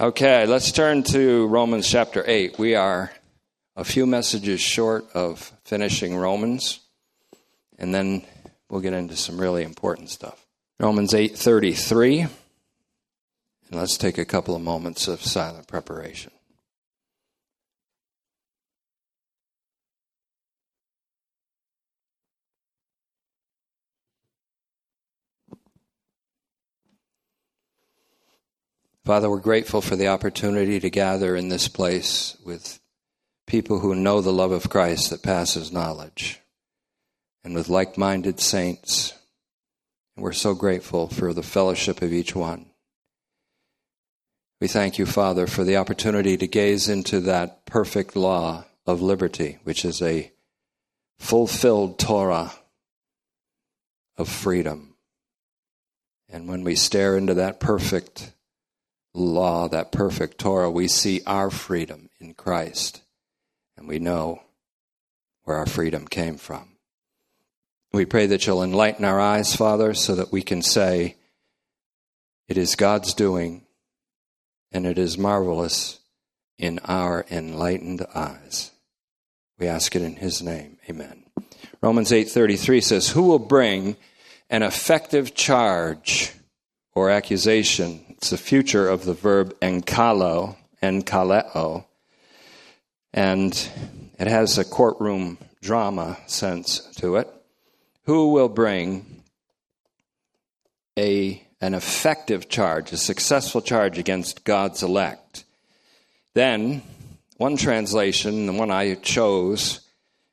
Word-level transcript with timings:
Okay, 0.00 0.46
let's 0.46 0.72
turn 0.72 1.02
to 1.02 1.46
Romans 1.48 1.86
chapter 1.86 2.24
8. 2.26 2.58
We 2.58 2.74
are 2.74 3.12
a 3.76 3.84
few 3.84 4.06
messages 4.06 4.58
short 4.58 5.04
of 5.12 5.52
finishing 5.64 6.16
Romans, 6.16 6.80
and 7.78 7.94
then 7.94 8.24
we'll 8.70 8.80
get 8.80 8.94
into 8.94 9.16
some 9.16 9.38
really 9.38 9.62
important 9.62 10.08
stuff. 10.08 10.46
Romans 10.80 11.12
8:33. 11.12 12.22
And 12.22 12.30
let's 13.70 13.98
take 13.98 14.16
a 14.16 14.24
couple 14.24 14.56
of 14.56 14.62
moments 14.62 15.08
of 15.08 15.22
silent 15.22 15.66
preparation. 15.66 16.32
Father, 29.04 29.28
we're 29.28 29.40
grateful 29.40 29.80
for 29.80 29.96
the 29.96 30.06
opportunity 30.06 30.78
to 30.78 30.88
gather 30.88 31.34
in 31.34 31.48
this 31.48 31.66
place 31.66 32.36
with 32.44 32.78
people 33.48 33.80
who 33.80 33.96
know 33.96 34.20
the 34.20 34.32
love 34.32 34.52
of 34.52 34.70
Christ 34.70 35.10
that 35.10 35.24
passes 35.24 35.72
knowledge 35.72 36.40
and 37.42 37.52
with 37.54 37.68
like 37.68 37.98
minded 37.98 38.38
saints. 38.38 39.14
And 40.14 40.22
we're 40.22 40.32
so 40.32 40.54
grateful 40.54 41.08
for 41.08 41.34
the 41.34 41.42
fellowship 41.42 42.00
of 42.00 42.12
each 42.12 42.36
one. 42.36 42.66
We 44.60 44.68
thank 44.68 44.98
you, 44.98 45.06
Father, 45.06 45.48
for 45.48 45.64
the 45.64 45.78
opportunity 45.78 46.36
to 46.36 46.46
gaze 46.46 46.88
into 46.88 47.18
that 47.20 47.66
perfect 47.66 48.14
law 48.14 48.66
of 48.86 49.02
liberty, 49.02 49.58
which 49.64 49.84
is 49.84 50.00
a 50.00 50.30
fulfilled 51.18 51.98
Torah 51.98 52.52
of 54.16 54.28
freedom. 54.28 54.94
And 56.28 56.48
when 56.48 56.62
we 56.62 56.76
stare 56.76 57.16
into 57.16 57.34
that 57.34 57.58
perfect 57.58 58.31
law, 59.14 59.68
that 59.68 59.92
perfect 59.92 60.38
Torah, 60.38 60.70
we 60.70 60.88
see 60.88 61.20
our 61.26 61.50
freedom 61.50 62.08
in 62.20 62.34
Christ. 62.34 63.02
And 63.76 63.88
we 63.88 63.98
know 63.98 64.42
where 65.44 65.56
our 65.56 65.66
freedom 65.66 66.06
came 66.06 66.36
from. 66.36 66.76
We 67.92 68.04
pray 68.06 68.26
that 68.26 68.46
you'll 68.46 68.62
enlighten 68.62 69.04
our 69.04 69.20
eyes, 69.20 69.54
Father, 69.54 69.92
so 69.92 70.14
that 70.14 70.32
we 70.32 70.42
can 70.42 70.62
say, 70.62 71.16
It 72.48 72.56
is 72.56 72.74
God's 72.74 73.12
doing, 73.12 73.66
and 74.70 74.86
it 74.86 74.98
is 74.98 75.18
marvelous 75.18 75.98
in 76.58 76.78
our 76.84 77.26
enlightened 77.30 78.06
eyes. 78.14 78.70
We 79.58 79.66
ask 79.66 79.94
it 79.94 80.02
in 80.02 80.16
his 80.16 80.42
name. 80.42 80.78
Amen. 80.88 81.24
Romans 81.80 82.12
8:33 82.12 82.80
says, 82.80 83.08
"Who 83.10 83.24
will 83.24 83.38
bring 83.38 83.96
an 84.48 84.62
effective 84.62 85.34
charge 85.34 86.32
or 86.94 87.10
accusation 87.10 88.11
it's 88.22 88.30
the 88.30 88.36
future 88.36 88.88
of 88.88 89.04
the 89.04 89.14
verb 89.14 89.52
enkalo, 89.58 90.54
enkaleo, 90.80 91.84
and 93.12 93.68
it 94.16 94.28
has 94.28 94.58
a 94.58 94.64
courtroom 94.64 95.38
drama 95.60 96.16
sense 96.28 96.86
to 96.94 97.16
it. 97.16 97.28
Who 98.04 98.28
will 98.28 98.48
bring 98.48 99.24
a 100.96 101.42
an 101.60 101.74
effective 101.74 102.48
charge, 102.48 102.92
a 102.92 102.96
successful 102.96 103.60
charge 103.60 103.98
against 103.98 104.44
God's 104.44 104.84
elect? 104.84 105.42
Then, 106.34 106.82
one 107.38 107.56
translation, 107.56 108.46
the 108.46 108.52
one 108.52 108.70
I 108.70 108.94
chose, 108.94 109.80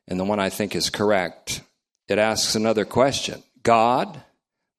and 0.06 0.20
the 0.20 0.24
one 0.24 0.38
I 0.38 0.48
think 0.48 0.76
is 0.76 0.90
correct, 0.90 1.62
it 2.06 2.18
asks 2.18 2.54
another 2.54 2.84
question 2.84 3.42
God, 3.64 4.22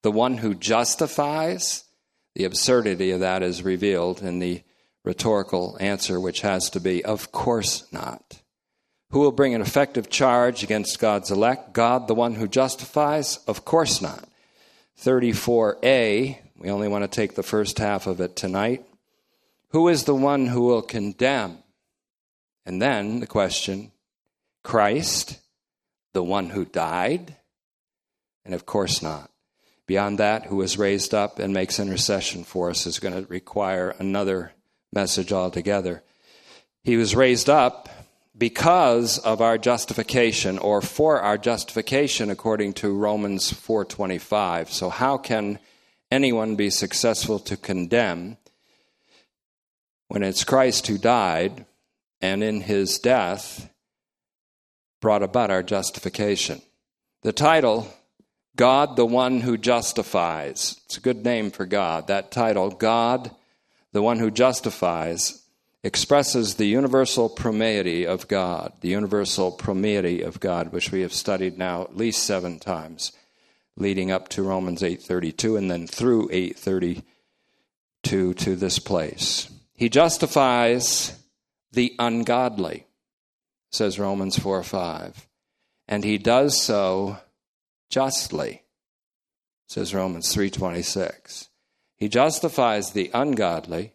the 0.00 0.10
one 0.10 0.38
who 0.38 0.54
justifies, 0.54 1.84
the 2.34 2.44
absurdity 2.44 3.10
of 3.10 3.20
that 3.20 3.42
is 3.42 3.62
revealed 3.62 4.22
in 4.22 4.38
the 4.38 4.62
rhetorical 5.04 5.76
answer, 5.80 6.20
which 6.20 6.40
has 6.42 6.70
to 6.70 6.80
be, 6.80 7.04
Of 7.04 7.32
course 7.32 7.90
not. 7.92 8.40
Who 9.10 9.20
will 9.20 9.32
bring 9.32 9.54
an 9.54 9.60
effective 9.60 10.08
charge 10.08 10.62
against 10.62 10.98
God's 10.98 11.30
elect? 11.30 11.74
God, 11.74 12.08
the 12.08 12.14
one 12.14 12.34
who 12.34 12.48
justifies? 12.48 13.38
Of 13.46 13.64
course 13.64 14.00
not. 14.00 14.26
34a, 15.00 16.38
we 16.56 16.70
only 16.70 16.88
want 16.88 17.04
to 17.04 17.08
take 17.08 17.34
the 17.34 17.42
first 17.42 17.78
half 17.78 18.06
of 18.06 18.20
it 18.20 18.36
tonight. 18.36 18.86
Who 19.70 19.88
is 19.88 20.04
the 20.04 20.14
one 20.14 20.46
who 20.46 20.62
will 20.62 20.82
condemn? 20.82 21.58
And 22.64 22.80
then 22.80 23.20
the 23.20 23.26
question 23.26 23.90
Christ, 24.62 25.38
the 26.12 26.22
one 26.22 26.50
who 26.50 26.64
died? 26.64 27.36
And 28.44 28.54
of 28.54 28.64
course 28.64 29.02
not. 29.02 29.31
Beyond 29.92 30.20
that, 30.20 30.46
who 30.46 30.56
was 30.56 30.78
raised 30.78 31.12
up 31.12 31.38
and 31.38 31.52
makes 31.52 31.78
intercession 31.78 32.44
for 32.44 32.70
us 32.70 32.86
is 32.86 32.98
going 32.98 33.12
to 33.12 33.30
require 33.30 33.94
another 33.98 34.52
message 34.90 35.34
altogether. 35.34 36.02
He 36.82 36.96
was 36.96 37.14
raised 37.14 37.50
up 37.50 37.90
because 38.34 39.18
of 39.18 39.42
our 39.42 39.58
justification 39.58 40.56
or 40.56 40.80
for 40.80 41.20
our 41.20 41.36
justification 41.36 42.30
according 42.30 42.72
to 42.80 42.96
Romans 42.96 43.52
4:25. 43.52 44.70
So 44.70 44.88
how 44.88 45.18
can 45.18 45.58
anyone 46.10 46.56
be 46.56 46.70
successful 46.70 47.38
to 47.40 47.58
condemn 47.58 48.38
when 50.08 50.22
it's 50.22 50.42
Christ 50.42 50.86
who 50.86 50.96
died 50.96 51.66
and 52.22 52.42
in 52.42 52.62
his 52.62 52.98
death 52.98 53.68
brought 55.02 55.22
about 55.22 55.50
our 55.50 55.62
justification? 55.62 56.62
The 57.24 57.34
title 57.34 57.92
God, 58.56 58.96
the 58.96 59.06
one 59.06 59.40
who 59.40 59.56
justifies. 59.56 60.80
It's 60.84 60.98
a 60.98 61.00
good 61.00 61.24
name 61.24 61.50
for 61.50 61.64
God. 61.64 62.06
That 62.08 62.30
title, 62.30 62.70
God, 62.70 63.30
the 63.92 64.02
one 64.02 64.18
who 64.18 64.30
justifies, 64.30 65.42
expresses 65.82 66.54
the 66.54 66.66
universal 66.66 67.28
promeity 67.28 68.06
of 68.06 68.28
God, 68.28 68.72
the 68.80 68.90
universal 68.90 69.50
promeity 69.50 70.22
of 70.22 70.38
God, 70.38 70.72
which 70.72 70.92
we 70.92 71.00
have 71.00 71.12
studied 71.12 71.58
now 71.58 71.82
at 71.82 71.96
least 71.96 72.22
seven 72.22 72.58
times, 72.58 73.12
leading 73.76 74.10
up 74.10 74.28
to 74.28 74.42
Romans 74.42 74.82
8:32 74.82 75.56
and 75.56 75.70
then 75.70 75.86
through 75.86 76.28
8:32 76.30 77.04
to 78.34 78.54
this 78.54 78.78
place. 78.78 79.48
He 79.74 79.88
justifies 79.88 81.14
the 81.72 81.94
ungodly, 81.98 82.86
says 83.70 83.98
Romans 83.98 84.38
4:5, 84.38 85.26
and 85.88 86.04
he 86.04 86.18
does 86.18 86.62
so 86.62 87.16
justly, 87.92 88.62
says 89.68 89.94
Romans 89.94 90.34
3:26. 90.34 91.50
He 91.96 92.08
justifies 92.08 92.90
the 92.90 93.10
ungodly 93.14 93.92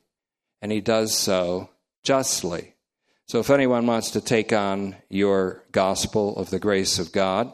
and 0.62 0.72
he 0.72 0.80
does 0.80 1.18
so 1.18 1.72
justly. 2.04 2.76
So 3.26 3.40
if 3.40 3.50
anyone 3.50 3.88
wants 3.88 4.12
to 4.12 4.22
take 4.22 4.54
on 4.54 4.96
your 5.10 5.64
gospel 5.72 6.38
of 6.38 6.52
the 6.52 6.60
grace 6.60 7.00
of 7.00 7.12
God 7.12 7.52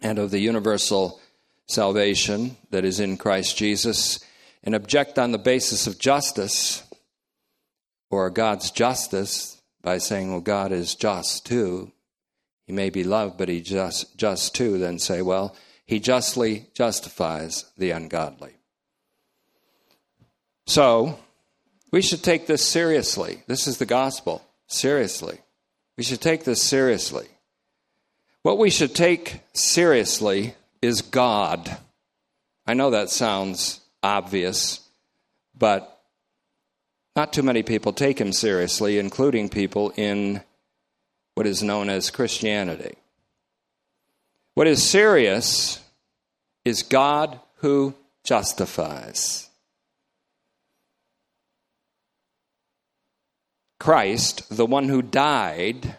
and 0.00 0.18
of 0.18 0.30
the 0.30 0.38
universal 0.38 1.20
salvation 1.66 2.56
that 2.70 2.84
is 2.84 3.00
in 3.00 3.18
Christ 3.18 3.58
Jesus 3.58 4.20
and 4.62 4.74
object 4.74 5.18
on 5.18 5.32
the 5.32 5.38
basis 5.38 5.86
of 5.86 5.98
justice 5.98 6.84
or 8.10 8.30
God's 8.30 8.70
justice 8.70 9.60
by 9.82 9.98
saying, 9.98 10.30
well, 10.30 10.40
God 10.40 10.72
is 10.72 10.94
just 10.94 11.44
too, 11.44 11.92
he 12.68 12.74
may 12.74 12.90
be 12.90 13.02
loved, 13.02 13.38
but 13.38 13.48
he 13.48 13.62
just 13.62 14.16
just 14.18 14.54
too, 14.54 14.76
then 14.78 14.98
say, 14.98 15.22
well, 15.22 15.56
he 15.86 15.98
justly 15.98 16.66
justifies 16.74 17.64
the 17.78 17.92
ungodly. 17.92 18.52
So, 20.66 21.18
we 21.90 22.02
should 22.02 22.22
take 22.22 22.46
this 22.46 22.62
seriously. 22.62 23.42
This 23.46 23.66
is 23.66 23.78
the 23.78 23.86
gospel. 23.86 24.44
Seriously. 24.66 25.38
We 25.96 26.04
should 26.04 26.20
take 26.20 26.44
this 26.44 26.62
seriously. 26.62 27.26
What 28.42 28.58
we 28.58 28.68
should 28.68 28.94
take 28.94 29.40
seriously 29.54 30.54
is 30.82 31.00
God. 31.00 31.74
I 32.66 32.74
know 32.74 32.90
that 32.90 33.08
sounds 33.08 33.80
obvious, 34.02 34.86
but 35.56 36.02
not 37.16 37.32
too 37.32 37.42
many 37.42 37.62
people 37.62 37.94
take 37.94 38.20
him 38.20 38.30
seriously, 38.30 38.98
including 38.98 39.48
people 39.48 39.94
in 39.96 40.42
what 41.38 41.46
is 41.46 41.62
known 41.62 41.88
as 41.88 42.10
Christianity. 42.10 42.96
What 44.54 44.66
is 44.66 44.82
serious 44.82 45.80
is 46.64 46.82
God 46.82 47.38
who 47.58 47.94
justifies. 48.24 49.48
Christ, 53.78 54.48
the 54.50 54.66
one 54.66 54.88
who 54.88 55.00
died, 55.00 55.94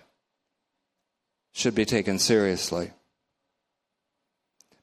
should 1.54 1.74
be 1.74 1.86
taken 1.86 2.20
seriously. 2.20 2.92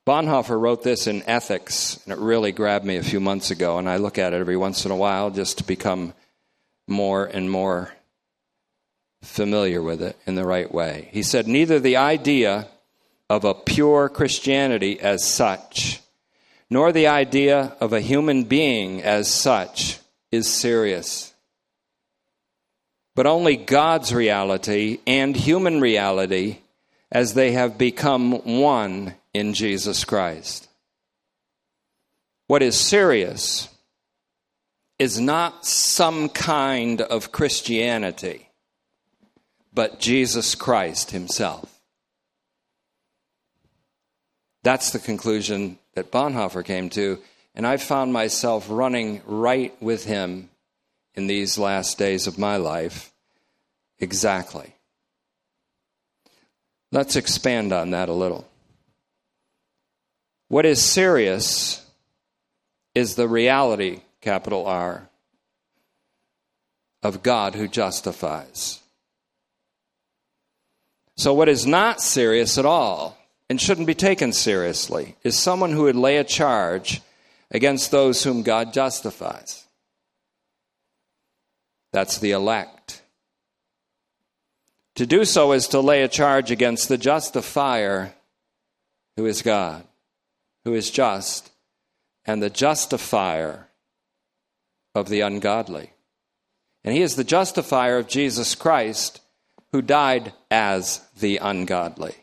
Bonhoeffer 0.07 0.59
wrote 0.59 0.83
this 0.83 1.07
in 1.07 1.23
Ethics, 1.25 2.01
and 2.05 2.15
it 2.15 2.19
really 2.19 2.53
grabbed 2.53 2.87
me 2.87 2.97
a 2.97 3.03
few 3.03 3.21
months 3.21 3.51
ago, 3.51 3.77
and 3.77 3.91
I 3.91 3.99
look 3.99 4.17
at 4.17 4.33
it 4.33 4.41
every 4.41 4.57
once 4.57 4.87
in 4.87 4.91
a 4.91 4.97
while 4.97 5.31
just 5.31 5.59
to 5.59 5.65
become 5.65 6.15
more 6.89 7.27
and 7.27 7.51
more 7.51 7.93
familiar 9.27 9.83
with 9.83 10.01
it 10.01 10.17
in 10.27 10.35
the 10.35 10.47
right 10.47 10.73
way. 10.73 11.09
He 11.13 11.23
said, 11.23 11.47
Neither 11.47 11.79
the 11.79 11.97
idea 11.97 12.69
of 13.29 13.45
a 13.45 13.55
pure 13.55 14.09
Christianity 14.09 15.01
as 15.01 15.25
such, 15.25 16.01
nor 16.71 16.93
the 16.93 17.09
idea 17.09 17.77
of 17.81 17.93
a 17.93 18.01
human 18.01 18.45
being 18.45 19.03
as 19.03 19.31
such, 19.31 19.99
is 20.33 20.49
serious. 20.53 21.33
but 23.17 23.27
only 23.27 23.57
God's 23.57 24.15
reality 24.15 24.99
and 25.07 25.35
human 25.35 25.81
reality 25.81 26.59
as 27.11 27.33
they 27.33 27.53
have 27.53 27.79
become 27.79 28.33
one 28.61 29.15
in 29.33 29.55
Jesus 29.55 30.05
Christ. 30.05 30.69
What 32.47 32.63
is 32.63 32.79
serious 32.79 33.69
is 34.99 35.19
not 35.19 35.65
some 35.65 36.29
kind 36.29 37.01
of 37.01 37.33
Christianity, 37.33 38.46
but 39.77 40.01
Jesus 40.01 40.55
Christ 40.55 41.11
Himself. 41.13 41.77
That's 44.65 44.91
the 44.91 44.99
conclusion 44.99 45.79
that 45.95 46.11
Bonhoeffer 46.11 46.65
came 46.65 46.91
to, 46.91 47.19
and 47.55 47.65
I 47.65 47.77
found 47.77 48.13
myself 48.13 48.67
running 48.69 49.21
right 49.27 49.81
with 49.81 50.05
him 50.05 50.49
in 51.15 51.29
these 51.29 51.57
last 51.57 51.99
days 51.99 52.27
of 52.27 52.39
my 52.39 52.57
life. 52.57 53.13
Exactly. 54.01 54.75
Let's 56.91 57.15
expand 57.15 57.73
on 57.73 57.91
that 57.91 58.09
a 58.09 58.13
little. 58.13 58.49
What 60.49 60.67
is 60.67 60.83
serious 60.83 61.87
is 62.95 63.15
the 63.15 63.29
reality, 63.29 64.01
capital 64.21 64.67
R, 64.67 65.09
of 67.03 67.23
God 67.23 67.55
who 67.55 67.69
justifies. 67.69 68.81
So, 71.17 71.33
what 71.33 71.49
is 71.49 71.67
not 71.67 72.01
serious 72.01 72.59
at 72.59 72.67
all 72.67 73.17
and 73.49 73.61
shouldn't 73.61 73.87
be 73.87 73.95
taken 73.95 74.33
seriously 74.33 75.17
is 75.23 75.39
someone 75.39 75.73
who 75.73 75.83
would 75.85 75.97
lay 75.97 76.19
a 76.19 76.25
charge 76.25 77.01
against 77.51 77.91
those 77.91 78.23
whom 78.23 78.43
God 78.43 78.73
justifies. 78.73 79.67
That's 81.93 82.19
the 82.19 82.33
elect. 82.33 83.03
To 84.97 85.07
do 85.07 85.25
so 85.25 85.53
is 85.53 85.69
to 85.69 85.81
lay 85.81 86.03
a 86.03 86.09
charge 86.09 86.51
against 86.51 86.89
the 86.89 86.99
justifier 86.99 88.15
who 89.17 89.27
is 89.27 89.43
God, 89.43 89.85
who 90.65 90.75
is 90.75 90.91
just, 90.91 91.51
and 92.25 92.43
the 92.43 92.51
justifier 92.51 93.69
of 94.95 95.09
the 95.09 95.21
ungodly. 95.21 95.93
And 96.85 96.95
he 96.95 97.03
is 97.03 97.17
the 97.17 97.25
justifier 97.25 97.99
of 97.99 98.09
Jesus 98.09 98.55
Christ, 98.55 99.21
who 99.77 99.83
died 99.83 100.33
as 100.51 101.03
the 101.21 101.37
ungodly 101.37 102.15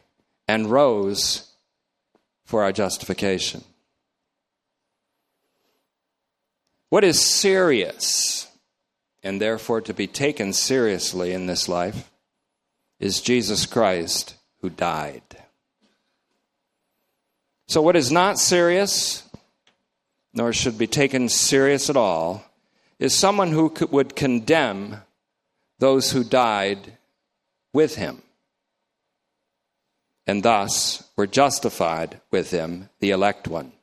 and 0.48 0.72
rose 0.72 1.52
for 2.46 2.64
our 2.64 2.72
justification. 2.72 3.64
What 6.90 7.04
is 7.04 7.24
serious 7.24 8.48
and 9.22 9.40
therefore 9.40 9.82
to 9.82 9.94
be 9.94 10.08
taken 10.08 10.52
seriously 10.52 11.32
in 11.32 11.46
this 11.46 11.70
life 11.70 12.10
is 13.00 13.22
Jesus 13.22 13.68
Christ 13.68 14.34
who 14.62 14.72
died. 14.72 15.22
So, 17.68 17.84
what 17.84 17.96
is 17.96 18.12
not 18.12 18.40
serious, 18.40 19.30
nor 20.34 20.54
should 20.54 20.80
be 20.80 20.88
taken 20.88 21.30
serious 21.30 21.88
at 21.88 21.98
all, 21.98 22.44
is 22.98 23.14
someone 23.14 23.52
who 23.52 23.72
would 23.92 24.16
condemn 24.16 25.04
those 25.78 26.12
who 26.14 26.24
died 26.24 26.98
with 27.74 27.96
him, 27.96 28.22
and 30.26 30.44
thus 30.44 31.04
were 31.16 31.28
justified 31.28 32.22
with 32.32 32.52
him, 32.52 32.90
the 33.00 33.12
elect 33.12 33.48
one. 33.48 33.74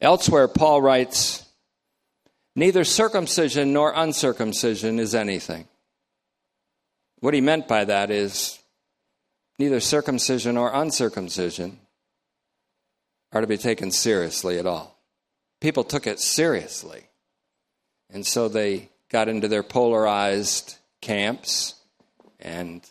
Elsewhere, 0.00 0.48
Paul 0.48 0.80
writes, 0.80 1.44
Neither 2.56 2.84
circumcision 2.84 3.72
nor 3.72 3.92
uncircumcision 3.94 5.00
is 5.00 5.14
anything. 5.14 5.66
What 7.20 7.34
he 7.34 7.40
meant 7.40 7.66
by 7.66 7.84
that 7.84 8.10
is 8.10 8.58
neither 9.58 9.80
circumcision 9.80 10.56
or 10.56 10.70
uncircumcision 10.72 11.80
are 13.32 13.40
to 13.40 13.46
be 13.46 13.56
taken 13.56 13.90
seriously 13.90 14.58
at 14.58 14.66
all. 14.66 14.96
People 15.60 15.82
took 15.82 16.06
it 16.06 16.20
seriously. 16.20 17.04
And 18.12 18.24
so 18.24 18.48
they 18.48 18.90
got 19.08 19.28
into 19.28 19.48
their 19.48 19.62
polarized 19.62 20.76
camps 21.00 21.74
and 22.44 22.88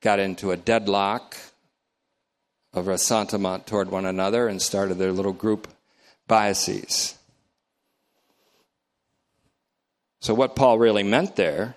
got 0.00 0.18
into 0.18 0.50
a 0.50 0.56
deadlock 0.56 1.36
of 2.72 2.86
ressentiment 2.86 3.66
toward 3.66 3.90
one 3.90 4.06
another 4.06 4.48
and 4.48 4.60
started 4.60 4.94
their 4.94 5.12
little 5.12 5.32
group 5.32 5.68
biases. 6.26 7.16
So, 10.20 10.34
what 10.34 10.56
Paul 10.56 10.78
really 10.78 11.02
meant 11.02 11.36
there 11.36 11.74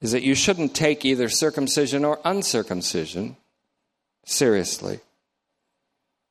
is 0.00 0.12
that 0.12 0.22
you 0.22 0.34
shouldn't 0.34 0.74
take 0.74 1.04
either 1.04 1.28
circumcision 1.28 2.04
or 2.04 2.20
uncircumcision 2.24 3.36
seriously. 4.24 5.00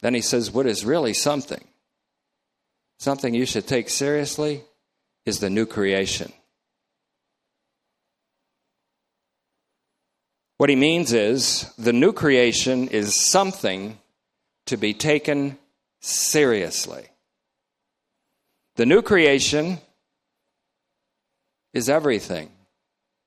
Then 0.01 0.13
he 0.13 0.21
says, 0.21 0.51
What 0.51 0.67
is 0.67 0.85
really 0.85 1.13
something? 1.13 1.63
Something 2.99 3.33
you 3.33 3.45
should 3.45 3.67
take 3.67 3.89
seriously 3.89 4.61
is 5.25 5.39
the 5.39 5.49
new 5.49 5.65
creation. 5.65 6.31
What 10.57 10.69
he 10.69 10.75
means 10.75 11.13
is 11.13 11.71
the 11.77 11.93
new 11.93 12.11
creation 12.11 12.87
is 12.87 13.15
something 13.15 13.99
to 14.65 14.77
be 14.77 14.93
taken 14.93 15.57
seriously. 16.01 17.05
The 18.75 18.85
new 18.85 19.01
creation 19.01 19.79
is 21.73 21.89
everything, 21.89 22.49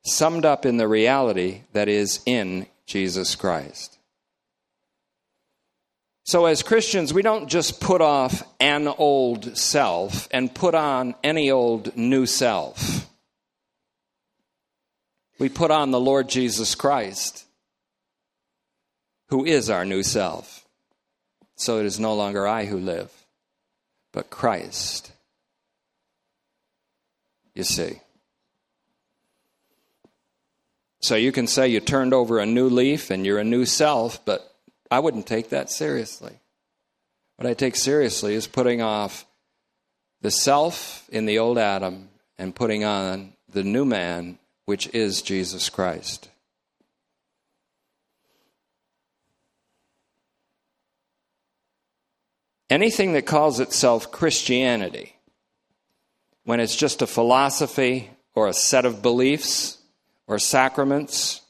summed 0.05 0.45
up 0.45 0.67
in 0.67 0.77
the 0.77 0.89
reality 0.89 1.63
that 1.73 1.89
is 1.89 2.21
in 2.27 2.67
Jesus 2.87 3.37
Christ. 3.37 3.99
So, 6.25 6.47
as 6.47 6.63
Christians, 6.63 7.15
we 7.15 7.23
don't 7.23 7.49
just 7.49 7.81
put 7.81 8.01
off 8.01 8.43
an 8.61 8.87
old 8.87 9.57
self 9.57 10.29
and 10.31 10.55
put 10.55 10.75
on 10.75 11.15
any 11.25 11.51
old 11.51 11.97
new 11.97 12.27
self. 12.27 13.00
We 15.41 15.49
put 15.49 15.71
on 15.71 15.91
the 15.91 15.99
Lord 15.99 16.29
Jesus 16.29 16.75
Christ, 16.75 17.47
who 19.31 19.47
is 19.47 19.71
our 19.71 19.87
new 19.87 20.03
self. 20.03 20.67
So 21.57 21.81
it 21.81 21.87
is 21.87 21.99
no 21.99 22.15
longer 22.15 22.47
I 22.47 22.67
who 22.67 22.79
live, 22.79 23.11
but 24.13 24.29
Christ. 24.29 25.13
You 27.55 27.65
see. 27.65 28.01
So 31.01 31.17
you 31.17 31.33
can 31.33 31.47
say 31.47 31.69
you 31.69 31.81
turned 31.81 32.13
over 32.13 32.39
a 32.39 32.45
new 32.45 32.69
leaf 32.69 33.11
and 33.11 33.25
you're 33.25 33.39
a 33.39 33.45
new 33.45 33.65
self, 33.65 34.23
but 34.27 34.55
I 34.91 34.99
wouldn't 34.99 35.27
take 35.27 35.49
that 35.49 35.71
seriously. 35.71 36.39
What 37.37 37.49
I 37.49 37.55
take 37.55 37.77
seriously 37.77 38.35
is 38.35 38.47
putting 38.47 38.83
off 38.83 39.25
the 40.21 40.31
self 40.31 41.09
in 41.09 41.25
the 41.25 41.39
old 41.39 41.57
Adam 41.57 42.11
and 42.37 42.55
putting 42.55 42.85
on 42.85 43.33
the 43.51 43.65
new 43.65 43.87
man, 43.87 44.39
which 44.71 44.87
is 44.95 45.21
Jesus 45.21 45.69
Christ. 45.69 46.29
Anything 52.71 53.15
that 53.15 53.27
calls 53.27 53.59
itself 53.59 54.13
Christianity, 54.13 55.17
when 56.45 56.61
it's 56.61 56.77
just 56.77 57.03
a 57.03 57.09
philosophy 57.09 58.11
or 58.37 58.47
a 58.47 58.53
set 58.53 58.85
of 58.85 59.03
beliefs, 59.03 59.79
or 60.29 60.39
sacraments 60.39 61.41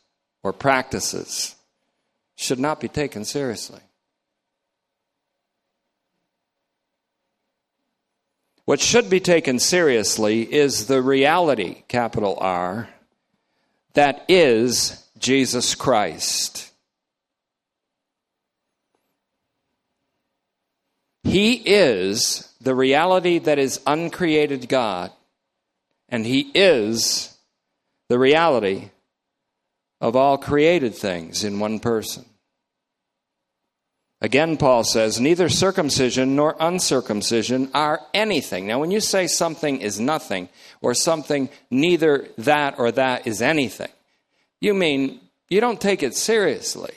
or 0.43 0.55
practices 0.55 1.57
should 2.37 2.59
not 2.59 2.81
be 2.81 2.89
taken 2.89 3.27
seriously. 3.27 3.81
What 8.65 8.81
should 8.81 9.11
be 9.11 9.21
taken 9.21 9.59
seriously 9.59 10.51
is 10.51 10.87
the 10.87 11.03
reality, 11.03 11.83
capital 11.87 12.39
R, 12.41 12.89
that 13.95 14.25
is 14.29 15.07
Jesus 15.19 15.75
Christ. 15.75 16.71
He 21.25 21.55
is 21.55 22.53
the 22.61 22.75
reality 22.75 23.39
that 23.39 23.59
is 23.59 23.81
uncreated 23.87 24.69
God, 24.69 25.13
and 26.09 26.25
He 26.27 26.51
is 26.55 27.37
the 28.09 28.19
reality 28.19 28.91
of 30.01 30.17
all 30.17 30.39
created 30.39 30.95
things 30.95 31.45
in 31.45 31.61
one 31.61 31.79
person. 31.79 32.25
Again, 34.23 34.59
Paul 34.59 34.85
says, 34.85 35.19
neither 35.19 35.49
circumcision 35.49 36.37
nor 36.37 36.55
uncircumcision 36.61 37.71
are 37.73 38.01
anything. 38.13 38.67
Now, 38.67 38.79
when 38.79 38.91
you 38.91 39.01
say 39.01 39.27
something 39.27 39.81
is 39.81 39.99
nothing, 39.99 40.51
or 40.83 40.93
something 40.93 41.49
neither 41.71 42.29
that 42.37 42.79
or 42.79 42.93
that 42.93 43.27
is 43.27 43.41
anything, 43.41 43.91
you 44.61 44.75
mean 44.75 45.21
you 45.49 45.61
don't 45.61 45.81
take 45.81 46.03
it 46.03 46.15
seriously. 46.15 46.93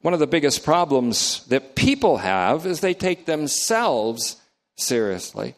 One 0.00 0.12
of 0.12 0.20
the 0.20 0.26
biggest 0.26 0.64
problems 0.64 1.46
that 1.46 1.76
people 1.76 2.18
have 2.18 2.66
is 2.66 2.80
they 2.80 2.94
take 2.94 3.26
themselves 3.26 4.36
seriously 4.74 5.54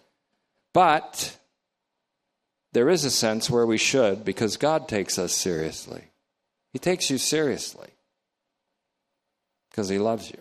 But 0.74 1.38
there 2.72 2.90
is 2.90 3.04
a 3.04 3.10
sense 3.10 3.48
where 3.48 3.64
we 3.64 3.78
should 3.78 4.24
because 4.24 4.58
God 4.58 4.88
takes 4.88 5.18
us 5.18 5.32
seriously. 5.32 6.02
He 6.72 6.78
takes 6.78 7.08
you 7.08 7.16
seriously 7.16 7.93
because 9.74 9.88
He 9.88 9.98
loves 9.98 10.30
you. 10.30 10.38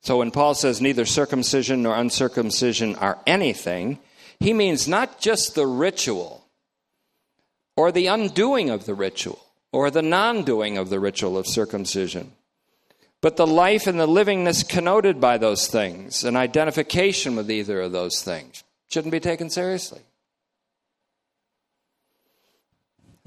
So 0.00 0.18
when 0.18 0.32
Paul 0.32 0.54
says 0.54 0.80
neither 0.80 1.06
circumcision 1.06 1.84
nor 1.84 1.94
uncircumcision 1.94 2.96
are 2.96 3.20
anything, 3.28 4.00
he 4.40 4.52
means 4.52 4.88
not 4.88 5.20
just 5.20 5.54
the 5.54 5.68
ritual 5.68 6.44
or 7.76 7.92
the 7.92 8.08
undoing 8.08 8.70
of 8.70 8.84
the 8.84 8.94
ritual 8.94 9.38
or 9.72 9.88
the 9.88 10.02
non 10.02 10.42
doing 10.42 10.76
of 10.76 10.90
the 10.90 10.98
ritual 10.98 11.38
of 11.38 11.46
circumcision, 11.46 12.32
but 13.20 13.36
the 13.36 13.46
life 13.46 13.86
and 13.86 14.00
the 14.00 14.08
livingness 14.08 14.68
connoted 14.68 15.20
by 15.20 15.38
those 15.38 15.68
things, 15.68 16.24
an 16.24 16.34
identification 16.34 17.36
with 17.36 17.48
either 17.48 17.80
of 17.82 17.92
those 17.92 18.20
things, 18.24 18.64
shouldn't 18.92 19.12
be 19.12 19.20
taken 19.20 19.48
seriously. 19.48 20.02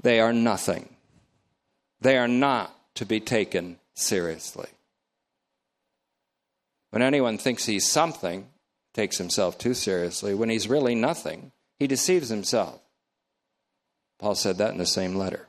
They 0.00 0.20
are 0.20 0.32
nothing. 0.32 0.94
They 2.00 2.16
are 2.16 2.28
not 2.28 2.72
to 2.94 3.04
be 3.04 3.18
taken 3.18 3.78
seriously. 3.94 4.68
When 6.90 7.02
anyone 7.02 7.36
thinks 7.36 7.66
he's 7.66 7.90
something, 7.90 8.46
takes 8.94 9.18
himself 9.18 9.58
too 9.58 9.74
seriously. 9.74 10.34
When 10.34 10.50
he's 10.50 10.68
really 10.68 10.94
nothing, 10.94 11.50
he 11.80 11.88
deceives 11.88 12.28
himself. 12.28 12.80
Paul 14.18 14.36
said 14.36 14.58
that 14.58 14.70
in 14.70 14.78
the 14.78 14.86
same 14.86 15.16
letter. 15.16 15.48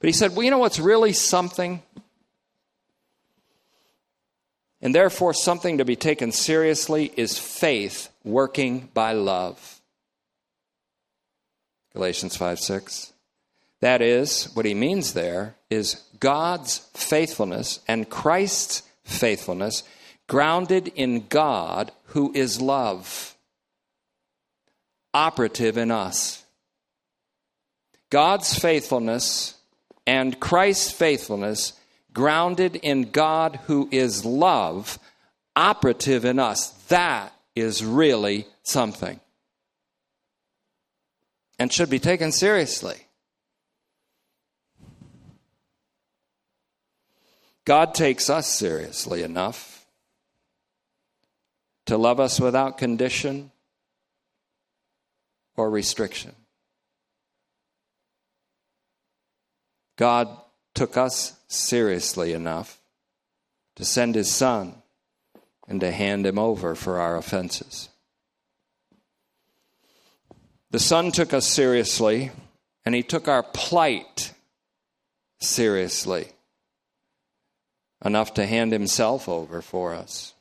But 0.00 0.08
he 0.08 0.12
said, 0.12 0.34
well, 0.34 0.42
you 0.42 0.50
know 0.50 0.58
what's 0.58 0.80
really 0.80 1.12
something? 1.12 1.82
And 4.80 4.92
therefore, 4.92 5.32
something 5.32 5.78
to 5.78 5.84
be 5.84 5.94
taken 5.94 6.32
seriously 6.32 7.12
is 7.16 7.38
faith 7.38 8.11
working 8.24 8.88
by 8.94 9.12
love. 9.12 9.80
Galatians 11.92 12.36
5 12.36 12.58
6. 12.58 13.12
That 13.80 14.00
is, 14.00 14.44
what 14.54 14.64
he 14.64 14.74
means 14.74 15.12
there 15.12 15.56
is 15.68 16.02
God's 16.20 16.78
faithfulness 16.94 17.80
and 17.88 18.08
Christ's 18.08 18.82
faithfulness 19.04 19.82
grounded 20.28 20.88
in 20.94 21.26
God, 21.28 21.90
who 22.06 22.32
is 22.32 22.60
love, 22.60 23.36
operative 25.12 25.76
in 25.76 25.90
us. 25.90 26.44
God's 28.08 28.56
faithfulness 28.58 29.54
and 30.06 30.38
Christ's 30.38 30.90
faithfulness, 30.90 31.72
grounded 32.12 32.76
in 32.76 33.10
God, 33.10 33.58
who 33.66 33.88
is 33.90 34.24
love, 34.24 34.98
operative 35.56 36.24
in 36.24 36.38
us. 36.38 36.70
That 36.88 37.32
is 37.54 37.84
really 37.84 38.46
something 38.62 39.20
and 41.58 41.72
should 41.72 41.90
be 41.90 41.98
taken 41.98 42.32
seriously. 42.32 42.96
God 47.64 47.94
takes 47.94 48.28
us 48.28 48.48
seriously 48.48 49.22
enough 49.22 49.86
to 51.86 51.96
love 51.96 52.18
us 52.18 52.40
without 52.40 52.78
condition 52.78 53.52
or 55.56 55.70
restriction. 55.70 56.34
God 59.96 60.28
took 60.74 60.96
us 60.96 61.38
seriously 61.48 62.32
enough 62.32 62.80
to 63.76 63.84
send 63.84 64.14
his 64.14 64.32
son 64.32 64.81
and 65.72 65.80
to 65.80 65.90
hand 65.90 66.26
him 66.26 66.38
over 66.38 66.74
for 66.74 67.00
our 67.00 67.16
offenses. 67.16 67.88
The 70.70 70.78
son 70.78 71.12
took 71.12 71.32
us 71.32 71.46
seriously 71.46 72.30
and 72.84 72.94
he 72.94 73.02
took 73.02 73.26
our 73.26 73.42
plight 73.42 74.34
seriously 75.40 76.28
enough 78.04 78.34
to 78.34 78.44
hand 78.44 78.72
himself 78.72 79.30
over 79.30 79.62
for 79.62 79.94
us. 79.94 80.34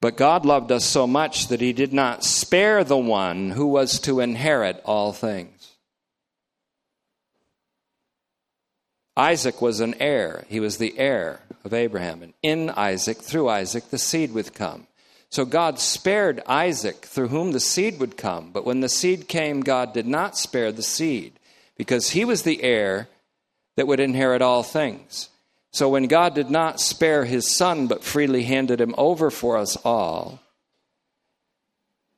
But 0.00 0.16
God 0.16 0.46
loved 0.46 0.72
us 0.72 0.86
so 0.86 1.06
much 1.06 1.48
that 1.48 1.60
he 1.60 1.74
did 1.74 1.92
not 1.92 2.24
spare 2.24 2.82
the 2.82 2.96
one 2.96 3.50
who 3.50 3.66
was 3.66 4.00
to 4.00 4.20
inherit 4.20 4.80
all 4.86 5.12
things. 5.12 5.57
Isaac 9.18 9.60
was 9.60 9.80
an 9.80 9.96
heir. 9.98 10.44
He 10.48 10.60
was 10.60 10.78
the 10.78 10.96
heir 10.96 11.40
of 11.64 11.74
Abraham. 11.74 12.22
And 12.22 12.34
in 12.40 12.70
Isaac, 12.70 13.18
through 13.18 13.48
Isaac, 13.48 13.90
the 13.90 13.98
seed 13.98 14.32
would 14.32 14.54
come. 14.54 14.86
So 15.28 15.44
God 15.44 15.80
spared 15.80 16.40
Isaac, 16.46 17.04
through 17.04 17.28
whom 17.28 17.50
the 17.50 17.60
seed 17.60 17.98
would 17.98 18.16
come. 18.16 18.52
But 18.52 18.64
when 18.64 18.80
the 18.80 18.88
seed 18.88 19.26
came, 19.26 19.60
God 19.60 19.92
did 19.92 20.06
not 20.06 20.38
spare 20.38 20.70
the 20.70 20.84
seed, 20.84 21.32
because 21.76 22.10
he 22.10 22.24
was 22.24 22.44
the 22.44 22.62
heir 22.62 23.08
that 23.76 23.88
would 23.88 24.00
inherit 24.00 24.40
all 24.40 24.62
things. 24.62 25.28
So 25.72 25.88
when 25.88 26.06
God 26.06 26.34
did 26.34 26.48
not 26.48 26.80
spare 26.80 27.24
his 27.24 27.54
son, 27.54 27.88
but 27.88 28.04
freely 28.04 28.44
handed 28.44 28.80
him 28.80 28.94
over 28.96 29.30
for 29.30 29.58
us 29.58 29.76
all, 29.84 30.40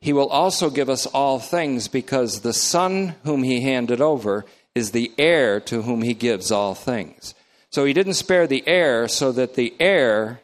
he 0.00 0.12
will 0.12 0.28
also 0.28 0.70
give 0.70 0.88
us 0.88 1.06
all 1.06 1.38
things 1.38 1.88
because 1.88 2.40
the 2.40 2.54
son 2.54 3.16
whom 3.24 3.42
he 3.42 3.60
handed 3.60 4.00
over 4.00 4.44
is 4.80 4.90
the 4.90 5.12
heir 5.16 5.60
to 5.60 5.82
whom 5.82 6.02
he 6.02 6.14
gives 6.14 6.50
all 6.50 6.74
things. 6.74 7.34
So 7.70 7.84
he 7.84 7.92
didn't 7.92 8.14
spare 8.14 8.48
the 8.48 8.66
heir 8.66 9.06
so 9.06 9.30
that 9.30 9.54
the 9.54 9.72
heir 9.78 10.40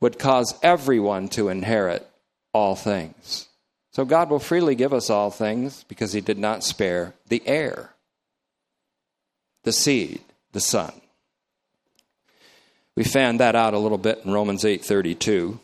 would 0.00 0.18
cause 0.18 0.54
everyone 0.62 1.28
to 1.28 1.48
inherit 1.48 2.06
all 2.52 2.74
things. 2.74 3.48
So 3.92 4.04
God 4.04 4.28
will 4.28 4.38
freely 4.38 4.74
give 4.74 4.92
us 4.92 5.08
all 5.08 5.30
things 5.30 5.84
because 5.84 6.12
he 6.12 6.20
did 6.20 6.38
not 6.38 6.64
spare 6.64 7.14
the 7.28 7.42
heir, 7.46 7.94
the 9.64 9.72
seed, 9.72 10.20
the 10.52 10.60
son. 10.60 10.92
We 12.96 13.04
found 13.04 13.40
that 13.40 13.54
out 13.54 13.74
a 13.74 13.78
little 13.78 13.98
bit 13.98 14.22
in 14.24 14.32
Romans 14.32 14.64
8:32. 14.64 15.60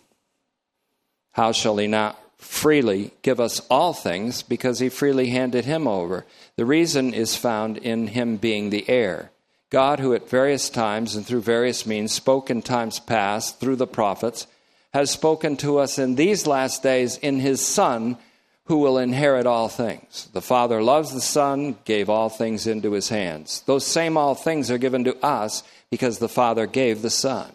How 1.33 1.53
shall 1.53 1.77
he 1.77 1.87
not 1.87 2.19
freely 2.39 3.11
give 3.23 3.41
us 3.41 3.61
all 3.69 3.93
things 3.93 4.43
because 4.43 4.79
he 4.79 4.89
freely 4.89 5.29
handed 5.29 5.65
him 5.65 5.87
over? 5.87 6.25
The 6.59 6.67
reason 6.67 7.15
is 7.15 7.37
found 7.37 7.77
in 7.77 8.09
him 8.09 8.37
being 8.37 8.71
the 8.71 8.85
heir. 8.89 9.31
God, 9.71 10.01
who 10.01 10.13
at 10.13 10.29
various 10.29 10.69
times 10.69 11.15
and 11.15 11.25
through 11.25 11.43
various 11.43 11.87
means 11.87 12.11
spoke 12.11 12.51
in 12.51 12.63
times 12.63 12.99
past 12.99 13.61
through 13.61 13.77
the 13.77 13.87
prophets, 13.87 14.49
has 14.93 15.09
spoken 15.09 15.57
to 15.59 15.79
us 15.79 16.01
in 16.01 16.17
these 16.17 16.49
last 16.49 16.83
days 16.83 17.17
in 17.17 17.39
his 17.39 17.65
Son, 17.65 18.19
who 18.65 18.79
will 18.79 18.99
inherit 18.99 19.47
all 19.47 19.69
things. 19.69 20.29
The 20.33 20.43
Father 20.43 20.83
loves 20.83 21.13
the 21.15 21.21
Son, 21.21 21.77
gave 21.85 22.11
all 22.11 22.29
things 22.29 22.67
into 22.67 22.91
his 22.91 23.09
hands. 23.09 23.63
Those 23.67 23.87
same 23.87 24.17
all 24.17 24.35
things 24.35 24.69
are 24.69 24.79
given 24.79 25.05
to 25.05 25.17
us 25.25 25.63
because 25.91 26.19
the 26.19 26.29
Father 26.29 26.67
gave 26.67 27.03
the 27.03 27.09
Son. 27.09 27.53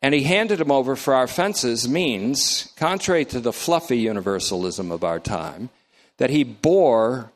And 0.00 0.14
he 0.14 0.22
handed 0.22 0.60
him 0.60 0.70
over 0.70 0.94
for 0.94 1.12
our 1.14 1.24
offenses 1.24 1.88
means, 1.88 2.72
contrary 2.76 3.24
to 3.24 3.40
the 3.40 3.52
fluffy 3.52 3.98
universalism 3.98 4.92
of 4.92 5.02
our 5.02 5.18
time, 5.18 5.70
that 6.18 6.30
he 6.30 6.44
bore 6.44 7.32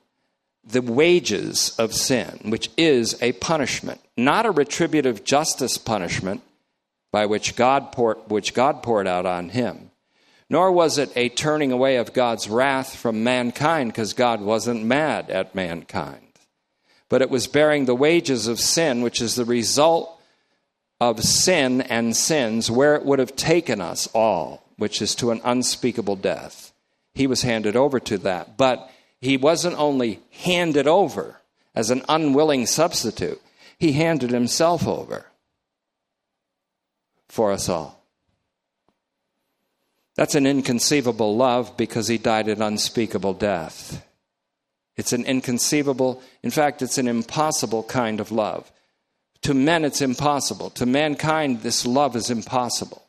the 0.66 0.82
wages 0.82 1.74
of 1.78 1.94
sin, 1.94 2.40
which 2.44 2.70
is 2.76 3.20
a 3.22 3.32
punishment, 3.32 4.00
not 4.16 4.46
a 4.46 4.50
retributive 4.50 5.24
justice 5.24 5.78
punishment 5.78 6.42
by 7.12 7.26
which 7.26 7.56
God 7.56 7.92
poured, 7.92 8.18
which 8.28 8.54
God 8.54 8.82
poured 8.82 9.06
out 9.06 9.26
on 9.26 9.50
him, 9.50 9.90
nor 10.50 10.72
was 10.72 10.98
it 10.98 11.12
a 11.16 11.28
turning 11.28 11.72
away 11.72 11.96
of 11.96 12.12
God's 12.12 12.48
wrath 12.48 12.96
from 12.96 13.24
mankind 13.24 13.92
because 13.92 14.14
God 14.14 14.40
wasn't 14.40 14.84
mad 14.84 15.30
at 15.30 15.54
mankind 15.54 16.24
but 17.14 17.22
it 17.22 17.30
was 17.30 17.46
bearing 17.46 17.84
the 17.84 17.94
wages 17.94 18.48
of 18.48 18.58
sin, 18.58 19.00
which 19.00 19.20
is 19.20 19.34
the 19.36 19.44
result 19.44 20.20
of 21.00 21.22
sin 21.22 21.80
and 21.82 22.16
sins, 22.16 22.70
where 22.70 22.96
it 22.96 23.04
would 23.04 23.20
have 23.20 23.36
taken 23.36 23.80
us 23.80 24.08
all, 24.14 24.68
which 24.78 25.00
is 25.00 25.14
to 25.14 25.30
an 25.30 25.40
unspeakable 25.44 26.16
death. 26.16 26.72
He 27.14 27.28
was 27.28 27.42
handed 27.42 27.76
over 27.76 28.00
to 28.00 28.18
that. 28.18 28.56
But 28.56 28.90
he 29.24 29.38
wasn't 29.38 29.78
only 29.78 30.20
handed 30.30 30.86
over 30.86 31.40
as 31.74 31.90
an 31.90 32.02
unwilling 32.08 32.66
substitute, 32.66 33.40
he 33.78 33.92
handed 33.92 34.30
himself 34.30 34.86
over 34.86 35.26
for 37.28 37.50
us 37.50 37.68
all. 37.68 38.04
That's 40.14 40.34
an 40.34 40.46
inconceivable 40.46 41.36
love 41.36 41.76
because 41.76 42.06
he 42.06 42.18
died 42.18 42.48
an 42.48 42.60
unspeakable 42.60 43.34
death. 43.34 44.06
It's 44.96 45.12
an 45.12 45.24
inconceivable, 45.24 46.22
in 46.42 46.50
fact, 46.50 46.82
it's 46.82 46.98
an 46.98 47.08
impossible 47.08 47.82
kind 47.84 48.20
of 48.20 48.30
love. 48.30 48.70
To 49.42 49.54
men, 49.54 49.84
it's 49.84 50.02
impossible. 50.02 50.70
To 50.70 50.86
mankind, 50.86 51.62
this 51.62 51.84
love 51.84 52.14
is 52.14 52.30
impossible. 52.30 53.02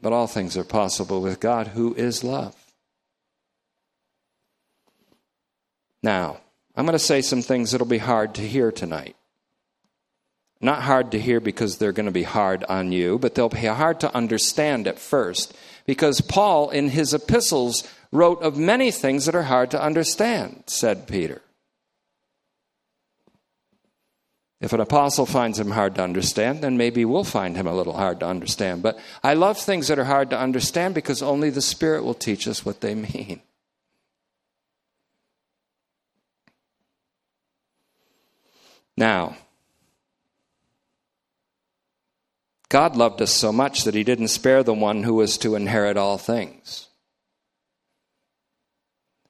But 0.00 0.12
all 0.12 0.26
things 0.26 0.56
are 0.56 0.64
possible 0.64 1.20
with 1.20 1.40
God, 1.40 1.68
who 1.68 1.94
is 1.94 2.22
love. 2.22 2.54
Now, 6.02 6.38
I'm 6.76 6.86
going 6.86 6.92
to 6.92 6.98
say 6.98 7.22
some 7.22 7.42
things 7.42 7.72
that'll 7.72 7.86
be 7.86 7.98
hard 7.98 8.34
to 8.36 8.42
hear 8.46 8.70
tonight. 8.70 9.16
Not 10.60 10.82
hard 10.82 11.12
to 11.12 11.20
hear 11.20 11.40
because 11.40 11.78
they're 11.78 11.92
going 11.92 12.06
to 12.06 12.12
be 12.12 12.24
hard 12.24 12.64
on 12.64 12.90
you, 12.90 13.18
but 13.18 13.34
they'll 13.34 13.48
be 13.48 13.66
hard 13.66 14.00
to 14.00 14.14
understand 14.14 14.88
at 14.88 14.98
first 14.98 15.56
because 15.86 16.20
Paul, 16.20 16.70
in 16.70 16.88
his 16.90 17.14
epistles, 17.14 17.86
wrote 18.10 18.42
of 18.42 18.56
many 18.56 18.90
things 18.90 19.26
that 19.26 19.34
are 19.34 19.44
hard 19.44 19.70
to 19.70 19.82
understand, 19.82 20.64
said 20.66 21.06
Peter. 21.06 21.42
If 24.60 24.72
an 24.72 24.80
apostle 24.80 25.26
finds 25.26 25.60
him 25.60 25.70
hard 25.70 25.94
to 25.94 26.02
understand, 26.02 26.62
then 26.62 26.76
maybe 26.76 27.04
we'll 27.04 27.22
find 27.22 27.56
him 27.56 27.68
a 27.68 27.74
little 27.74 27.92
hard 27.92 28.20
to 28.20 28.26
understand. 28.26 28.82
But 28.82 28.98
I 29.22 29.34
love 29.34 29.58
things 29.58 29.86
that 29.86 30.00
are 30.00 30.04
hard 30.04 30.30
to 30.30 30.38
understand 30.38 30.94
because 30.94 31.22
only 31.22 31.50
the 31.50 31.62
Spirit 31.62 32.02
will 32.02 32.14
teach 32.14 32.48
us 32.48 32.64
what 32.64 32.80
they 32.80 32.94
mean. 32.96 33.40
Now, 38.98 39.36
God 42.68 42.96
loved 42.96 43.22
us 43.22 43.32
so 43.32 43.52
much 43.52 43.84
that 43.84 43.94
he 43.94 44.02
didn't 44.02 44.26
spare 44.26 44.64
the 44.64 44.74
one 44.74 45.04
who 45.04 45.14
was 45.14 45.38
to 45.38 45.54
inherit 45.54 45.96
all 45.96 46.18
things. 46.18 46.88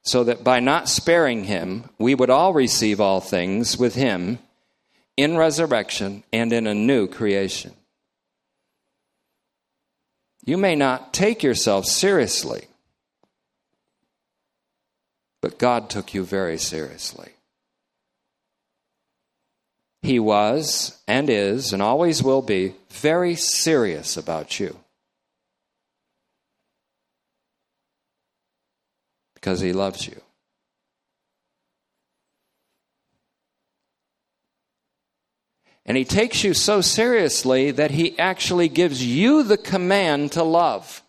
So 0.01 0.23
that 0.23 0.43
by 0.43 0.59
not 0.59 0.89
sparing 0.89 1.43
him, 1.43 1.87
we 1.99 2.15
would 2.15 2.31
all 2.31 2.51
receive 2.51 2.99
all 2.99 3.21
things 3.21 3.77
with 3.77 3.93
him 3.93 4.39
in 5.15 5.37
resurrection 5.37 6.23
and 6.33 6.51
in 6.51 6.65
a 6.65 6.73
new 6.73 7.07
creation. 7.07 7.73
You 10.43 10.57
may 10.57 10.75
not 10.75 11.13
take 11.13 11.43
yourself 11.43 11.85
seriously, 11.85 12.65
but 15.41 15.59
God 15.59 15.91
took 15.91 16.15
you 16.15 16.23
very 16.23 16.57
seriously. 16.57 17.33
He 20.01 20.19
was 20.19 20.97
and 21.07 21.29
is 21.29 21.73
and 21.73 21.81
always 21.81 22.23
will 22.23 22.41
be 22.41 22.75
very 22.89 23.35
serious 23.35 24.15
about 24.17 24.59
you. 24.59 24.77
Because 29.35 29.59
he 29.59 29.73
loves 29.73 30.07
you. 30.07 30.21
And 35.85 35.97
he 35.97 36.05
takes 36.05 36.43
you 36.43 36.53
so 36.53 36.81
seriously 36.81 37.71
that 37.71 37.91
he 37.91 38.17
actually 38.19 38.69
gives 38.69 39.03
you 39.03 39.41
the 39.41 39.57
command 39.57 40.33
to 40.33 40.43
love. 40.43 41.01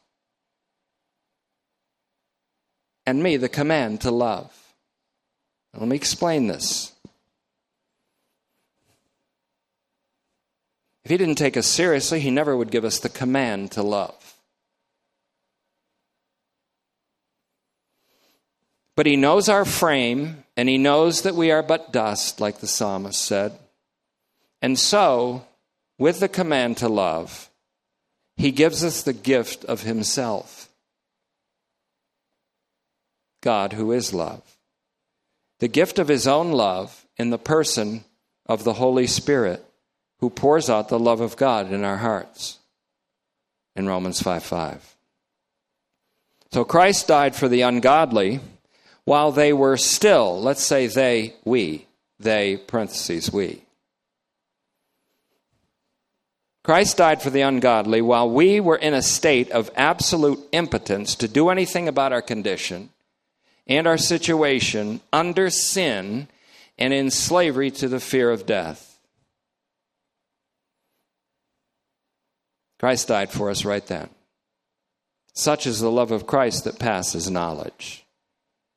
And 3.05 3.23
me 3.23 3.37
the 3.37 3.49
command 3.49 4.01
to 4.03 4.11
love. 4.11 4.57
Let 5.75 5.87
me 5.87 5.97
explain 5.97 6.47
this. 6.47 6.93
If 11.11 11.15
he 11.15 11.19
didn't 11.19 11.39
take 11.39 11.57
us 11.57 11.67
seriously, 11.67 12.21
he 12.21 12.31
never 12.31 12.57
would 12.57 12.71
give 12.71 12.85
us 12.85 13.01
the 13.01 13.09
command 13.09 13.73
to 13.73 13.83
love. 13.83 14.37
But 18.95 19.07
he 19.07 19.17
knows 19.17 19.49
our 19.49 19.65
frame, 19.65 20.45
and 20.57 20.69
he 20.69 20.79
knows 20.79 21.23
that 21.23 21.35
we 21.35 21.51
are 21.51 21.65
but 21.65 21.93
dust, 21.93 22.41
like 22.41 22.59
the 22.59 22.69
psalmist 22.69 23.21
said. 23.21 23.59
And 24.63 24.79
so, 24.79 25.45
with 25.99 26.21
the 26.21 26.29
command 26.29 26.77
to 26.77 26.89
love, 26.89 27.51
he 28.37 28.53
gives 28.53 28.85
us 28.85 29.03
the 29.03 29.13
gift 29.13 29.65
of 29.65 29.83
himself. 29.83 30.69
God, 33.41 33.73
who 33.73 33.91
is 33.91 34.15
love. 34.15 34.45
The 35.59 35.67
gift 35.67 35.99
of 35.99 36.07
his 36.07 36.29
own 36.29 36.53
love 36.53 37.05
in 37.17 37.31
the 37.31 37.37
person 37.37 38.05
of 38.47 38.63
the 38.63 38.75
Holy 38.75 39.09
Spirit, 39.09 39.65
who 40.21 40.31
pours 40.31 40.71
out 40.71 40.89
the 40.89 40.99
love 40.99 41.21
of 41.21 41.37
God 41.37 41.73
in 41.73 41.85
our 41.85 41.99
hearts. 41.99 42.59
In 43.77 43.87
Romans 43.87 44.21
5 44.21 44.43
5. 44.43 44.97
So 46.53 46.65
Christ 46.65 47.07
died 47.07 47.37
for 47.37 47.49
the 47.49 47.63
ungodly 47.63 48.41
while 49.05 49.33
they 49.33 49.53
were 49.53 49.77
still, 49.77 50.41
let's 50.41 50.63
say 50.63 50.87
they, 50.87 51.35
we, 51.45 51.87
they, 52.19 52.57
parentheses, 52.57 53.33
we 53.33 53.63
Christ 56.63 56.99
died 56.99 57.23
for 57.23 57.31
the 57.31 57.41
ungodly 57.41 58.03
while 58.03 58.29
we 58.29 58.61
were 58.61 58.77
in 58.77 58.93
a 58.93 59.03
state 59.03 59.51
of 59.51 59.71
absolute 59.75 60.39
impotence 60.53 61.15
to 61.17 61.29
do 61.29 61.49
anything 61.49 61.89
about 61.89 62.13
our 62.13 62.23
condition 62.23 62.91
and 63.67 63.87
our 63.87 63.97
situation 63.97 65.01
under 65.13 65.49
sin 65.49 66.29
and 66.79 66.93
in 66.93 67.11
slavery 67.11 67.71
to 67.71 67.89
the 67.89 68.01
fear 68.01 68.31
of 68.31 68.47
death. 68.47 68.90
Christ 72.81 73.09
died 73.09 73.31
for 73.31 73.51
us 73.51 73.67
right 73.67 73.87
then. 73.87 74.09
Such 75.35 75.67
is 75.67 75.81
the 75.81 75.91
love 75.91 76.13
of 76.13 76.27
Christ 76.27 76.65
that 76.65 76.79
passes 76.79 77.31
knowledge. 77.31 78.07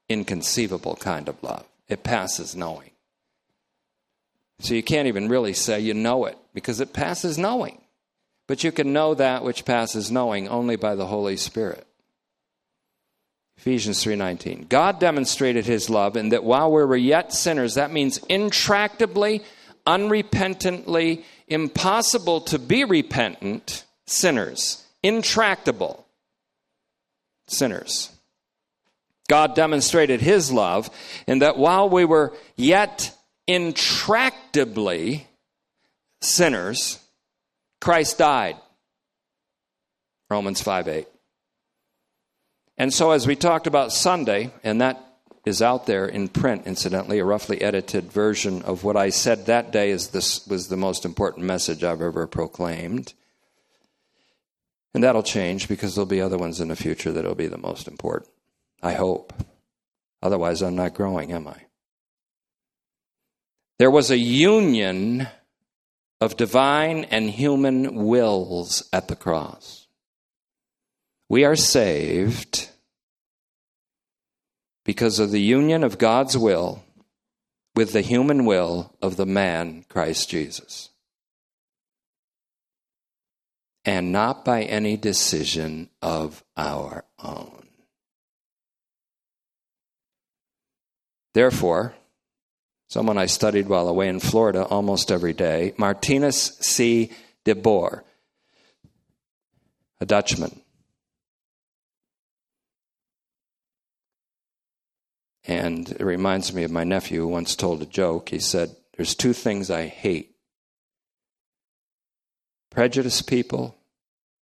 Inconceivable 0.09 0.97
kind 0.97 1.29
of 1.29 1.41
love. 1.41 1.65
It 1.87 2.03
passes 2.03 2.53
knowing. 2.53 2.91
So 4.59 4.73
you 4.73 4.83
can't 4.83 5.07
even 5.07 5.29
really 5.29 5.53
say 5.53 5.79
you 5.79 5.93
know 5.93 6.25
it 6.25 6.37
because 6.53 6.81
it 6.81 6.91
passes 6.91 7.37
knowing. 7.37 7.81
But 8.45 8.65
you 8.65 8.73
can 8.73 8.91
know 8.91 9.13
that 9.13 9.45
which 9.45 9.63
passes 9.63 10.11
knowing 10.11 10.49
only 10.49 10.75
by 10.75 10.95
the 10.95 11.07
Holy 11.07 11.37
Spirit. 11.37 11.87
Ephesians 13.57 14.03
3:19. 14.03 14.67
God 14.67 14.99
demonstrated 14.99 15.65
his 15.65 15.89
love 15.89 16.17
in 16.17 16.27
that 16.29 16.43
while 16.43 16.69
we 16.69 16.83
were 16.83 16.97
yet 16.97 17.31
sinners, 17.31 17.75
that 17.75 17.93
means 17.93 18.19
intractably, 18.29 19.45
unrepentantly, 19.87 21.23
impossible 21.47 22.41
to 22.41 22.59
be 22.59 22.83
repentant 22.83 23.85
sinners, 24.05 24.83
intractable 25.01 26.05
sinners. 27.47 28.11
God 29.27 29.55
demonstrated 29.55 30.21
his 30.21 30.51
love 30.51 30.89
in 31.27 31.39
that 31.39 31.57
while 31.57 31.89
we 31.89 32.05
were 32.05 32.33
yet 32.55 33.15
intractably 33.47 35.23
sinners, 36.21 36.99
Christ 37.79 38.17
died. 38.17 38.57
Romans 40.29 40.61
5 40.61 40.87
8. 40.87 41.07
And 42.77 42.93
so, 42.93 43.11
as 43.11 43.27
we 43.27 43.35
talked 43.35 43.67
about 43.67 43.93
Sunday, 43.93 44.51
and 44.63 44.81
that 44.81 44.99
is 45.45 45.61
out 45.61 45.85
there 45.85 46.07
in 46.07 46.27
print, 46.27 46.65
incidentally, 46.65 47.19
a 47.19 47.25
roughly 47.25 47.61
edited 47.61 48.11
version 48.11 48.61
of 48.63 48.83
what 48.83 48.95
I 48.95 49.09
said 49.09 49.45
that 49.45 49.71
day 49.71 49.91
is 49.91 50.09
this 50.09 50.47
was 50.47 50.67
the 50.67 50.77
most 50.77 51.05
important 51.05 51.45
message 51.45 51.83
I've 51.83 52.01
ever 52.01 52.25
proclaimed. 52.27 53.13
And 54.93 55.03
that'll 55.03 55.23
change 55.23 55.67
because 55.67 55.95
there'll 55.95 56.05
be 56.05 56.21
other 56.21 56.37
ones 56.37 56.61
in 56.61 56.67
the 56.67 56.75
future 56.75 57.11
that'll 57.11 57.35
be 57.35 57.47
the 57.47 57.57
most 57.57 57.87
important. 57.87 58.31
I 58.81 58.93
hope. 58.93 59.33
Otherwise, 60.21 60.61
I'm 60.61 60.75
not 60.75 60.93
growing, 60.93 61.31
am 61.31 61.47
I? 61.47 61.57
There 63.79 63.91
was 63.91 64.11
a 64.11 64.17
union 64.17 65.27
of 66.21 66.37
divine 66.37 67.05
and 67.05 67.29
human 67.29 68.05
wills 68.05 68.87
at 68.93 69.07
the 69.07 69.15
cross. 69.15 69.87
We 71.27 71.43
are 71.43 71.55
saved 71.55 72.69
because 74.85 75.19
of 75.19 75.31
the 75.31 75.41
union 75.41 75.83
of 75.83 75.97
God's 75.97 76.37
will 76.37 76.83
with 77.75 77.93
the 77.93 78.01
human 78.01 78.45
will 78.45 78.95
of 79.01 79.17
the 79.17 79.25
man 79.25 79.85
Christ 79.89 80.29
Jesus. 80.29 80.89
And 83.85 84.11
not 84.11 84.45
by 84.45 84.63
any 84.63 84.95
decision 84.95 85.89
of 86.01 86.43
our 86.55 87.03
own. 87.21 87.67
Therefore, 91.33 91.93
someone 92.87 93.17
I 93.17 93.25
studied 93.25 93.67
while 93.67 93.89
away 93.89 94.07
in 94.07 94.19
Florida 94.19 94.63
almost 94.65 95.11
every 95.11 95.33
day, 95.33 95.73
Martinus 95.77 96.57
C. 96.61 97.11
de 97.43 97.55
Boer, 97.55 98.03
a 99.99 100.05
Dutchman. 100.05 100.61
And 105.45 105.89
it 105.89 106.03
reminds 106.03 106.53
me 106.53 106.63
of 106.63 106.71
my 106.71 106.83
nephew 106.83 107.21
who 107.21 107.27
once 107.27 107.55
told 107.55 107.81
a 107.81 107.85
joke. 107.85 108.29
He 108.29 108.39
said, 108.39 108.75
There's 108.95 109.15
two 109.15 109.33
things 109.33 109.69
I 109.69 109.87
hate 109.87 110.32
prejudiced 112.73 113.27
people 113.27 113.75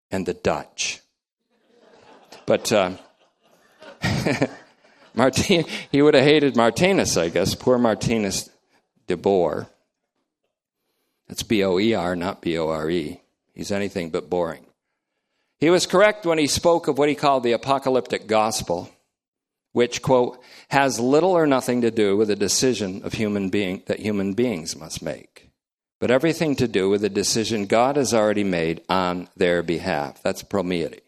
and 0.09 0.25
the 0.25 0.33
Dutch. 0.33 1.01
But 2.45 2.71
uh, 2.71 2.91
Martin, 5.13 5.65
he 5.91 6.01
would 6.01 6.13
have 6.13 6.23
hated 6.23 6.55
Martinus, 6.55 7.17
I 7.17 7.29
guess. 7.29 7.55
Poor 7.55 7.77
Martinus 7.77 8.49
de 9.07 9.17
Boer. 9.17 9.67
That's 11.27 11.43
B 11.43 11.63
O 11.63 11.79
E 11.79 11.93
R, 11.93 12.15
not 12.15 12.41
B 12.41 12.57
O 12.57 12.69
R 12.69 12.89
E. 12.89 13.21
He's 13.53 13.71
anything 13.71 14.09
but 14.09 14.29
boring. 14.29 14.65
He 15.59 15.69
was 15.69 15.85
correct 15.85 16.25
when 16.25 16.39
he 16.39 16.47
spoke 16.47 16.87
of 16.87 16.97
what 16.97 17.09
he 17.09 17.15
called 17.15 17.43
the 17.43 17.51
apocalyptic 17.51 18.25
gospel, 18.27 18.89
which, 19.73 20.01
quote, 20.01 20.41
has 20.69 20.99
little 20.99 21.31
or 21.31 21.45
nothing 21.45 21.81
to 21.81 21.91
do 21.91 22.17
with 22.17 22.29
the 22.29 22.35
decision 22.35 23.03
of 23.03 23.13
human 23.13 23.49
being 23.49 23.83
that 23.85 23.99
human 23.99 24.33
beings 24.33 24.75
must 24.75 25.03
make, 25.03 25.50
but 26.01 26.09
everything 26.09 26.55
to 26.55 26.67
do 26.67 26.89
with 26.89 27.03
a 27.03 27.09
decision 27.09 27.67
God 27.67 27.95
has 27.95 28.11
already 28.11 28.43
made 28.43 28.81
on 28.89 29.29
their 29.37 29.61
behalf. 29.61 30.21
That's 30.23 30.41
promeity, 30.41 31.01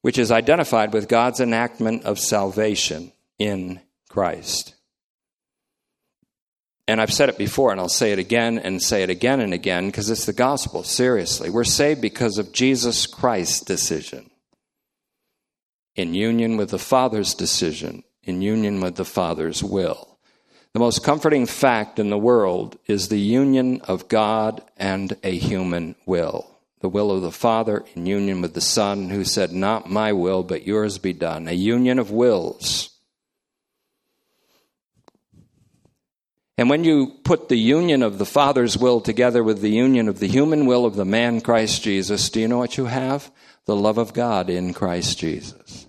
which 0.00 0.16
is 0.16 0.32
identified 0.32 0.94
with 0.94 1.06
God's 1.06 1.38
enactment 1.38 2.04
of 2.04 2.18
salvation 2.18 3.12
in 3.38 3.80
Christ. 4.08 4.74
And 6.88 6.98
I've 6.98 7.12
said 7.12 7.28
it 7.28 7.36
before, 7.36 7.72
and 7.72 7.80
I'll 7.80 7.90
say 7.90 8.12
it 8.12 8.18
again 8.18 8.58
and 8.58 8.82
say 8.82 9.02
it 9.02 9.10
again 9.10 9.40
and 9.40 9.52
again 9.52 9.86
because 9.86 10.08
it's 10.08 10.24
the 10.24 10.32
gospel, 10.32 10.82
seriously. 10.82 11.50
We're 11.50 11.64
saved 11.64 12.00
because 12.00 12.38
of 12.38 12.52
Jesus 12.52 13.06
Christ's 13.06 13.60
decision 13.60 14.30
in 15.94 16.14
union 16.14 16.56
with 16.56 16.70
the 16.70 16.78
Father's 16.78 17.34
decision, 17.34 18.02
in 18.22 18.40
union 18.40 18.80
with 18.80 18.96
the 18.96 19.04
Father's 19.04 19.62
will. 19.62 20.15
The 20.76 20.80
most 20.80 21.02
comforting 21.02 21.46
fact 21.46 21.98
in 21.98 22.10
the 22.10 22.18
world 22.18 22.78
is 22.84 23.08
the 23.08 23.18
union 23.18 23.80
of 23.88 24.08
God 24.08 24.60
and 24.76 25.16
a 25.22 25.34
human 25.34 25.94
will. 26.04 26.50
The 26.80 26.90
will 26.90 27.10
of 27.10 27.22
the 27.22 27.32
Father 27.32 27.86
in 27.94 28.04
union 28.04 28.42
with 28.42 28.52
the 28.52 28.60
Son, 28.60 29.08
who 29.08 29.24
said, 29.24 29.52
Not 29.52 29.88
my 29.88 30.12
will, 30.12 30.42
but 30.42 30.66
yours 30.66 30.98
be 30.98 31.14
done. 31.14 31.48
A 31.48 31.54
union 31.54 31.98
of 31.98 32.10
wills. 32.10 32.90
And 36.58 36.68
when 36.68 36.84
you 36.84 37.14
put 37.24 37.48
the 37.48 37.56
union 37.56 38.02
of 38.02 38.18
the 38.18 38.26
Father's 38.26 38.76
will 38.76 39.00
together 39.00 39.42
with 39.42 39.62
the 39.62 39.70
union 39.70 40.08
of 40.08 40.18
the 40.18 40.28
human 40.28 40.66
will 40.66 40.84
of 40.84 40.94
the 40.94 41.06
man 41.06 41.40
Christ 41.40 41.84
Jesus, 41.84 42.28
do 42.28 42.38
you 42.38 42.48
know 42.48 42.58
what 42.58 42.76
you 42.76 42.84
have? 42.84 43.30
The 43.64 43.74
love 43.74 43.96
of 43.96 44.12
God 44.12 44.50
in 44.50 44.74
Christ 44.74 45.18
Jesus. 45.18 45.85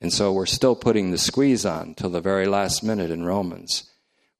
And 0.00 0.12
so 0.12 0.32
we're 0.32 0.46
still 0.46 0.76
putting 0.76 1.10
the 1.10 1.18
squeeze 1.18 1.66
on 1.66 1.94
till 1.94 2.10
the 2.10 2.20
very 2.20 2.46
last 2.46 2.82
minute 2.82 3.10
in 3.10 3.24
Romans. 3.24 3.90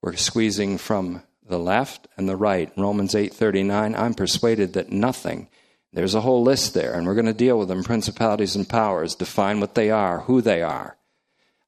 We're 0.00 0.16
squeezing 0.16 0.78
from 0.78 1.22
the 1.46 1.58
left 1.58 2.06
and 2.16 2.28
the 2.28 2.36
right. 2.36 2.70
Romans 2.76 3.14
8:39, 3.14 3.98
I'm 3.98 4.14
persuaded 4.14 4.74
that 4.74 4.92
nothing 4.92 5.48
there's 5.92 6.14
a 6.14 6.20
whole 6.20 6.42
list 6.42 6.74
there 6.74 6.94
and 6.94 7.06
we're 7.06 7.14
going 7.14 7.26
to 7.26 7.32
deal 7.32 7.58
with 7.58 7.68
them 7.68 7.82
principalities 7.82 8.54
and 8.54 8.68
powers, 8.68 9.14
define 9.14 9.60
what 9.60 9.74
they 9.74 9.90
are, 9.90 10.20
who 10.20 10.40
they 10.40 10.62
are, 10.62 10.96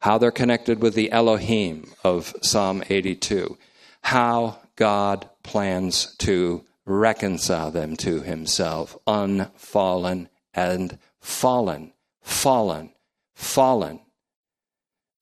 how 0.00 0.18
they're 0.18 0.30
connected 0.30 0.80
with 0.80 0.94
the 0.94 1.10
Elohim 1.10 1.90
of 2.04 2.34
Psalm 2.42 2.82
82, 2.88 3.56
how 4.02 4.58
God 4.76 5.28
plans 5.42 6.14
to 6.16 6.64
reconcile 6.84 7.70
them 7.70 7.96
to 7.96 8.20
himself, 8.20 8.96
unfallen 9.06 10.28
and 10.54 10.98
fallen, 11.20 11.92
fallen 12.20 12.92
fallen 13.40 14.00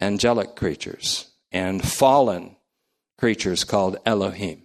angelic 0.01 0.57
creatures 0.57 1.31
and 1.51 1.83
fallen 1.83 2.57
creatures 3.17 3.65
called 3.65 3.97
Elohim. 4.05 4.63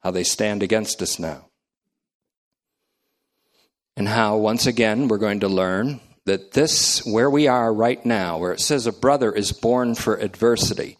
How 0.00 0.10
they 0.10 0.24
stand 0.24 0.62
against 0.62 1.00
us 1.00 1.18
now. 1.18 1.46
And 3.96 4.08
how, 4.08 4.36
once 4.36 4.66
again, 4.66 5.08
we're 5.08 5.18
going 5.18 5.40
to 5.40 5.48
learn 5.48 6.00
that 6.26 6.52
this, 6.52 7.04
where 7.06 7.30
we 7.30 7.48
are 7.48 7.72
right 7.72 8.04
now, 8.04 8.38
where 8.38 8.52
it 8.52 8.60
says 8.60 8.86
a 8.86 8.92
brother 8.92 9.32
is 9.32 9.52
born 9.52 9.94
for 9.94 10.16
adversity, 10.16 10.98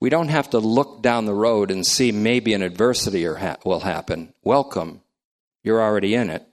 we 0.00 0.10
don't 0.10 0.28
have 0.28 0.50
to 0.50 0.58
look 0.58 1.02
down 1.02 1.24
the 1.24 1.34
road 1.34 1.70
and 1.70 1.86
see 1.86 2.12
maybe 2.12 2.54
an 2.54 2.62
adversity 2.62 3.26
will 3.64 3.80
happen. 3.80 4.32
Welcome. 4.42 5.00
You're 5.62 5.82
already 5.82 6.14
in 6.14 6.30
it. 6.30 6.46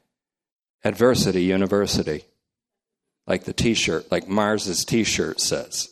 Adversity 0.83 1.43
University 1.43 2.25
like 3.27 3.43
the 3.43 3.53
t 3.53 3.73
shirt, 3.73 4.11
like 4.11 4.27
Mars's 4.27 4.85
t 4.85 5.03
shirt 5.03 5.39
says. 5.39 5.89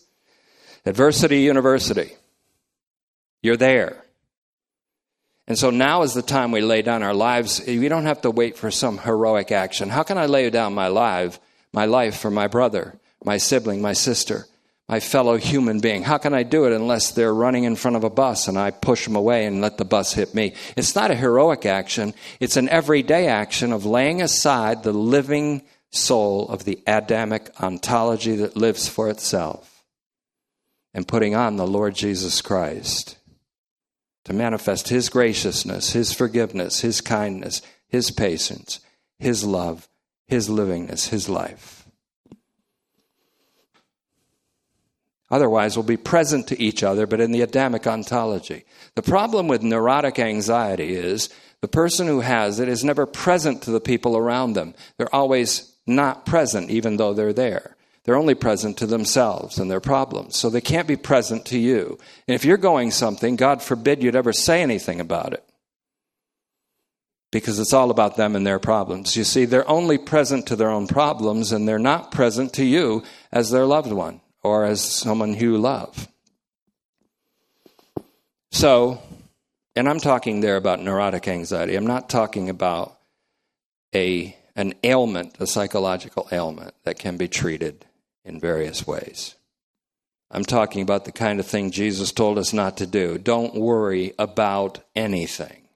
Adversity 0.85 1.41
University. 1.41 2.11
You're 3.41 3.57
there. 3.57 4.03
And 5.47 5.57
so 5.57 5.69
now 5.69 6.03
is 6.03 6.13
the 6.13 6.21
time 6.21 6.51
we 6.51 6.61
lay 6.61 6.81
down 6.81 7.03
our 7.03 7.13
lives. 7.13 7.61
We 7.65 7.89
don't 7.89 8.05
have 8.05 8.21
to 8.21 8.31
wait 8.31 8.57
for 8.57 8.71
some 8.71 8.97
heroic 8.97 9.51
action. 9.51 9.89
How 9.89 10.03
can 10.03 10.17
I 10.17 10.27
lay 10.27 10.49
down 10.49 10.73
my 10.73 10.87
life, 10.87 11.39
my 11.73 11.85
life 11.85 12.17
for 12.17 12.31
my 12.31 12.47
brother, 12.47 12.97
my 13.23 13.37
sibling, 13.37 13.81
my 13.81 13.93
sister, 13.93 14.45
my 14.87 14.99
fellow 14.99 15.37
human 15.37 15.79
being? 15.79 16.03
How 16.03 16.17
can 16.19 16.33
I 16.33 16.43
do 16.43 16.65
it 16.65 16.73
unless 16.73 17.11
they're 17.11 17.33
running 17.33 17.65
in 17.65 17.75
front 17.75 17.97
of 17.97 18.03
a 18.03 18.09
bus 18.09 18.47
and 18.47 18.57
I 18.57 18.71
push 18.71 19.05
them 19.05 19.15
away 19.15 19.45
and 19.45 19.61
let 19.61 19.77
the 19.77 19.85
bus 19.85 20.13
hit 20.13 20.33
me? 20.33 20.53
It's 20.77 20.95
not 20.95 21.11
a 21.11 21.15
heroic 21.15 21.65
action. 21.65 22.13
It's 22.39 22.55
an 22.57 22.69
everyday 22.69 23.27
action 23.27 23.73
of 23.73 23.85
laying 23.85 24.21
aside 24.21 24.83
the 24.83 24.93
living 24.93 25.63
soul 25.91 26.47
of 26.49 26.63
the 26.63 26.81
Adamic 26.87 27.51
ontology 27.61 28.35
that 28.37 28.55
lives 28.55 28.87
for 28.87 29.09
itself 29.09 29.83
and 30.93 31.07
putting 31.07 31.35
on 31.35 31.57
the 31.57 31.67
Lord 31.67 31.95
Jesus 31.95 32.41
Christ 32.41 33.17
to 34.25 34.33
manifest 34.33 34.89
His 34.89 35.09
graciousness, 35.09 35.91
His 35.91 36.13
forgiveness, 36.13 36.81
His 36.81 37.01
kindness, 37.01 37.61
His 37.87 38.11
patience, 38.11 38.79
His 39.19 39.43
love, 39.43 39.87
His 40.27 40.49
livingness, 40.49 41.09
His 41.09 41.27
life. 41.27 41.85
Otherwise, 45.29 45.77
we'll 45.77 45.83
be 45.83 45.97
present 45.97 46.47
to 46.47 46.61
each 46.61 46.83
other, 46.83 47.07
but 47.07 47.21
in 47.21 47.31
the 47.31 47.41
Adamic 47.41 47.87
ontology. 47.87 48.65
The 48.95 49.01
problem 49.01 49.47
with 49.47 49.63
neurotic 49.63 50.19
anxiety 50.19 50.93
is 50.93 51.29
the 51.61 51.69
person 51.69 52.07
who 52.07 52.19
has 52.19 52.59
it 52.59 52.67
is 52.67 52.83
never 52.83 53.05
present 53.05 53.61
to 53.63 53.71
the 53.71 53.79
people 53.79 54.17
around 54.17 54.53
them. 54.53 54.73
They're 54.97 55.15
always 55.15 55.70
not 55.95 56.25
present, 56.25 56.69
even 56.69 56.97
though 56.97 57.13
they're 57.13 57.33
there. 57.33 57.75
They're 58.03 58.15
only 58.15 58.33
present 58.33 58.77
to 58.77 58.87
themselves 58.87 59.59
and 59.59 59.69
their 59.69 59.79
problems. 59.79 60.37
So 60.37 60.49
they 60.49 60.61
can't 60.61 60.87
be 60.87 60.95
present 60.95 61.45
to 61.47 61.59
you. 61.59 61.99
And 62.27 62.35
if 62.35 62.43
you're 62.43 62.57
going 62.57 62.91
something, 62.91 63.35
God 63.35 63.61
forbid 63.61 64.01
you'd 64.01 64.15
ever 64.15 64.33
say 64.33 64.61
anything 64.61 64.99
about 64.99 65.33
it. 65.33 65.43
Because 67.31 67.59
it's 67.59 67.73
all 67.73 67.91
about 67.91 68.17
them 68.17 68.35
and 68.35 68.45
their 68.45 68.59
problems. 68.59 69.15
You 69.15 69.23
see, 69.23 69.45
they're 69.45 69.69
only 69.69 69.97
present 69.97 70.47
to 70.47 70.55
their 70.55 70.69
own 70.69 70.87
problems 70.87 71.51
and 71.51 71.67
they're 71.67 71.79
not 71.79 72.11
present 72.11 72.53
to 72.53 72.65
you 72.65 73.03
as 73.31 73.51
their 73.51 73.65
loved 73.65 73.91
one 73.91 74.19
or 74.43 74.65
as 74.65 74.81
someone 74.81 75.35
you 75.35 75.57
love. 75.57 76.07
So, 78.51 79.01
and 79.75 79.87
I'm 79.87 79.99
talking 79.99 80.41
there 80.41 80.57
about 80.57 80.81
neurotic 80.81 81.27
anxiety. 81.27 81.75
I'm 81.75 81.87
not 81.87 82.09
talking 82.09 82.49
about 82.49 82.97
a 83.95 84.35
an 84.55 84.73
ailment, 84.83 85.35
a 85.39 85.47
psychological 85.47 86.27
ailment 86.31 86.73
that 86.83 86.99
can 86.99 87.17
be 87.17 87.27
treated 87.27 87.85
in 88.23 88.39
various 88.39 88.85
ways. 88.85 89.35
I'm 90.29 90.45
talking 90.45 90.81
about 90.81 91.05
the 91.05 91.11
kind 91.11 91.39
of 91.39 91.45
thing 91.45 91.71
Jesus 91.71 92.11
told 92.11 92.37
us 92.37 92.53
not 92.53 92.77
to 92.77 92.87
do. 92.87 93.17
Don't 93.17 93.55
worry 93.55 94.13
about 94.17 94.79
anything. 94.95 95.67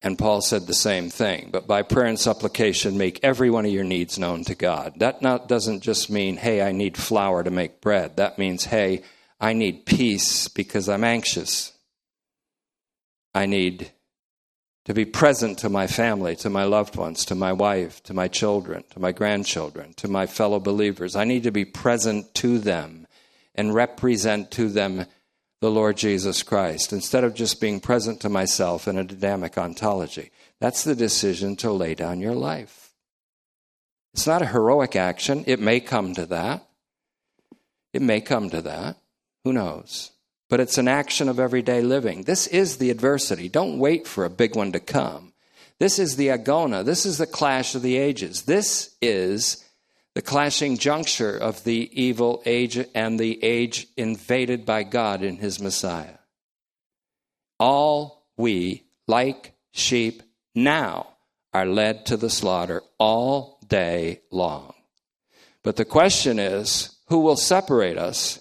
And 0.00 0.18
Paul 0.18 0.40
said 0.40 0.66
the 0.66 0.74
same 0.74 1.10
thing, 1.10 1.50
but 1.52 1.66
by 1.66 1.82
prayer 1.82 2.06
and 2.06 2.18
supplication, 2.18 2.98
make 2.98 3.18
every 3.22 3.50
one 3.50 3.64
of 3.64 3.72
your 3.72 3.84
needs 3.84 4.18
known 4.18 4.44
to 4.44 4.54
God. 4.54 4.94
That 4.98 5.22
not, 5.22 5.48
doesn't 5.48 5.80
just 5.80 6.08
mean, 6.08 6.36
hey, 6.36 6.62
I 6.62 6.70
need 6.70 6.96
flour 6.96 7.42
to 7.42 7.50
make 7.50 7.80
bread. 7.80 8.16
That 8.16 8.38
means, 8.38 8.64
hey, 8.64 9.02
I 9.40 9.54
need 9.54 9.86
peace 9.86 10.46
because 10.46 10.88
I'm 10.88 11.02
anxious. 11.02 11.72
I 13.34 13.46
need 13.46 13.90
to 14.88 14.94
be 14.94 15.04
present 15.04 15.58
to 15.58 15.68
my 15.68 15.86
family, 15.86 16.34
to 16.34 16.48
my 16.48 16.64
loved 16.64 16.96
ones, 16.96 17.26
to 17.26 17.34
my 17.34 17.52
wife, 17.52 18.02
to 18.02 18.14
my 18.14 18.26
children, 18.26 18.82
to 18.88 18.98
my 18.98 19.12
grandchildren, 19.12 19.92
to 19.92 20.08
my 20.08 20.24
fellow 20.24 20.58
believers. 20.58 21.14
I 21.14 21.24
need 21.24 21.42
to 21.42 21.50
be 21.50 21.66
present 21.66 22.34
to 22.36 22.58
them 22.58 23.06
and 23.54 23.74
represent 23.74 24.50
to 24.52 24.70
them 24.70 25.04
the 25.60 25.70
Lord 25.70 25.98
Jesus 25.98 26.42
Christ 26.42 26.94
instead 26.94 27.22
of 27.22 27.34
just 27.34 27.60
being 27.60 27.80
present 27.80 28.22
to 28.22 28.30
myself 28.30 28.88
in 28.88 28.96
a 28.96 29.02
Adamic 29.02 29.58
ontology. 29.58 30.30
That's 30.58 30.84
the 30.84 30.94
decision 30.94 31.54
to 31.56 31.70
lay 31.70 31.94
down 31.94 32.20
your 32.20 32.34
life. 32.34 32.94
It's 34.14 34.26
not 34.26 34.40
a 34.40 34.46
heroic 34.46 34.96
action. 34.96 35.44
It 35.46 35.60
may 35.60 35.80
come 35.80 36.14
to 36.14 36.24
that. 36.26 36.66
It 37.92 38.00
may 38.00 38.22
come 38.22 38.48
to 38.48 38.62
that. 38.62 38.96
Who 39.44 39.52
knows? 39.52 40.12
But 40.48 40.60
it's 40.60 40.78
an 40.78 40.88
action 40.88 41.28
of 41.28 41.38
everyday 41.38 41.80
living. 41.80 42.22
This 42.22 42.46
is 42.46 42.78
the 42.78 42.90
adversity. 42.90 43.48
Don't 43.48 43.78
wait 43.78 44.06
for 44.06 44.24
a 44.24 44.30
big 44.30 44.56
one 44.56 44.72
to 44.72 44.80
come. 44.80 45.32
This 45.78 45.98
is 45.98 46.16
the 46.16 46.28
agona. 46.28 46.84
This 46.84 47.06
is 47.06 47.18
the 47.18 47.26
clash 47.26 47.74
of 47.74 47.82
the 47.82 47.96
ages. 47.96 48.42
This 48.42 48.96
is 49.00 49.64
the 50.14 50.22
clashing 50.22 50.78
juncture 50.78 51.36
of 51.36 51.62
the 51.64 51.88
evil 51.92 52.42
age 52.44 52.84
and 52.94 53.20
the 53.20 53.42
age 53.44 53.86
invaded 53.96 54.66
by 54.66 54.82
God 54.82 55.22
in 55.22 55.36
his 55.36 55.60
Messiah. 55.60 56.18
All 57.60 58.26
we, 58.36 58.84
like 59.06 59.54
sheep, 59.72 60.22
now 60.54 61.08
are 61.52 61.66
led 61.66 62.06
to 62.06 62.16
the 62.16 62.30
slaughter 62.30 62.82
all 62.98 63.60
day 63.68 64.22
long. 64.30 64.74
But 65.62 65.76
the 65.76 65.84
question 65.84 66.38
is 66.38 66.96
who 67.08 67.20
will 67.20 67.36
separate 67.36 67.98
us 67.98 68.40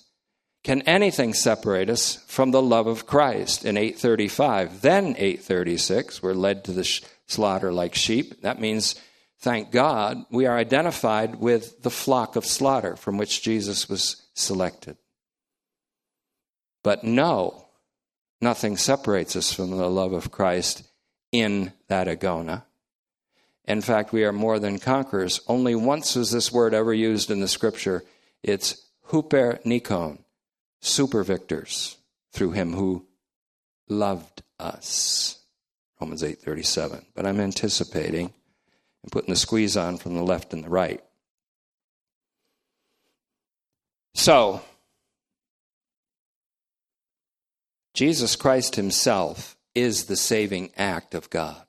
can 0.68 0.82
anything 0.82 1.34
separate 1.34 1.90
us 1.90 2.18
from 2.28 2.52
the 2.52 2.62
love 2.62 2.88
of 2.88 3.06
Christ? 3.06 3.64
In 3.64 3.78
835, 3.78 4.82
then 4.82 5.16
836, 5.18 6.22
we're 6.22 6.34
led 6.34 6.66
to 6.66 6.74
the 6.74 6.84
sh- 6.84 7.04
slaughter 7.26 7.72
like 7.72 7.96
sheep. 7.96 8.42
That 8.42 8.60
means 8.60 8.96
thank 9.40 9.72
God, 9.72 10.26
we 10.30 10.46
are 10.46 10.58
identified 10.58 11.36
with 11.36 11.84
the 11.84 11.90
flock 11.90 12.36
of 12.36 12.46
slaughter 12.46 12.98
from 12.98 13.18
which 13.18 13.42
Jesus 13.42 13.88
was 13.88 14.28
selected. 14.34 14.98
But 16.84 17.02
no, 17.02 17.70
nothing 18.42 18.76
separates 18.76 19.38
us 19.38 19.54
from 19.54 19.72
the 19.72 19.90
love 19.90 20.12
of 20.12 20.32
Christ 20.32 20.84
in 21.32 21.72
that 21.88 22.08
agona. 22.08 22.64
In 23.64 23.80
fact, 23.80 24.12
we 24.12 24.26
are 24.26 24.34
more 24.34 24.60
than 24.60 24.80
conquerors. 24.80 25.40
Only 25.48 25.76
once 25.76 26.18
was 26.18 26.32
this 26.32 26.52
word 26.52 26.74
ever 26.74 26.94
used 26.94 27.32
in 27.32 27.40
the 27.40 27.48
scripture. 27.48 28.04
It's 28.44 28.86
huper 29.10 29.64
nikon, 29.66 30.26
super 30.80 31.24
victors, 31.24 31.98
through 32.32 32.52
him 32.52 32.74
who 32.74 33.06
loved 33.90 34.44
us. 34.60 35.40
Romans 36.00 36.24
8:37. 36.24 37.06
But 37.16 37.26
I'm 37.26 37.40
anticipating 37.40 38.34
and 39.04 39.12
putting 39.12 39.30
the 39.32 39.40
squeeze 39.40 39.76
on 39.78 39.98
from 39.98 40.16
the 40.16 40.24
left 40.24 40.54
and 40.54 40.64
the 40.64 40.70
right. 40.70 41.04
So, 44.14 44.62
Jesus 47.94 48.36
Christ 48.36 48.76
himself 48.76 49.58
is 49.74 50.06
the 50.06 50.16
saving 50.16 50.72
act 50.76 51.16
of 51.16 51.30
God. 51.30 51.66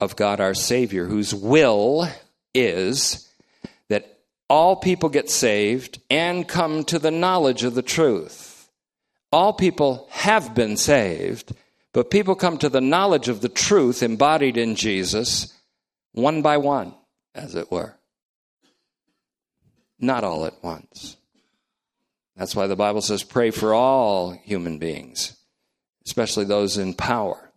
Of 0.00 0.16
God 0.16 0.40
our 0.40 0.54
Savior, 0.54 1.06
whose 1.06 1.34
will 1.34 2.08
is 2.52 3.28
all 4.48 4.76
people 4.76 5.08
get 5.08 5.30
saved 5.30 6.00
and 6.10 6.46
come 6.46 6.84
to 6.84 6.98
the 6.98 7.10
knowledge 7.10 7.64
of 7.64 7.74
the 7.74 7.82
truth. 7.82 8.68
All 9.32 9.52
people 9.52 10.06
have 10.10 10.54
been 10.54 10.76
saved, 10.76 11.52
but 11.92 12.10
people 12.10 12.34
come 12.34 12.58
to 12.58 12.68
the 12.68 12.80
knowledge 12.80 13.28
of 13.28 13.40
the 13.40 13.48
truth 13.48 14.02
embodied 14.02 14.56
in 14.56 14.76
Jesus 14.76 15.58
one 16.12 16.42
by 16.42 16.58
one, 16.58 16.94
as 17.34 17.54
it 17.54 17.70
were. 17.70 17.96
Not 19.98 20.22
all 20.22 20.44
at 20.44 20.62
once. 20.62 21.16
That's 22.36 22.54
why 22.54 22.66
the 22.66 22.76
Bible 22.76 23.00
says 23.00 23.22
pray 23.22 23.50
for 23.50 23.74
all 23.74 24.32
human 24.32 24.78
beings, 24.78 25.36
especially 26.04 26.44
those 26.44 26.78
in 26.78 26.94
power, 26.94 27.52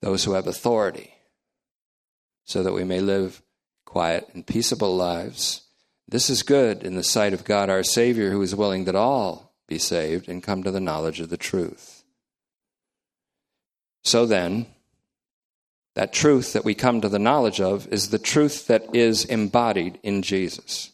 those 0.00 0.24
who 0.24 0.32
have 0.32 0.46
authority, 0.46 1.14
so 2.44 2.62
that 2.62 2.72
we 2.72 2.84
may 2.84 3.00
live 3.00 3.42
quiet 3.88 4.28
and 4.34 4.46
peaceable 4.46 4.94
lives. 4.94 5.62
This 6.06 6.28
is 6.28 6.42
good 6.42 6.84
in 6.84 6.94
the 6.94 7.02
sight 7.02 7.32
of 7.32 7.44
God 7.44 7.70
our 7.70 7.82
Savior, 7.82 8.30
who 8.30 8.42
is 8.42 8.54
willing 8.54 8.84
that 8.84 8.94
all 8.94 9.54
be 9.66 9.78
saved 9.78 10.28
and 10.28 10.42
come 10.42 10.62
to 10.62 10.70
the 10.70 10.78
knowledge 10.78 11.20
of 11.20 11.30
the 11.30 11.38
truth. 11.38 12.04
So 14.04 14.26
then, 14.26 14.66
that 15.94 16.12
truth 16.12 16.52
that 16.52 16.66
we 16.66 16.74
come 16.74 17.00
to 17.00 17.08
the 17.08 17.18
knowledge 17.18 17.62
of 17.62 17.88
is 17.88 18.10
the 18.10 18.18
truth 18.18 18.66
that 18.66 18.94
is 18.94 19.24
embodied 19.24 19.98
in 20.02 20.20
Jesus. 20.20 20.92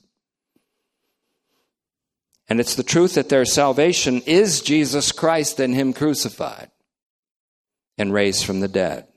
And 2.48 2.60
it's 2.60 2.76
the 2.76 2.84
truth 2.84 3.14
that 3.14 3.28
their 3.28 3.44
salvation 3.44 4.22
is 4.22 4.60
Jesus 4.60 5.10
Christ 5.10 5.58
and 5.58 5.74
Him 5.74 5.92
crucified 5.92 6.70
and 7.98 8.12
raised 8.12 8.44
from 8.44 8.60
the 8.60 8.68
dead. 8.68 9.08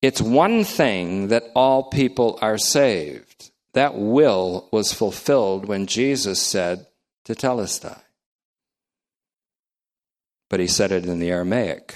It's 0.00 0.20
one 0.20 0.64
thing 0.64 1.28
that 1.28 1.50
all 1.54 1.84
people 1.84 2.38
are 2.40 2.58
saved. 2.58 3.50
That 3.72 3.94
will 3.94 4.68
was 4.70 4.92
fulfilled 4.92 5.66
when 5.66 5.86
Jesus 5.86 6.40
said 6.40 6.86
tetelestai. 7.26 8.00
But 10.48 10.60
he 10.60 10.66
said 10.66 10.92
it 10.92 11.04
in 11.04 11.18
the 11.18 11.30
Aramaic. 11.30 11.94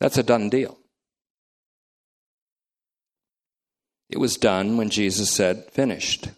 That's 0.00 0.18
a 0.18 0.22
done 0.22 0.48
deal. 0.48 0.78
It 4.08 4.18
was 4.18 4.36
done 4.36 4.76
when 4.76 4.90
Jesus 4.90 5.30
said, 5.30 5.64
finished. 5.72 6.28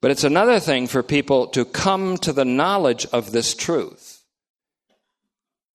But 0.00 0.10
it's 0.10 0.24
another 0.24 0.58
thing 0.58 0.86
for 0.86 1.02
people 1.02 1.48
to 1.48 1.66
come 1.66 2.16
to 2.18 2.32
the 2.32 2.46
knowledge 2.46 3.06
of 3.12 3.32
this 3.32 3.54
truth, 3.54 4.09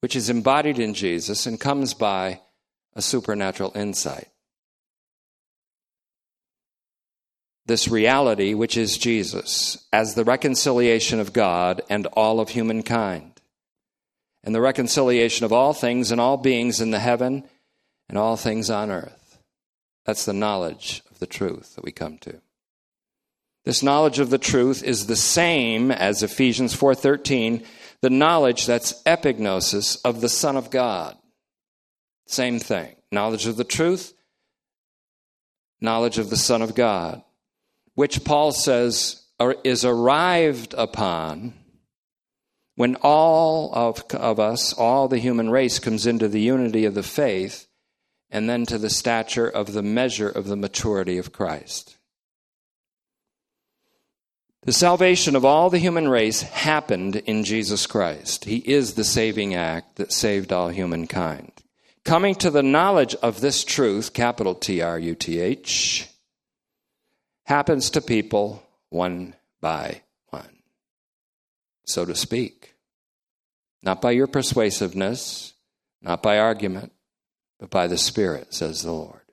which 0.01 0.15
is 0.15 0.29
embodied 0.29 0.79
in 0.79 0.93
Jesus 0.93 1.45
and 1.45 1.60
comes 1.60 1.93
by 1.93 2.41
a 2.93 3.01
supernatural 3.01 3.71
insight. 3.75 4.29
This 7.65 7.88
reality, 7.88 8.53
which 8.53 8.77
is 8.77 8.97
Jesus, 8.97 9.86
as 9.91 10.13
the 10.13 10.23
reconciliation 10.23 11.19
of 11.19 11.34
God 11.34 11.81
and 11.89 12.05
all 12.08 12.39
of 12.39 12.49
humankind, 12.49 13.41
and 14.43 14.53
the 14.53 14.62
reconciliation 14.62 15.45
of 15.45 15.51
all 15.51 15.73
things 15.73 16.12
and 16.12 16.21
all 16.21 16.38
beings 16.38 16.79
in 16.79 16.91
the 16.91 16.99
heaven 16.99 17.43
and 18.08 18.17
all 18.17 18.38
things 18.38 18.69
on 18.69 18.91
earth. 18.91 19.39
That's 20.05 20.25
the 20.25 20.34
knowledge 20.34 21.01
of 21.10 21.17
the 21.17 21.25
truth 21.25 21.75
that 21.75 21.84
we 21.84 21.91
come 21.91 22.19
to. 22.19 22.39
This 23.63 23.81
knowledge 23.81 24.19
of 24.19 24.29
the 24.29 24.38
truth 24.38 24.84
is 24.84 25.08
the 25.08 25.15
same 25.15 25.89
as 25.91 26.21
Ephesians 26.21 26.75
4:13, 26.75 27.65
the 28.01 28.10
knowledge 28.10 28.65
that's 28.65 29.01
epignosis 29.03 29.97
of 30.03 30.21
the 30.21 30.29
Son 30.29 30.58
of 30.58 30.69
God. 30.69 31.17
Same 32.27 32.60
thing. 32.60 32.95
Knowledge 33.12 33.45
of 33.47 33.55
the 33.55 33.63
truth, 33.63 34.13
knowledge 35.79 36.17
of 36.17 36.29
the 36.29 36.38
Son 36.38 36.62
of 36.62 36.75
God, 36.75 37.21
which 37.93 38.23
Paul 38.23 38.51
says 38.51 39.23
is 39.63 39.86
arrived 39.86 40.73
upon 40.77 41.53
when 42.75 42.95
all 43.01 43.73
of, 43.73 44.03
of 44.12 44.39
us, 44.39 44.73
all 44.73 45.08
the 45.08 45.17
human 45.17 45.49
race, 45.49 45.79
comes 45.79 46.05
into 46.05 46.27
the 46.27 46.41
unity 46.41 46.86
of 46.86 46.93
the 46.93 47.03
faith 47.03 47.67
and 48.29 48.49
then 48.49 48.65
to 48.65 48.77
the 48.77 48.89
stature 48.89 49.47
of 49.47 49.73
the 49.73 49.84
measure 49.84 50.29
of 50.29 50.47
the 50.47 50.58
maturity 50.58 51.17
of 51.17 51.31
Christ. 51.31 51.94
The 54.65 54.73
salvation 54.73 55.36
of 55.36 55.45
all 55.45 55.69
the 55.69 55.78
human 55.78 56.08
race 56.08 56.41
happened 56.41 57.17
in 57.17 57.43
Jesus 57.43 57.86
Christ. 57.86 58.45
He 58.45 58.58
is 58.58 58.95
the 58.95 59.04
saving 59.04 59.54
act 59.54 59.97
that 59.97 60.12
saved 60.12 60.51
all 60.51 60.69
humankind. 60.69 61.51
Coming 62.04 62.34
to 62.36 62.49
the 62.49 62.63
knowledge 62.63 63.13
of 63.15 63.41
this 63.41 63.63
truth, 63.63 64.13
capital 64.13 64.56
T 64.56 64.82
R 64.82 64.97
U 64.97 65.13
T 65.13 65.39
H, 65.39 66.08
happens 67.43 67.91
to 67.91 68.01
people 68.01 68.63
one 68.89 69.36
by 69.62 70.01
one, 70.32 70.58
so 71.86 72.04
to 72.04 72.15
speak. 72.15 72.73
Not 73.84 74.01
by 74.01 74.12
your 74.12 74.28
persuasiveness, 74.28 75.54
not 76.01 76.23
by 76.23 76.39
argument, 76.39 76.91
but 77.60 77.69
by 77.69 77.86
the 77.86 77.99
Spirit, 77.99 78.51
says 78.51 78.82
the 78.82 78.91
Lord. 78.91 79.24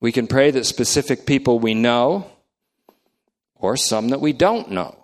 We 0.00 0.12
can 0.12 0.26
pray 0.26 0.50
that 0.50 0.64
specific 0.64 1.26
people 1.26 1.58
we 1.58 1.74
know, 1.74 2.30
or 3.54 3.76
some 3.76 4.08
that 4.08 4.20
we 4.20 4.32
don't 4.32 4.70
know, 4.70 4.96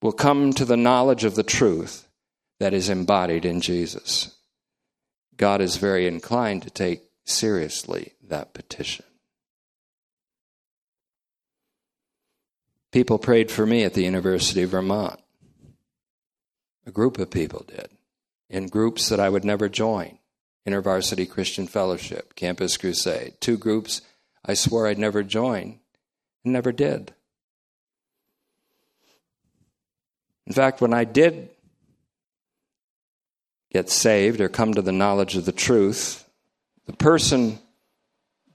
will 0.00 0.12
come 0.12 0.52
to 0.52 0.64
the 0.64 0.76
knowledge 0.76 1.24
of 1.24 1.34
the 1.34 1.42
truth 1.42 2.06
that 2.60 2.72
is 2.72 2.88
embodied 2.88 3.44
in 3.44 3.60
Jesus. 3.60 4.36
God 5.36 5.60
is 5.60 5.76
very 5.76 6.06
inclined 6.06 6.62
to 6.62 6.70
take 6.70 7.02
seriously 7.24 8.12
that 8.22 8.54
petition. 8.54 9.04
People 12.92 13.18
prayed 13.18 13.50
for 13.50 13.66
me 13.66 13.82
at 13.82 13.94
the 13.94 14.04
University 14.04 14.62
of 14.62 14.70
Vermont. 14.70 15.18
A 16.86 16.92
group 16.92 17.18
of 17.18 17.30
people 17.30 17.64
did 17.66 17.88
in 18.48 18.68
groups 18.68 19.08
that 19.08 19.18
I 19.18 19.28
would 19.28 19.44
never 19.44 19.68
join 19.68 20.18
InterVarsity 20.66 21.28
Christian 21.28 21.66
Fellowship, 21.66 22.34
Campus 22.34 22.76
Crusade. 22.76 23.34
Two 23.40 23.58
groups 23.58 24.00
I 24.44 24.54
swore 24.54 24.86
I'd 24.86 24.98
never 24.98 25.22
join 25.22 25.80
and 26.44 26.52
never 26.52 26.72
did. 26.72 27.12
In 30.46 30.52
fact, 30.52 30.80
when 30.80 30.92
I 30.92 31.04
did 31.04 31.50
get 33.72 33.90
saved 33.90 34.40
or 34.40 34.48
come 34.48 34.74
to 34.74 34.82
the 34.82 34.92
knowledge 34.92 35.36
of 35.36 35.44
the 35.44 35.52
truth, 35.52 36.28
the 36.86 36.92
person, 36.92 37.58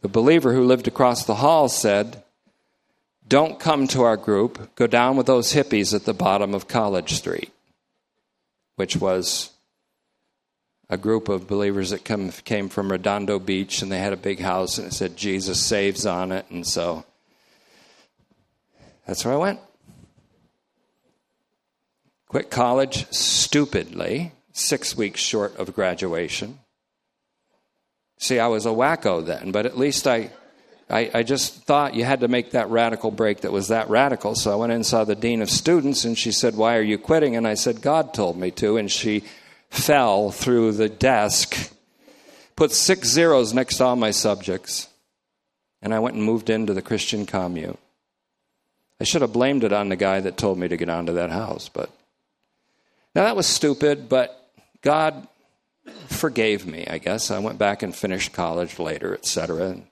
the 0.01 0.07
believer 0.07 0.53
who 0.53 0.63
lived 0.63 0.87
across 0.87 1.25
the 1.25 1.35
hall 1.35 1.67
said, 1.67 2.23
Don't 3.27 3.59
come 3.59 3.87
to 3.87 4.03
our 4.03 4.17
group, 4.17 4.75
go 4.75 4.87
down 4.87 5.17
with 5.17 5.25
those 5.25 5.53
hippies 5.53 5.93
at 5.93 6.05
the 6.05 6.13
bottom 6.13 6.53
of 6.53 6.67
College 6.67 7.13
Street, 7.13 7.51
which 8.75 8.95
was 8.95 9.51
a 10.89 10.97
group 10.97 11.29
of 11.29 11.47
believers 11.47 11.91
that 11.91 12.03
come, 12.03 12.31
came 12.43 12.67
from 12.67 12.91
Redondo 12.91 13.37
Beach, 13.37 13.81
and 13.81 13.91
they 13.91 13.99
had 13.99 14.13
a 14.13 14.17
big 14.17 14.39
house, 14.39 14.77
and 14.77 14.87
it 14.87 14.93
said 14.93 15.15
Jesus 15.15 15.63
Saves 15.63 16.05
on 16.05 16.31
it. 16.31 16.45
And 16.49 16.65
so 16.65 17.05
that's 19.05 19.23
where 19.23 19.35
I 19.35 19.37
went. 19.37 19.59
Quit 22.27 22.49
college 22.49 23.11
stupidly, 23.11 24.33
six 24.51 24.97
weeks 24.97 25.19
short 25.19 25.57
of 25.57 25.73
graduation. 25.73 26.59
See, 28.17 28.39
I 28.39 28.47
was 28.47 28.65
a 28.65 28.69
wacko 28.69 29.25
then, 29.25 29.51
but 29.51 29.65
at 29.65 29.77
least 29.77 30.05
I, 30.05 30.31
I, 30.89 31.09
I, 31.13 31.23
just 31.23 31.63
thought 31.63 31.95
you 31.95 32.03
had 32.03 32.19
to 32.19 32.27
make 32.27 32.51
that 32.51 32.69
radical 32.69 33.11
break 33.11 33.41
that 33.41 33.51
was 33.51 33.69
that 33.69 33.89
radical. 33.89 34.35
So 34.35 34.51
I 34.51 34.55
went 34.55 34.71
in 34.71 34.77
and 34.77 34.85
saw 34.85 35.05
the 35.05 35.15
dean 35.15 35.41
of 35.41 35.49
students, 35.49 36.03
and 36.03 36.17
she 36.17 36.31
said, 36.31 36.55
Why 36.55 36.75
are 36.75 36.81
you 36.81 36.97
quitting? 36.97 37.35
And 37.35 37.47
I 37.47 37.53
said, 37.53 37.81
God 37.81 38.13
told 38.13 38.37
me 38.37 38.51
to. 38.51 38.77
And 38.77 38.91
she 38.91 39.23
fell 39.69 40.31
through 40.31 40.73
the 40.73 40.89
desk, 40.89 41.71
put 42.55 42.71
six 42.71 43.07
zeros 43.07 43.53
next 43.53 43.77
to 43.77 43.85
all 43.85 43.95
my 43.95 44.11
subjects, 44.11 44.87
and 45.81 45.93
I 45.93 45.99
went 45.99 46.15
and 46.15 46.23
moved 46.23 46.49
into 46.49 46.73
the 46.73 46.81
Christian 46.81 47.25
commune. 47.25 47.77
I 48.99 49.05
should 49.05 49.21
have 49.21 49.33
blamed 49.33 49.63
it 49.63 49.71
on 49.71 49.89
the 49.89 49.95
guy 49.95 50.19
that 50.19 50.37
told 50.37 50.57
me 50.57 50.67
to 50.67 50.77
get 50.77 50.89
onto 50.89 51.13
that 51.13 51.31
house, 51.31 51.69
but 51.69 51.89
now 53.15 53.23
that 53.23 53.35
was 53.35 53.47
stupid, 53.47 54.09
but 54.09 54.51
God 54.81 55.27
forgave 56.07 56.65
me, 56.65 56.85
I 56.87 56.97
guess. 56.97 57.31
I 57.31 57.39
went 57.39 57.57
back 57.57 57.81
and 57.81 57.95
finished 57.95 58.33
college 58.33 58.79
later, 58.79 59.13
etc., 59.13 59.69
and 59.69 59.87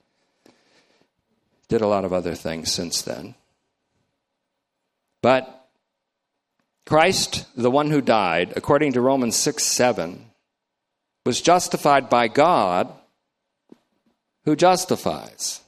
did 1.68 1.82
a 1.82 1.88
lot 1.88 2.06
of 2.06 2.13
other 2.13 2.36
things 2.36 2.72
since 2.72 3.02
then. 3.02 3.36
But 5.22 5.57
Christ, 6.88 7.45
the 7.54 7.69
one 7.69 7.91
who 7.91 8.00
died, 8.00 8.54
according 8.56 8.93
to 8.93 9.02
Romans 9.02 9.36
6 9.36 9.62
7, 9.62 10.26
was 11.26 11.41
justified 11.41 12.10
by 12.10 12.30
God 12.30 12.89
who 14.45 14.56
justifies. 14.56 15.60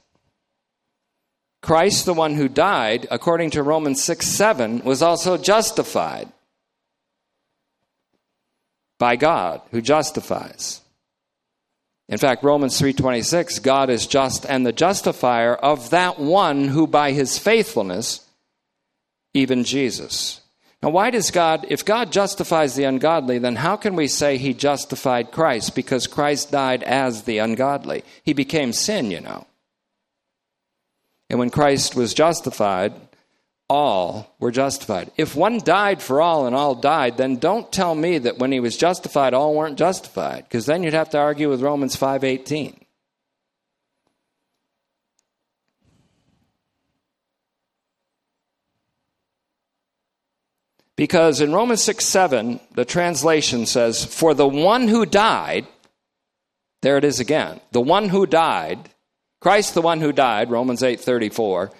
Christ, 1.60 2.06
the 2.06 2.14
one 2.14 2.36
who 2.36 2.48
died, 2.48 3.06
according 3.10 3.50
to 3.50 3.62
Romans 3.62 4.02
6 4.02 4.26
7, 4.26 4.80
was 4.80 5.02
also 5.02 5.36
justified 5.36 6.32
by 8.98 9.16
God 9.16 9.60
who 9.72 9.82
justifies. 9.82 10.80
In 12.08 12.16
fact, 12.16 12.42
Romans 12.42 12.80
3:26, 12.80 13.58
God 13.58 13.90
is 13.90 14.06
just 14.06 14.46
and 14.46 14.64
the 14.64 14.72
justifier 14.72 15.54
of 15.54 15.90
that 15.90 16.18
one 16.18 16.68
who 16.68 16.86
by 16.86 17.12
his 17.12 17.38
faithfulness 17.38 18.26
even 19.34 19.64
Jesus. 19.64 20.39
Now, 20.82 20.90
why 20.90 21.10
does 21.10 21.30
God, 21.30 21.66
if 21.68 21.84
God 21.84 22.10
justifies 22.10 22.74
the 22.74 22.84
ungodly, 22.84 23.38
then 23.38 23.56
how 23.56 23.76
can 23.76 23.96
we 23.96 24.08
say 24.08 24.38
he 24.38 24.54
justified 24.54 25.30
Christ? 25.30 25.74
Because 25.74 26.06
Christ 26.06 26.50
died 26.50 26.82
as 26.84 27.24
the 27.24 27.38
ungodly. 27.38 28.02
He 28.22 28.32
became 28.32 28.72
sin, 28.72 29.10
you 29.10 29.20
know. 29.20 29.46
And 31.28 31.38
when 31.38 31.50
Christ 31.50 31.94
was 31.94 32.14
justified, 32.14 32.94
all 33.68 34.34
were 34.40 34.50
justified. 34.50 35.12
If 35.16 35.36
one 35.36 35.58
died 35.58 36.02
for 36.02 36.20
all 36.20 36.46
and 36.46 36.56
all 36.56 36.74
died, 36.74 37.18
then 37.18 37.36
don't 37.36 37.70
tell 37.70 37.94
me 37.94 38.18
that 38.18 38.38
when 38.38 38.50
he 38.50 38.58
was 38.58 38.76
justified, 38.76 39.34
all 39.34 39.54
weren't 39.54 39.78
justified, 39.78 40.44
because 40.44 40.66
then 40.66 40.82
you'd 40.82 40.94
have 40.94 41.10
to 41.10 41.18
argue 41.18 41.48
with 41.48 41.62
Romans 41.62 41.94
5:18. 41.94 42.79
Because 51.00 51.40
in 51.40 51.54
Romans 51.54 51.82
6 51.84 52.04
7, 52.04 52.60
the 52.74 52.84
translation 52.84 53.64
says, 53.64 54.04
For 54.04 54.34
the 54.34 54.46
one 54.46 54.86
who 54.86 55.06
died, 55.06 55.66
there 56.82 56.98
it 56.98 57.04
is 57.04 57.18
again, 57.18 57.62
the 57.72 57.80
one 57.80 58.10
who 58.10 58.26
died, 58.26 58.90
Christ 59.40 59.72
the 59.72 59.80
one 59.80 60.02
who 60.02 60.12
died, 60.12 60.50
Romans 60.50 60.82
8 60.82 61.00
34, 61.00 61.72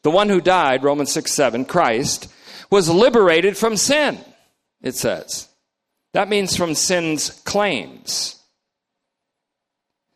the 0.00 0.10
one 0.10 0.30
who 0.30 0.40
died, 0.40 0.84
Romans 0.84 1.12
6 1.12 1.30
7, 1.30 1.66
Christ, 1.66 2.32
was 2.70 2.88
liberated 2.88 3.58
from 3.58 3.76
sin, 3.76 4.18
it 4.80 4.94
says. 4.94 5.48
That 6.14 6.30
means 6.30 6.56
from 6.56 6.74
sin's 6.74 7.28
claims. 7.44 8.42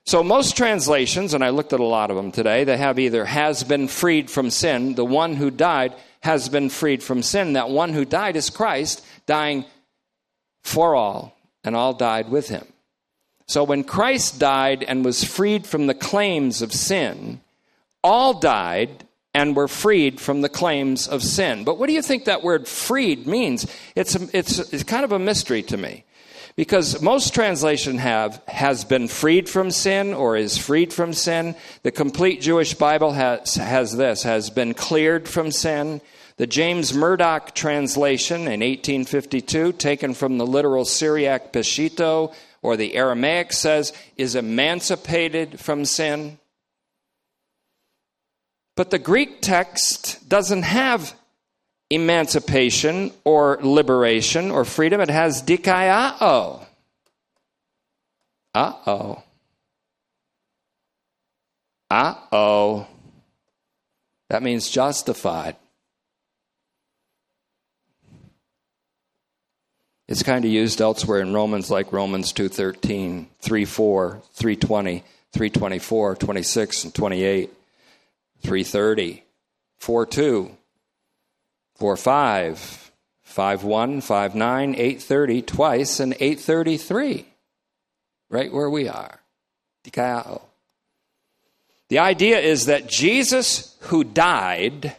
So, 0.07 0.23
most 0.23 0.57
translations, 0.57 1.35
and 1.35 1.45
I 1.45 1.51
looked 1.51 1.75
at 1.75 1.81
a 1.81 1.85
lot 1.85 2.11
of 2.11 2.16
them 2.16 2.33
today, 2.33 2.64
they 2.64 2.79
have 2.79 2.99
either 2.99 3.27
has 3.27 3.64
been 3.64 3.87
freed 3.87 4.31
from 4.31 4.49
sin, 4.49 4.95
the 4.95 5.05
one 5.05 5.35
who 5.35 5.51
died, 5.51 5.92
has 6.26 6.48
been 6.48 6.68
freed 6.68 7.02
from 7.02 7.22
sin. 7.22 7.54
That 7.54 7.70
one 7.70 7.92
who 7.92 8.04
died 8.04 8.36
is 8.36 8.50
Christ, 8.50 9.04
dying 9.26 9.64
for 10.62 10.96
all, 10.96 11.38
and 11.62 11.76
all 11.76 11.94
died 11.94 12.28
with 12.28 12.48
him. 12.48 12.66
So 13.46 13.62
when 13.62 13.84
Christ 13.84 14.40
died 14.40 14.82
and 14.82 15.04
was 15.04 15.22
freed 15.22 15.66
from 15.66 15.86
the 15.86 15.94
claims 15.94 16.62
of 16.62 16.72
sin, 16.72 17.40
all 18.02 18.40
died 18.40 19.04
and 19.32 19.54
were 19.54 19.68
freed 19.68 20.20
from 20.20 20.40
the 20.40 20.48
claims 20.48 21.06
of 21.06 21.22
sin. 21.22 21.62
But 21.62 21.78
what 21.78 21.86
do 21.86 21.92
you 21.92 22.02
think 22.02 22.24
that 22.24 22.42
word 22.42 22.66
freed 22.66 23.26
means? 23.26 23.66
It's, 23.94 24.16
it's, 24.34 24.58
it's 24.58 24.82
kind 24.82 25.04
of 25.04 25.12
a 25.12 25.18
mystery 25.18 25.62
to 25.62 25.76
me. 25.76 26.04
Because 26.57 27.03
most 27.03 27.35
translation 27.35 27.99
have 27.99 28.42
has 28.49 28.85
been 28.85 29.09
freed 29.09 29.47
from 29.47 29.71
sin 29.71 30.14
or 30.14 30.37
is 30.37 30.57
freed 30.57 30.90
from 30.90 31.12
sin. 31.12 31.55
The 31.83 31.90
complete 31.90 32.40
Jewish 32.40 32.73
Bible 32.73 33.12
has, 33.12 33.57
has 33.57 33.95
this, 33.95 34.23
has 34.23 34.49
been 34.49 34.73
cleared 34.73 35.29
from 35.29 35.51
sin. 35.51 36.01
The 36.38 36.47
James 36.47 36.95
Murdock 36.95 37.55
translation 37.55 38.42
in 38.42 38.61
1852, 38.61 39.73
taken 39.73 40.14
from 40.14 40.38
the 40.38 40.47
literal 40.47 40.87
Syriac 40.87 41.53
Peshitta 41.53 42.35
or 42.62 42.77
the 42.77 42.95
Aramaic, 42.95 43.53
says, 43.53 43.92
is 44.16 44.35
emancipated 44.35 45.61
from 45.61 45.85
sin. 45.85 46.38
But 48.77 48.90
the 48.90 48.99
Greek 48.99 49.42
text 49.42 50.27
doesn't 50.27 50.62
have 50.62 51.14
emancipation 51.90 53.12
or 53.25 53.59
liberation 53.62 54.51
or 54.51 54.64
freedom, 54.64 55.01
it 55.01 55.11
has 55.11 55.42
dikaiao. 55.42 56.66
Uh 58.55 58.72
oh. 58.87 59.22
Uh 61.90 62.14
oh. 62.33 62.87
That 64.31 64.42
means 64.42 64.68
justified. 64.68 65.57
It's 70.09 70.22
kind 70.22 70.44
of 70.44 70.51
used 70.51 70.81
elsewhere 70.81 71.20
in 71.20 71.35
Romans 71.35 71.70
like 71.70 71.92
Romans 71.92 72.33
2:13, 72.33 73.27
3:4, 73.42 74.22
3:20, 74.37 75.03
3:24, 75.33 76.18
26 76.18 76.85
and 76.85 76.94
28, 76.94 77.51
3:30, 78.42 79.22
4:2, 79.81 80.51
4:5, 81.78 82.90
5:1, 83.24 84.00
5:9, 84.00 84.74
8:30 84.78 85.42
twice 85.42 86.00
and 86.00 86.14
8:33. 86.20 87.26
Right 88.28 88.52
where 88.52 88.70
we 88.70 88.88
are. 88.88 89.20
The 91.88 91.98
idea 91.98 92.40
is 92.40 92.66
that 92.66 92.88
Jesus 92.88 93.76
who 93.82 94.02
died 94.02 94.96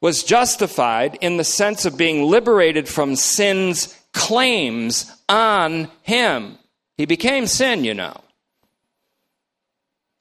was 0.00 0.24
justified 0.24 1.16
in 1.20 1.36
the 1.36 1.44
sense 1.44 1.84
of 1.84 1.96
being 1.96 2.24
liberated 2.24 2.88
from 2.88 3.14
sin's 3.14 3.96
claims 4.12 5.10
on 5.28 5.90
him. 6.02 6.58
He 6.96 7.06
became 7.06 7.46
sin, 7.46 7.84
you 7.84 7.94
know. 7.94 8.20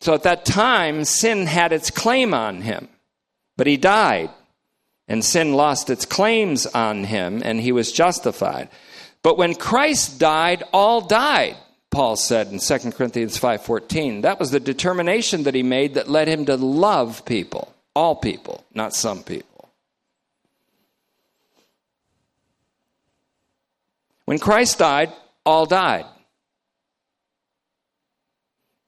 So 0.01 0.13
at 0.13 0.23
that 0.23 0.45
time, 0.45 1.03
sin 1.05 1.47
had 1.47 1.73
its 1.73 1.89
claim 1.89 2.33
on 2.33 2.61
him, 2.61 2.89
but 3.57 3.67
he 3.67 3.77
died, 3.77 4.29
and 5.07 5.23
sin 5.23 5.53
lost 5.53 5.89
its 5.89 6.05
claims 6.05 6.65
on 6.67 7.03
him, 7.03 7.41
and 7.43 7.59
he 7.59 7.71
was 7.71 7.91
justified. 7.91 8.69
But 9.21 9.37
when 9.37 9.55
Christ 9.55 10.19
died, 10.19 10.63
all 10.71 11.01
died. 11.01 11.57
Paul 11.91 12.15
said 12.15 12.47
in 12.47 12.59
2 12.59 12.93
Corinthians 12.93 13.37
5:14. 13.37 14.21
That 14.21 14.39
was 14.39 14.51
the 14.51 14.59
determination 14.59 15.43
that 15.43 15.55
he 15.55 15.63
made 15.63 15.93
that 15.93 16.09
led 16.09 16.27
him 16.27 16.45
to 16.45 16.55
love 16.57 17.23
people, 17.25 17.73
all 17.95 18.15
people, 18.15 18.63
not 18.73 18.95
some 18.95 19.23
people. 19.23 19.69
When 24.25 24.39
Christ 24.39 24.79
died, 24.79 25.11
all 25.45 25.65
died. 25.65 26.05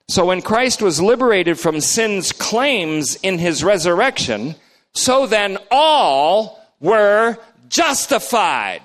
So 0.08 0.26
when 0.26 0.42
Christ 0.42 0.82
was 0.82 1.02
liberated 1.02 1.60
from 1.60 1.82
sin's 1.82 2.32
claims 2.32 3.16
in 3.16 3.40
his 3.40 3.64
resurrection, 3.64 4.56
so 4.96 5.28
then 5.28 5.58
all 5.70 6.60
were 6.80 7.38
justified. 7.70 8.82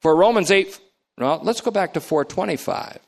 For 0.00 0.16
Romans 0.16 0.50
8, 0.50 0.80
well, 1.18 1.40
let's 1.42 1.60
go 1.60 1.70
back 1.70 1.94
to 1.94 2.00
425. 2.00 2.98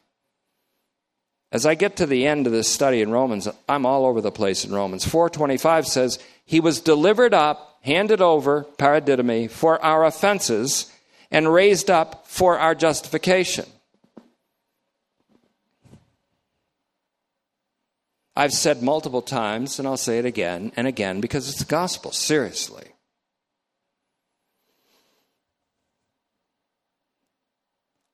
As 1.50 1.66
I 1.66 1.74
get 1.74 1.96
to 1.96 2.06
the 2.06 2.26
end 2.26 2.46
of 2.46 2.52
this 2.52 2.68
study 2.68 3.02
in 3.02 3.10
Romans, 3.10 3.48
I'm 3.68 3.84
all 3.84 4.06
over 4.06 4.20
the 4.20 4.30
place 4.30 4.64
in 4.64 4.72
Romans. 4.72 5.04
425 5.04 5.86
says, 5.86 6.18
He 6.44 6.60
was 6.60 6.80
delivered 6.80 7.34
up 7.34 7.72
handed 7.82 8.20
over, 8.20 8.64
paradidomi, 8.78 9.50
for 9.50 9.84
our 9.84 10.04
offenses 10.04 10.90
and 11.30 11.52
raised 11.52 11.90
up 11.90 12.26
for 12.26 12.58
our 12.58 12.74
justification. 12.74 13.66
I've 18.34 18.52
said 18.52 18.82
multiple 18.82 19.22
times, 19.22 19.78
and 19.78 19.86
I'll 19.86 19.96
say 19.96 20.18
it 20.18 20.24
again 20.24 20.72
and 20.76 20.86
again 20.86 21.20
because 21.20 21.48
it's 21.48 21.58
the 21.58 21.64
gospel, 21.64 22.12
seriously. 22.12 22.88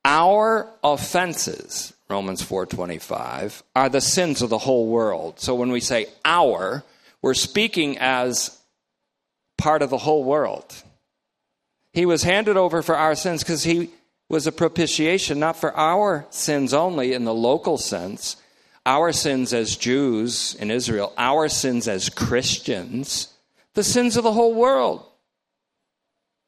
Our 0.04 0.68
offenses 0.82 1.92
Romans 2.08 2.42
4:25, 2.42 3.62
are 3.76 3.88
the 3.88 4.00
sins 4.00 4.40
of 4.40 4.48
the 4.48 4.58
whole 4.58 4.86
world. 4.86 5.40
So 5.40 5.54
when 5.54 5.70
we 5.70 5.80
say 5.80 6.06
our, 6.24 6.84
we're 7.20 7.34
speaking 7.34 7.98
as 7.98 8.58
part 9.58 9.82
of 9.82 9.90
the 9.90 9.98
whole 9.98 10.24
world. 10.24 10.74
He 11.92 12.06
was 12.06 12.22
handed 12.22 12.56
over 12.56 12.80
for 12.80 12.96
our 12.96 13.14
sins 13.14 13.42
because 13.42 13.64
he 13.64 13.90
was 14.28 14.46
a 14.46 14.52
propitiation, 14.52 15.38
not 15.38 15.56
for 15.56 15.76
our 15.76 16.26
sins 16.30 16.72
only 16.72 17.12
in 17.12 17.24
the 17.24 17.34
local 17.34 17.76
sense, 17.76 18.36
our 18.88 19.12
sins 19.12 19.52
as 19.52 19.76
Jews 19.76 20.54
in 20.54 20.70
Israel, 20.70 21.12
our 21.18 21.50
sins 21.50 21.86
as 21.88 22.08
Christians, 22.08 23.28
the 23.74 23.84
sins 23.84 24.16
of 24.16 24.24
the 24.24 24.32
whole 24.32 24.54
world. 24.54 25.04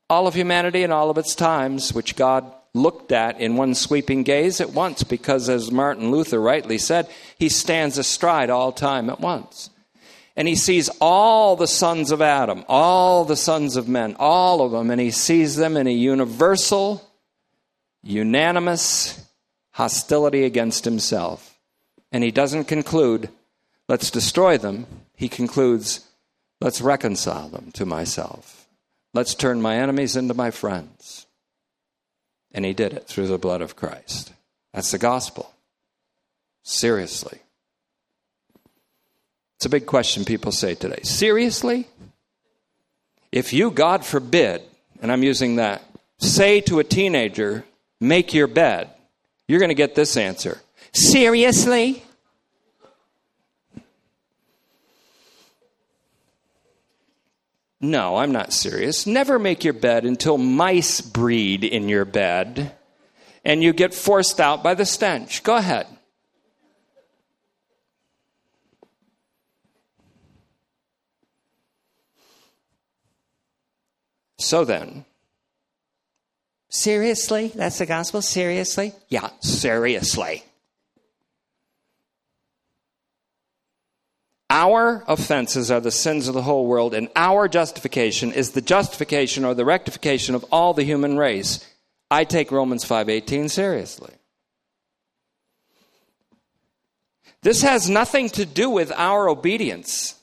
All 0.08 0.26
of 0.26 0.34
humanity 0.34 0.82
and 0.82 0.90
all 0.90 1.10
of 1.10 1.18
its 1.18 1.34
times, 1.34 1.92
which 1.92 2.16
God 2.16 2.50
looked 2.72 3.12
at 3.12 3.38
in 3.42 3.56
one 3.56 3.74
sweeping 3.74 4.22
gaze 4.22 4.58
at 4.62 4.70
once, 4.70 5.02
because 5.02 5.50
as 5.50 5.70
Martin 5.70 6.10
Luther 6.10 6.40
rightly 6.40 6.78
said, 6.78 7.10
he 7.38 7.50
stands 7.50 7.98
astride 7.98 8.48
all 8.48 8.72
time 8.72 9.10
at 9.10 9.20
once. 9.20 9.68
And 10.34 10.48
he 10.48 10.56
sees 10.56 10.88
all 10.98 11.56
the 11.56 11.68
sons 11.68 12.10
of 12.10 12.22
Adam, 12.22 12.64
all 12.68 13.26
the 13.26 13.36
sons 13.36 13.76
of 13.76 13.86
men, 13.86 14.16
all 14.18 14.62
of 14.62 14.72
them, 14.72 14.90
and 14.90 15.00
he 15.00 15.10
sees 15.10 15.56
them 15.56 15.76
in 15.76 15.86
a 15.86 15.92
universal, 15.92 17.06
unanimous 18.02 19.26
hostility 19.72 20.44
against 20.44 20.86
himself. 20.86 21.49
And 22.12 22.24
he 22.24 22.30
doesn't 22.30 22.64
conclude, 22.64 23.28
let's 23.88 24.10
destroy 24.10 24.58
them. 24.58 24.86
He 25.16 25.28
concludes, 25.28 26.06
let's 26.60 26.80
reconcile 26.80 27.48
them 27.48 27.70
to 27.72 27.86
myself. 27.86 28.68
Let's 29.14 29.34
turn 29.34 29.62
my 29.62 29.76
enemies 29.76 30.16
into 30.16 30.34
my 30.34 30.50
friends. 30.50 31.26
And 32.52 32.64
he 32.64 32.72
did 32.72 32.92
it 32.92 33.06
through 33.06 33.28
the 33.28 33.38
blood 33.38 33.62
of 33.62 33.76
Christ. 33.76 34.32
That's 34.72 34.90
the 34.90 34.98
gospel. 34.98 35.52
Seriously. 36.62 37.38
It's 39.56 39.66
a 39.66 39.70
big 39.70 39.86
question 39.86 40.24
people 40.24 40.52
say 40.52 40.74
today. 40.74 41.00
Seriously? 41.02 41.86
If 43.30 43.52
you, 43.52 43.70
God 43.70 44.04
forbid, 44.04 44.62
and 45.02 45.12
I'm 45.12 45.22
using 45.22 45.56
that, 45.56 45.82
say 46.18 46.60
to 46.62 46.78
a 46.78 46.84
teenager, 46.84 47.64
make 48.00 48.34
your 48.34 48.46
bed, 48.46 48.90
you're 49.46 49.60
going 49.60 49.68
to 49.68 49.74
get 49.74 49.94
this 49.94 50.16
answer. 50.16 50.60
Seriously? 50.92 52.02
No, 57.80 58.16
I'm 58.16 58.32
not 58.32 58.52
serious. 58.52 59.06
Never 59.06 59.38
make 59.38 59.64
your 59.64 59.72
bed 59.72 60.04
until 60.04 60.36
mice 60.36 61.00
breed 61.00 61.64
in 61.64 61.88
your 61.88 62.04
bed 62.04 62.76
and 63.44 63.62
you 63.62 63.72
get 63.72 63.94
forced 63.94 64.40
out 64.40 64.62
by 64.62 64.74
the 64.74 64.84
stench. 64.84 65.42
Go 65.42 65.56
ahead. 65.56 65.86
So 74.38 74.64
then, 74.64 75.04
seriously? 76.70 77.52
That's 77.54 77.78
the 77.78 77.86
gospel? 77.86 78.22
Seriously? 78.22 78.92
Yeah, 79.08 79.30
seriously. 79.40 80.44
Our 84.50 85.04
offenses 85.06 85.70
are 85.70 85.80
the 85.80 85.92
sins 85.92 86.26
of 86.26 86.34
the 86.34 86.42
whole 86.42 86.66
world, 86.66 86.92
and 86.92 87.08
our 87.14 87.46
justification 87.46 88.32
is 88.32 88.50
the 88.50 88.60
justification 88.60 89.44
or 89.44 89.54
the 89.54 89.64
rectification 89.64 90.34
of 90.34 90.44
all 90.50 90.74
the 90.74 90.82
human 90.82 91.16
race. 91.16 91.64
I 92.10 92.24
take 92.24 92.50
Romans 92.50 92.84
5:18 92.84 93.48
seriously. 93.48 94.12
This 97.42 97.62
has 97.62 97.88
nothing 97.88 98.28
to 98.30 98.44
do 98.44 98.68
with 98.68 98.90
our 98.92 99.28
obedience, 99.28 100.16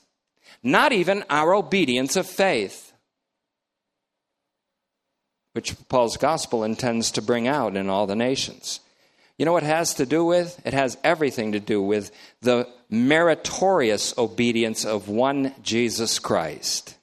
not 0.62 0.92
even 0.92 1.24
our 1.30 1.54
obedience 1.54 2.14
of 2.14 2.28
faith, 2.28 2.92
which 5.54 5.74
Paul's 5.88 6.18
gospel 6.18 6.62
intends 6.62 7.10
to 7.12 7.22
bring 7.22 7.48
out 7.48 7.76
in 7.76 7.88
all 7.88 8.06
the 8.06 8.14
nations. 8.14 8.80
You 9.38 9.44
know 9.44 9.52
what 9.52 9.62
it 9.62 9.66
has 9.66 9.94
to 9.94 10.06
do 10.06 10.24
with? 10.24 10.60
It 10.64 10.74
has 10.74 10.98
everything 11.04 11.52
to 11.52 11.60
do 11.60 11.80
with 11.80 12.10
the 12.42 12.68
meritorious 12.90 14.12
obedience 14.18 14.84
of 14.84 15.08
one 15.08 15.54
Jesus 15.62 16.18
Christ, 16.18 16.96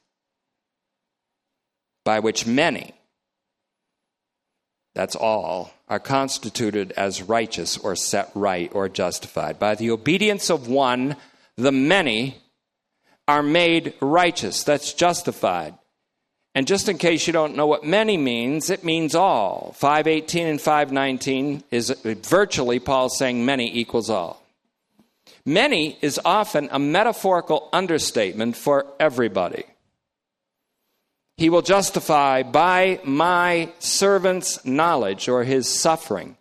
by 2.04 2.20
which 2.20 2.46
many, 2.46 2.94
that's 4.94 5.16
all, 5.16 5.72
are 5.88 6.00
constituted 6.00 6.92
as 6.98 7.22
righteous 7.22 7.78
or 7.78 7.96
set 7.96 8.32
right 8.36 8.70
or 8.74 8.90
justified. 8.90 9.58
By 9.58 9.76
the 9.76 9.92
obedience 9.92 10.50
of 10.50 10.68
one, 10.68 11.16
the 11.56 11.72
many 11.72 12.38
are 13.28 13.44
made 13.44 13.94
righteous. 14.02 14.64
That's 14.64 14.94
justified. 14.94 15.76
And 16.56 16.66
just 16.66 16.88
in 16.88 16.98
case 16.98 17.28
you 17.28 17.34
don't 17.34 17.58
know 17.58 17.68
what 17.68 17.84
many 17.84 18.16
means, 18.16 18.70
it 18.70 18.86
means 18.86 19.14
all. 19.14 19.74
518 19.76 20.48
and 20.48 20.62
519 20.62 21.64
is 21.70 21.90
virtually 22.04 22.80
Paul 22.80 23.10
saying 23.10 23.46
many 23.46 23.78
equals 23.78 24.10
all. 24.10 24.42
Many 25.46 25.98
is 26.02 26.20
often 26.24 26.70
a 26.72 26.80
metaphorical 26.80 27.68
understatement 27.74 28.56
for 28.56 28.88
everybody. 29.02 29.66
He 31.36 31.50
will 31.50 31.62
justify 31.62 32.44
by 32.44 33.02
my 33.04 33.70
servant's 33.80 34.64
knowledge 34.66 35.28
or 35.28 35.44
his 35.44 35.68
suffering. 35.68 36.38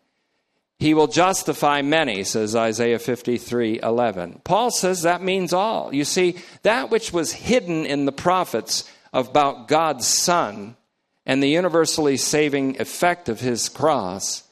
He 0.79 0.95
will 0.95 1.09
justify 1.09 1.83
many, 1.83 2.23
says 2.23 2.55
Isaiah 2.55 3.01
53 3.01 3.81
11. 3.83 4.43
Paul 4.45 4.71
says 4.71 5.03
that 5.03 5.23
means 5.23 5.53
all. 5.53 5.93
You 5.93 6.05
see, 6.05 6.37
that 6.63 6.91
which 6.91 7.13
was 7.13 7.33
hidden 7.33 7.85
in 7.85 8.05
the 8.05 8.13
prophets 8.13 8.89
about 9.15 9.69
God's 9.69 10.07
Son 10.07 10.77
and 11.25 11.43
the 11.43 11.49
universally 11.49 12.17
saving 12.17 12.81
effect 12.81 13.29
of 13.31 13.41
his 13.41 13.69
cross 13.69 14.43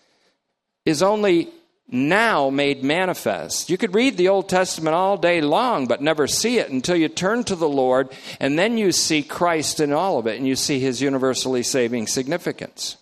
is 0.87 1.03
only 1.03 1.51
now 1.89 2.49
made 2.49 2.83
manifest. 2.83 3.69
You 3.69 3.77
could 3.77 3.95
read 3.95 4.17
the 4.17 4.29
Old 4.29 4.49
Testament 4.49 4.95
all 4.95 5.19
day 5.19 5.43
long, 5.43 5.87
but 5.87 6.01
never 6.01 6.27
see 6.27 6.59
it 6.59 6.71
until 6.71 6.97
you 6.97 7.09
turn 7.09 7.45
to 7.45 7.57
the 7.57 7.69
Lord, 7.69 8.09
and 8.41 8.59
then 8.59 8.79
you 8.79 8.93
see 8.93 9.23
Christ 9.23 9.81
in 9.81 9.93
all 9.93 10.19
of 10.19 10.27
it, 10.27 10.39
and 10.39 10.47
you 10.47 10.57
see 10.57 10.79
his 10.79 11.03
universally 11.03 11.63
saving 11.63 12.07
significance. 12.07 12.97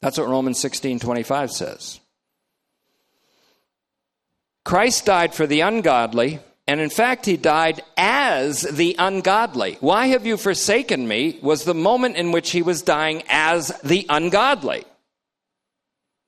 That's 0.00 0.18
what 0.18 0.28
Romans 0.28 0.60
16 0.60 1.00
25 1.00 1.50
says. 1.50 2.00
Christ 4.64 5.06
died 5.06 5.34
for 5.34 5.46
the 5.46 5.62
ungodly 5.62 6.40
and 6.68 6.82
in 6.82 6.90
fact, 6.90 7.24
he 7.24 7.38
died 7.38 7.80
as 7.96 8.60
the 8.60 8.94
ungodly. 8.98 9.78
Why 9.80 10.08
have 10.08 10.26
you 10.26 10.36
forsaken 10.36 11.08
me? 11.08 11.38
was 11.40 11.64
the 11.64 11.72
moment 11.72 12.16
in 12.16 12.30
which 12.30 12.50
he 12.50 12.60
was 12.60 12.82
dying 12.82 13.22
as 13.30 13.68
the 13.82 14.04
ungodly, 14.10 14.84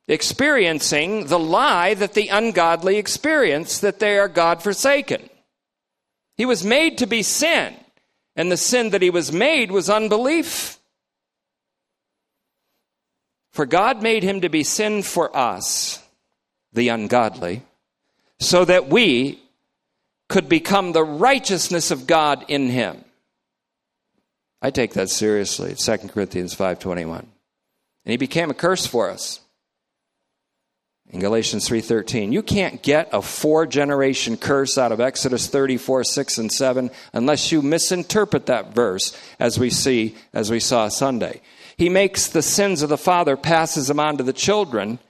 experiencing 0.08 1.26
the 1.26 1.38
lie 1.38 1.92
that 1.92 2.14
the 2.14 2.28
ungodly 2.28 2.96
experience 2.96 3.80
that 3.80 3.98
they 3.98 4.18
are 4.18 4.28
God 4.28 4.62
forsaken. 4.62 5.28
He 6.38 6.46
was 6.46 6.64
made 6.64 6.96
to 6.98 7.06
be 7.06 7.22
sin, 7.22 7.74
and 8.34 8.50
the 8.50 8.56
sin 8.56 8.90
that 8.90 9.02
he 9.02 9.10
was 9.10 9.30
made 9.30 9.70
was 9.70 9.90
unbelief. 9.90 10.78
For 13.52 13.66
God 13.66 14.02
made 14.02 14.22
him 14.22 14.40
to 14.40 14.48
be 14.48 14.64
sin 14.64 15.02
for 15.02 15.36
us, 15.36 16.02
the 16.72 16.88
ungodly, 16.88 17.60
so 18.38 18.64
that 18.64 18.88
we 18.88 19.39
could 20.30 20.48
become 20.48 20.92
the 20.92 21.04
righteousness 21.04 21.90
of 21.90 22.06
God 22.06 22.44
in 22.48 22.70
him. 22.70 23.04
I 24.62 24.70
take 24.70 24.94
that 24.94 25.10
seriously. 25.10 25.74
2 25.74 26.10
Corinthians 26.10 26.54
5:21. 26.54 27.26
And 28.04 28.12
he 28.12 28.16
became 28.16 28.48
a 28.50 28.54
curse 28.54 28.86
for 28.86 29.10
us. 29.10 29.40
In 31.10 31.18
Galatians 31.18 31.66
3:13, 31.66 32.30
you 32.30 32.42
can't 32.42 32.80
get 32.80 33.08
a 33.12 33.20
four 33.20 33.66
generation 33.66 34.36
curse 34.36 34.78
out 34.78 34.92
of 34.92 35.00
Exodus 35.00 35.48
34, 35.48 36.04
6 36.04 36.38
and 36.38 36.52
7 36.52 36.90
unless 37.12 37.50
you 37.50 37.60
misinterpret 37.60 38.46
that 38.46 38.72
verse 38.72 39.12
as 39.40 39.58
we 39.58 39.68
see 39.68 40.14
as 40.32 40.48
we 40.50 40.60
saw 40.60 40.88
Sunday. 40.88 41.40
He 41.76 41.88
makes 41.88 42.28
the 42.28 42.42
sins 42.42 42.82
of 42.82 42.88
the 42.88 42.96
father 42.96 43.36
passes 43.36 43.88
them 43.88 43.98
on 43.98 44.16
to 44.18 44.22
the 44.22 44.32
children 44.32 45.00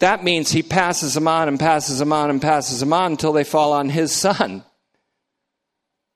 that 0.00 0.22
means 0.22 0.50
he 0.50 0.62
passes 0.62 1.14
them 1.14 1.28
on 1.28 1.48
and 1.48 1.58
passes 1.58 1.98
them 1.98 2.12
on 2.12 2.30
and 2.30 2.40
passes 2.40 2.80
them 2.80 2.92
on 2.92 3.12
until 3.12 3.32
they 3.32 3.44
fall 3.44 3.72
on 3.72 3.88
his 3.88 4.12
son. 4.12 4.64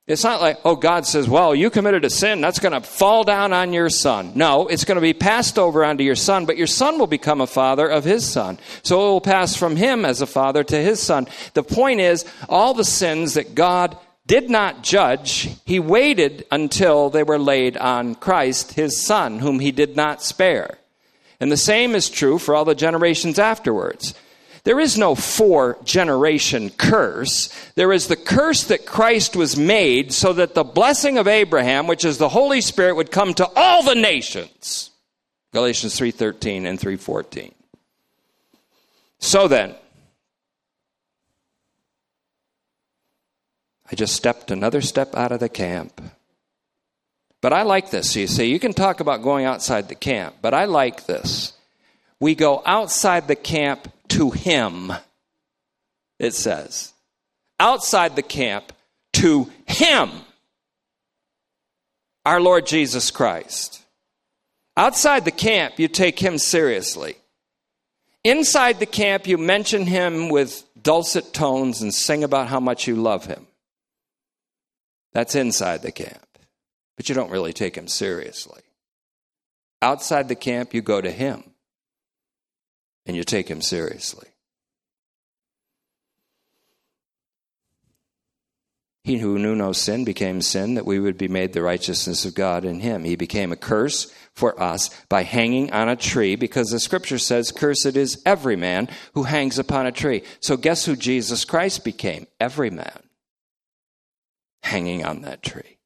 It's 0.08 0.24
not 0.24 0.40
like, 0.40 0.58
oh, 0.64 0.74
God 0.74 1.06
says, 1.06 1.28
well, 1.28 1.54
you 1.54 1.70
committed 1.70 2.04
a 2.04 2.10
sin, 2.10 2.40
that's 2.40 2.58
going 2.58 2.72
to 2.72 2.80
fall 2.80 3.22
down 3.22 3.52
on 3.52 3.72
your 3.72 3.88
son. 3.88 4.32
No, 4.34 4.66
it's 4.66 4.84
going 4.84 4.96
to 4.96 5.00
be 5.00 5.14
passed 5.14 5.60
over 5.60 5.84
onto 5.84 6.02
your 6.02 6.16
son, 6.16 6.44
but 6.44 6.56
your 6.56 6.66
son 6.66 6.98
will 6.98 7.06
become 7.06 7.40
a 7.40 7.46
father 7.46 7.86
of 7.88 8.02
his 8.02 8.28
son. 8.28 8.58
So 8.82 8.96
it 8.96 9.10
will 9.12 9.20
pass 9.20 9.54
from 9.54 9.76
him 9.76 10.04
as 10.04 10.20
a 10.20 10.26
father 10.26 10.64
to 10.64 10.76
his 10.76 11.00
son. 11.00 11.28
The 11.54 11.62
point 11.62 12.00
is, 12.00 12.24
all 12.48 12.74
the 12.74 12.84
sins 12.84 13.34
that 13.34 13.54
God 13.54 13.96
did 14.26 14.50
not 14.50 14.82
judge, 14.82 15.50
he 15.64 15.78
waited 15.78 16.46
until 16.50 17.08
they 17.08 17.22
were 17.22 17.38
laid 17.38 17.76
on 17.76 18.16
Christ, 18.16 18.72
his 18.72 19.00
son, 19.00 19.38
whom 19.38 19.60
he 19.60 19.70
did 19.70 19.94
not 19.96 20.20
spare. 20.20 20.78
And 21.42 21.50
the 21.50 21.56
same 21.56 21.96
is 21.96 22.08
true 22.08 22.38
for 22.38 22.54
all 22.54 22.64
the 22.64 22.72
generations 22.72 23.36
afterwards. 23.36 24.14
There 24.62 24.78
is 24.78 24.96
no 24.96 25.16
four 25.16 25.76
generation 25.82 26.70
curse. 26.70 27.48
There 27.74 27.92
is 27.92 28.06
the 28.06 28.14
curse 28.14 28.62
that 28.68 28.86
Christ 28.86 29.34
was 29.34 29.56
made 29.56 30.12
so 30.12 30.32
that 30.34 30.54
the 30.54 30.62
blessing 30.62 31.18
of 31.18 31.26
Abraham, 31.26 31.88
which 31.88 32.04
is 32.04 32.18
the 32.18 32.28
Holy 32.28 32.60
Spirit, 32.60 32.94
would 32.94 33.10
come 33.10 33.34
to 33.34 33.50
all 33.56 33.82
the 33.82 33.96
nations. 33.96 34.90
Galatians 35.52 35.98
3:13 35.98 36.64
and 36.64 36.78
3:14. 36.78 37.52
So 39.18 39.48
then, 39.48 39.74
I 43.90 43.96
just 43.96 44.14
stepped 44.14 44.52
another 44.52 44.80
step 44.80 45.16
out 45.16 45.32
of 45.32 45.40
the 45.40 45.48
camp. 45.48 46.00
But 47.42 47.52
I 47.52 47.62
like 47.62 47.90
this. 47.90 48.16
You 48.16 48.28
see, 48.28 48.44
you 48.44 48.60
can 48.60 48.72
talk 48.72 49.00
about 49.00 49.22
going 49.22 49.44
outside 49.44 49.88
the 49.88 49.96
camp, 49.96 50.36
but 50.40 50.54
I 50.54 50.64
like 50.64 51.06
this. 51.06 51.52
We 52.20 52.36
go 52.36 52.62
outside 52.64 53.26
the 53.26 53.36
camp 53.36 53.92
to 54.10 54.30
Him, 54.30 54.92
it 56.20 56.34
says. 56.34 56.92
Outside 57.58 58.14
the 58.14 58.22
camp 58.22 58.72
to 59.14 59.50
Him, 59.66 60.10
our 62.24 62.40
Lord 62.40 62.64
Jesus 62.64 63.10
Christ. 63.10 63.82
Outside 64.76 65.24
the 65.24 65.32
camp, 65.32 65.80
you 65.80 65.88
take 65.88 66.20
Him 66.20 66.38
seriously. 66.38 67.16
Inside 68.22 68.78
the 68.78 68.86
camp, 68.86 69.26
you 69.26 69.36
mention 69.36 69.84
Him 69.84 70.28
with 70.28 70.62
dulcet 70.80 71.32
tones 71.34 71.82
and 71.82 71.92
sing 71.92 72.22
about 72.22 72.46
how 72.46 72.60
much 72.60 72.86
you 72.86 72.94
love 72.94 73.26
Him. 73.26 73.48
That's 75.12 75.34
inside 75.34 75.82
the 75.82 75.90
camp. 75.90 76.31
But 76.96 77.08
you 77.08 77.14
don't 77.14 77.30
really 77.30 77.52
take 77.52 77.76
him 77.76 77.88
seriously. 77.88 78.62
Outside 79.80 80.28
the 80.28 80.34
camp, 80.34 80.74
you 80.74 80.82
go 80.82 81.00
to 81.00 81.10
him 81.10 81.44
and 83.06 83.16
you 83.16 83.24
take 83.24 83.48
him 83.48 83.62
seriously. 83.62 84.28
He 89.04 89.18
who 89.18 89.38
knew 89.38 89.56
no 89.56 89.72
sin 89.72 90.04
became 90.04 90.40
sin 90.40 90.74
that 90.74 90.86
we 90.86 91.00
would 91.00 91.18
be 91.18 91.26
made 91.26 91.52
the 91.52 91.62
righteousness 91.62 92.24
of 92.24 92.36
God 92.36 92.64
in 92.64 92.78
him. 92.78 93.02
He 93.02 93.16
became 93.16 93.50
a 93.50 93.56
curse 93.56 94.12
for 94.32 94.60
us 94.62 94.90
by 95.08 95.24
hanging 95.24 95.72
on 95.72 95.88
a 95.88 95.96
tree 95.96 96.36
because 96.36 96.70
the 96.70 96.78
scripture 96.78 97.18
says, 97.18 97.50
Cursed 97.50 97.96
is 97.96 98.22
every 98.24 98.54
man 98.54 98.88
who 99.14 99.24
hangs 99.24 99.58
upon 99.58 99.86
a 99.86 99.92
tree. 99.92 100.22
So 100.38 100.56
guess 100.56 100.84
who 100.84 100.94
Jesus 100.94 101.44
Christ 101.44 101.84
became? 101.84 102.28
Every 102.38 102.70
man 102.70 103.02
hanging 104.62 105.04
on 105.04 105.22
that 105.22 105.42
tree. 105.42 105.78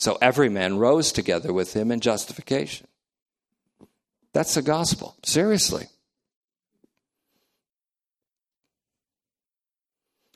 So 0.00 0.16
every 0.22 0.48
man 0.48 0.78
rose 0.78 1.12
together 1.12 1.52
with 1.52 1.74
him 1.74 1.92
in 1.92 2.00
justification. 2.00 2.86
That's 4.32 4.54
the 4.54 4.62
gospel. 4.62 5.14
Seriously. 5.22 5.86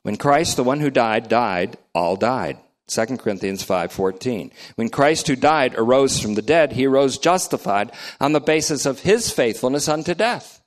When 0.02 0.16
Christ, 0.16 0.56
the 0.56 0.64
one 0.64 0.80
who 0.80 0.90
died, 0.90 1.30
died, 1.30 1.78
all 1.94 2.16
died. 2.16 2.58
2 2.88 3.18
Corinthians 3.18 3.64
5:14. 3.64 4.50
When 4.74 4.90
Christ 4.90 5.26
who 5.28 5.36
died 5.36 5.74
arose 5.76 6.20
from 6.20 6.34
the 6.34 6.42
dead, 6.42 6.72
he 6.72 6.84
arose 6.86 7.16
justified 7.16 7.90
on 8.20 8.32
the 8.32 8.40
basis 8.40 8.84
of 8.84 9.00
his 9.00 9.30
faithfulness 9.30 9.88
unto 9.88 10.12
death. 10.12 10.60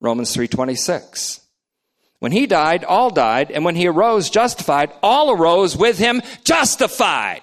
Romans 0.00 0.34
3:26. 0.34 1.40
When 2.18 2.32
he 2.32 2.46
died, 2.46 2.82
all 2.82 3.10
died, 3.10 3.52
and 3.52 3.64
when 3.64 3.76
he 3.76 3.86
arose 3.86 4.28
justified, 4.28 4.92
all 5.04 5.30
arose 5.30 5.76
with 5.76 5.98
him 5.98 6.20
justified. 6.42 7.42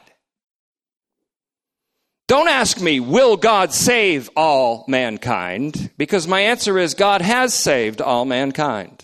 Don't 2.32 2.48
ask 2.48 2.80
me, 2.80 3.02
will 3.02 3.36
God 3.36 3.74
save 3.74 4.30
all 4.38 4.86
mankind? 4.88 5.92
Because 5.98 6.30
my 6.30 6.40
answer 6.40 6.80
is 6.80 6.94
God 6.94 7.22
has 7.22 7.54
saved 7.54 8.00
all 8.00 8.24
mankind. 8.24 9.04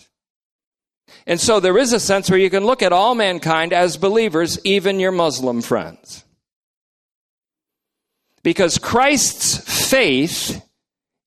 And 1.26 1.38
so 1.38 1.60
there 1.60 1.76
is 1.76 1.92
a 1.92 2.00
sense 2.00 2.30
where 2.30 2.38
you 2.38 2.48
can 2.48 2.64
look 2.64 2.80
at 2.80 2.94
all 2.94 3.14
mankind 3.14 3.74
as 3.74 3.98
believers, 3.98 4.58
even 4.64 4.98
your 4.98 5.12
Muslim 5.12 5.60
friends. 5.60 6.24
Because 8.42 8.78
Christ's 8.78 9.58
faith 9.90 10.66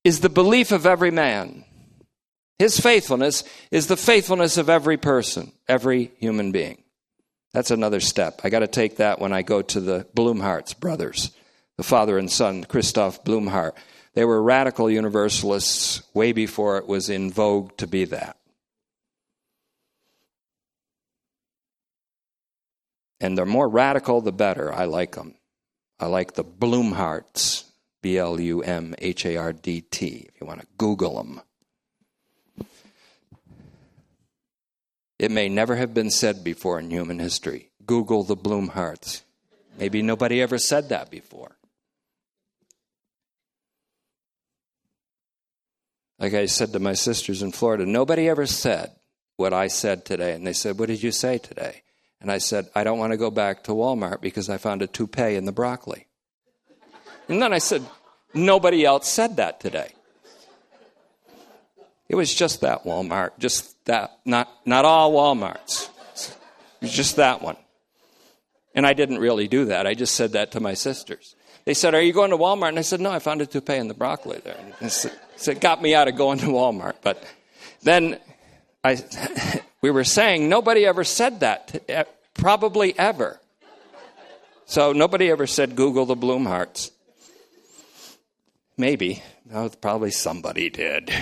is 0.02 0.18
the 0.18 0.28
belief 0.28 0.72
of 0.72 0.86
every 0.86 1.12
man. 1.12 1.64
His 2.58 2.80
faithfulness 2.80 3.44
is 3.70 3.86
the 3.86 3.96
faithfulness 3.96 4.56
of 4.56 4.68
every 4.68 4.96
person, 4.96 5.52
every 5.68 6.10
human 6.18 6.50
being. 6.50 6.82
That's 7.52 7.70
another 7.70 8.00
step. 8.00 8.40
I 8.42 8.50
got 8.50 8.58
to 8.58 8.66
take 8.66 8.96
that 8.96 9.20
when 9.20 9.32
I 9.32 9.42
go 9.42 9.62
to 9.62 9.80
the 9.80 10.04
Blumhardts 10.16 10.76
brothers, 10.76 11.30
the 11.82 11.88
father 11.88 12.16
and 12.16 12.30
son, 12.30 12.62
Christoph 12.62 13.24
Blumhardt. 13.24 13.72
They 14.14 14.24
were 14.24 14.40
radical 14.40 14.88
universalists 14.88 16.02
way 16.14 16.30
before 16.30 16.78
it 16.78 16.86
was 16.86 17.08
in 17.10 17.32
vogue 17.32 17.76
to 17.78 17.88
be 17.88 18.04
that. 18.04 18.36
And 23.20 23.36
the 23.36 23.44
more 23.44 23.68
radical, 23.68 24.20
the 24.20 24.30
better. 24.30 24.72
I 24.72 24.84
like 24.84 25.16
them. 25.16 25.34
I 25.98 26.06
like 26.06 26.34
the 26.34 26.44
Blumhardts, 26.44 27.64
B 28.00 28.16
L 28.16 28.40
U 28.40 28.62
M 28.62 28.94
H 28.98 29.26
A 29.26 29.36
R 29.36 29.52
D 29.52 29.80
T, 29.80 30.28
if 30.28 30.40
you 30.40 30.46
want 30.46 30.60
to 30.60 30.66
Google 30.78 31.16
them. 31.16 31.40
It 35.18 35.32
may 35.32 35.48
never 35.48 35.74
have 35.74 35.94
been 35.94 36.10
said 36.10 36.44
before 36.44 36.78
in 36.78 36.90
human 36.90 37.18
history. 37.18 37.70
Google 37.84 38.22
the 38.22 38.36
Blumhardts. 38.36 39.22
Maybe 39.78 40.00
nobody 40.00 40.40
ever 40.40 40.58
said 40.58 40.88
that 40.90 41.10
before. 41.10 41.56
Like 46.22 46.34
I 46.34 46.46
said 46.46 46.72
to 46.72 46.78
my 46.78 46.92
sisters 46.92 47.42
in 47.42 47.50
Florida, 47.50 47.84
nobody 47.84 48.28
ever 48.28 48.46
said 48.46 48.92
what 49.38 49.52
I 49.52 49.66
said 49.66 50.04
today. 50.04 50.34
And 50.34 50.46
they 50.46 50.52
said, 50.52 50.78
What 50.78 50.86
did 50.86 51.02
you 51.02 51.10
say 51.10 51.38
today? 51.38 51.82
And 52.20 52.30
I 52.30 52.38
said, 52.38 52.68
I 52.76 52.84
don't 52.84 53.00
want 53.00 53.10
to 53.10 53.16
go 53.16 53.28
back 53.28 53.64
to 53.64 53.72
Walmart 53.72 54.20
because 54.20 54.48
I 54.48 54.56
found 54.56 54.82
a 54.82 54.86
toupee 54.86 55.34
in 55.34 55.46
the 55.46 55.52
broccoli. 55.52 56.06
And 57.26 57.42
then 57.42 57.52
I 57.52 57.58
said, 57.58 57.82
Nobody 58.32 58.84
else 58.84 59.08
said 59.08 59.38
that 59.38 59.58
today. 59.58 59.90
It 62.08 62.14
was 62.14 62.32
just 62.32 62.60
that 62.60 62.84
Walmart, 62.84 63.30
just 63.40 63.84
that, 63.86 64.16
not, 64.24 64.48
not 64.64 64.84
all 64.84 65.12
Walmarts. 65.12 65.88
It 66.80 66.82
was 66.82 66.92
just 66.92 67.16
that 67.16 67.42
one. 67.42 67.56
And 68.74 68.86
I 68.86 68.94
didn't 68.94 69.18
really 69.18 69.48
do 69.48 69.66
that. 69.66 69.86
I 69.86 69.94
just 69.94 70.14
said 70.14 70.32
that 70.32 70.52
to 70.52 70.60
my 70.60 70.74
sisters. 70.74 71.34
They 71.64 71.74
said, 71.74 71.94
Are 71.94 72.00
you 72.00 72.12
going 72.12 72.30
to 72.30 72.38
Walmart? 72.38 72.70
And 72.70 72.78
I 72.78 72.82
said, 72.82 73.00
No, 73.00 73.10
I 73.10 73.18
found 73.18 73.40
a 73.42 73.46
toupee 73.46 73.76
in 73.76 73.88
the 73.88 73.94
broccoli 73.94 74.40
there. 74.42 74.56
So 75.36 75.50
it 75.50 75.60
got 75.60 75.82
me 75.82 75.94
out 75.94 76.08
of 76.08 76.16
going 76.16 76.38
to 76.38 76.46
Walmart. 76.46 76.94
But 77.02 77.22
then 77.82 78.18
I, 78.82 79.02
we 79.82 79.90
were 79.90 80.04
saying 80.04 80.48
nobody 80.48 80.86
ever 80.86 81.04
said 81.04 81.40
that, 81.40 82.08
probably 82.34 82.98
ever. 82.98 83.40
So 84.66 84.92
nobody 84.92 85.30
ever 85.30 85.46
said 85.46 85.76
Google 85.76 86.06
the 86.06 86.16
Blumhardts. 86.16 86.90
Maybe. 88.76 89.22
No, 89.44 89.68
probably 89.68 90.10
somebody 90.10 90.70
did. 90.70 91.12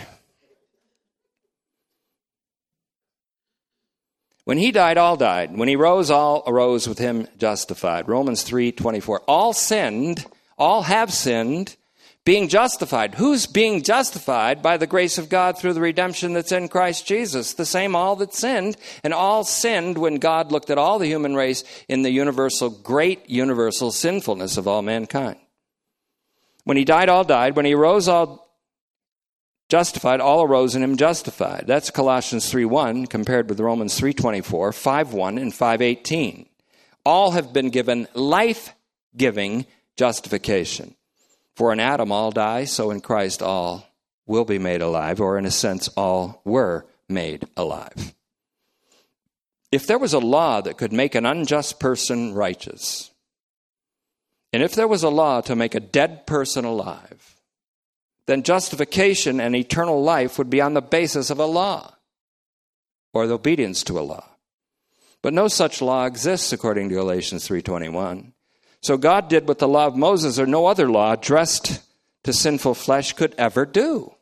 When 4.51 4.59
he 4.59 4.73
died, 4.73 4.99
all 4.99 5.17
died. 5.17 5.57
When 5.57 5.69
he 5.69 5.77
rose, 5.77 6.11
all 6.11 6.43
arose 6.45 6.89
with 6.89 6.99
him 6.99 7.29
justified. 7.39 8.09
Romans 8.09 8.43
3 8.43 8.73
24. 8.73 9.21
All 9.29 9.53
sinned, 9.53 10.27
all 10.59 10.83
have 10.83 11.13
sinned, 11.13 11.77
being 12.25 12.49
justified. 12.49 13.15
Who's 13.15 13.47
being 13.47 13.85
justified? 13.85 14.61
By 14.61 14.77
the 14.77 14.89
grace 14.89 15.19
of 15.19 15.29
God 15.29 15.57
through 15.57 15.75
the 15.75 15.81
redemption 15.81 16.33
that's 16.33 16.51
in 16.51 16.67
Christ 16.67 17.07
Jesus. 17.07 17.53
The 17.53 17.65
same 17.65 17.95
all 17.95 18.17
that 18.17 18.35
sinned, 18.35 18.77
and 19.05 19.15
all 19.15 19.45
sinned 19.45 19.97
when 19.99 20.17
God 20.17 20.51
looked 20.51 20.71
at 20.71 20.79
all 20.79 20.99
the 20.99 21.07
human 21.07 21.37
race 21.37 21.63
in 21.89 22.03
the 22.03 22.11
universal, 22.11 22.71
great 22.71 23.31
universal 23.31 23.93
sinfulness 23.93 24.57
of 24.57 24.67
all 24.67 24.83
mankind. 24.83 25.39
When 26.65 26.77
he 26.77 26.85
died, 26.85 27.09
all 27.09 27.23
died. 27.23 27.55
When 27.55 27.67
he 27.67 27.75
rose, 27.77 28.09
all 28.09 28.50
justified 29.71 30.21
all 30.21 30.43
arose 30.43 30.75
in 30.75 30.83
him 30.83 30.97
justified. 30.97 31.64
That's 31.66 31.91
colossians 31.91 32.53
3.1 32.53 33.09
compared 33.09 33.49
with 33.49 33.61
romans 33.61 33.99
3.24 33.99 34.43
5.1 34.43 35.41
and 35.41 35.53
5.18 35.53 36.47
all 37.07 37.31
have 37.31 37.53
been 37.53 37.71
given 37.71 38.07
life-giving 38.12 39.64
justification. 39.97 40.95
For 41.55 41.73
in 41.73 41.81
adam 41.81 42.12
all 42.12 42.33
die 42.33 42.64
so 42.64 42.91
in 42.91 43.01
christ 43.01 43.43
all 43.43 43.87
will 44.27 44.45
be 44.45 44.59
made 44.59 44.83
alive 44.83 45.21
or 45.21 45.39
in 45.39 45.47
a 45.47 45.51
sense 45.51 45.89
all 45.97 46.43
were 46.45 46.85
made 47.09 47.47
alive. 47.57 48.14
If 49.73 49.87
there 49.87 49.99
was 49.99 50.12
a 50.12 50.18
law 50.18 50.61
that 50.61 50.79
could 50.79 50.93
make 50.93 51.14
an 51.14 51.27
unjust 51.27 51.79
person 51.79 52.35
righteous 52.35 53.12
and 54.53 54.64
if 54.64 54.75
there 54.75 54.89
was 54.89 55.05
a 55.05 55.11
law 55.11 55.41
to 55.43 55.55
make 55.55 55.77
a 55.77 55.81
dead 55.81 56.27
person 56.27 56.64
alive 56.64 57.20
then 58.31 58.45
justification 58.45 59.41
and 59.41 59.57
eternal 59.57 60.03
life 60.03 60.39
would 60.39 60.49
be 60.49 60.61
on 60.61 60.74
the 60.74 60.81
basis 60.81 61.31
of 61.31 61.41
a 61.41 61.47
law 61.47 61.95
or 63.12 63.26
the 63.26 63.35
obedience 63.35 63.83
to 63.83 63.99
a 63.99 64.01
law. 64.01 64.24
But 65.20 65.35
no 65.35 65.49
such 65.49 65.83
law 65.83 66.07
exists 66.07 66.53
according 66.53 66.89
to 66.89 66.95
Galatians 66.95 67.47
3:21. 67.47 68.33
So 68.81 68.97
God 68.97 69.28
did 69.28 69.49
what 69.49 69.59
the 69.59 69.68
law 69.68 69.87
of 69.87 69.97
Moses 69.97 70.39
or 70.39 70.47
no 70.47 70.66
other 70.66 70.89
law 70.89 71.12
addressed 71.12 71.81
to 72.22 72.33
sinful 72.33 72.74
flesh 72.74 73.14
could 73.14 73.35
ever 73.37 73.66
do. 73.66 74.14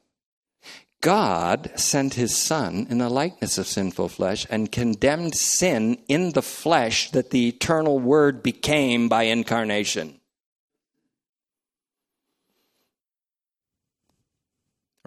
God 1.00 1.70
sent 1.76 2.14
his 2.14 2.34
Son 2.34 2.86
in 2.90 2.98
the 2.98 3.10
likeness 3.10 3.58
of 3.58 3.68
sinful 3.68 4.08
flesh 4.08 4.46
and 4.50 4.72
condemned 4.72 5.36
sin 5.36 5.98
in 6.08 6.32
the 6.32 6.42
flesh 6.42 7.10
that 7.10 7.30
the 7.30 7.46
eternal 7.46 8.00
Word 8.00 8.42
became 8.42 9.08
by 9.08 9.24
incarnation. 9.24 10.17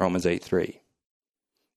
Romans 0.02 0.26
8 0.26 0.44
3. 0.44 0.82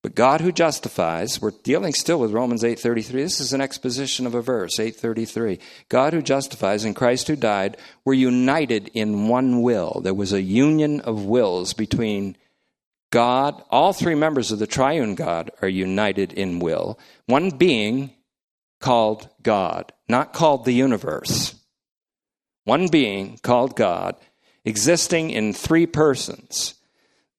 But 0.05 0.13
God 0.13 0.41
who 0.41 0.51
justifies, 0.51 1.41
we're 1.41 1.49
dealing 1.63 1.91
still 1.93 2.19
with 2.19 2.31
Romans 2.31 2.63
8:33. 2.63 3.23
This 3.23 3.39
is 3.39 3.53
an 3.53 3.61
exposition 3.61 4.27
of 4.27 4.35
a 4.35 4.41
verse, 4.41 4.79
8:33. 4.79 5.57
God 5.89 6.13
who 6.13 6.21
justifies 6.21 6.83
and 6.83 6.95
Christ 6.95 7.27
who 7.27 7.35
died 7.35 7.75
were 8.03 8.13
united 8.13 8.91
in 8.93 9.27
one 9.27 9.63
will. 9.63 10.01
There 10.03 10.13
was 10.13 10.31
a 10.31 10.43
union 10.43 11.01
of 11.01 11.25
wills 11.25 11.73
between 11.73 12.37
God, 13.09 13.63
all 13.71 13.93
three 13.93 14.13
members 14.13 14.51
of 14.51 14.59
the 14.59 14.67
triune 14.67 15.15
God 15.15 15.49
are 15.63 15.67
united 15.67 16.33
in 16.33 16.59
will. 16.59 16.99
One 17.25 17.49
being 17.49 18.11
called 18.79 19.29
God, 19.41 19.91
not 20.07 20.33
called 20.33 20.65
the 20.65 20.73
universe. 20.73 21.55
One 22.63 22.89
being 22.89 23.39
called 23.41 23.75
God, 23.75 24.17
existing 24.65 25.31
in 25.31 25.51
three 25.51 25.87
persons. 25.87 26.75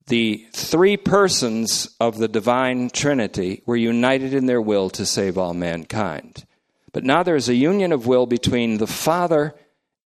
The 0.09 0.47
three 0.53 0.97
persons 0.97 1.97
of 1.99 2.19
the 2.19 2.29
divine 2.29 2.91
Trinity 2.91 3.63
were 3.67 3.77
united 3.77 4.35
in 4.35 4.47
their 4.47 4.63
will 4.63 4.89
to 4.91 5.05
save 5.05 5.37
all 5.37 5.55
mankind. 5.55 6.45
But 6.93 7.05
now 7.05 7.23
there 7.23 7.37
is 7.37 7.49
a 7.49 7.55
union 7.55 7.93
of 7.93 8.07
will 8.07 8.27
between 8.27 8.79
the 8.79 8.87
Father 8.87 9.55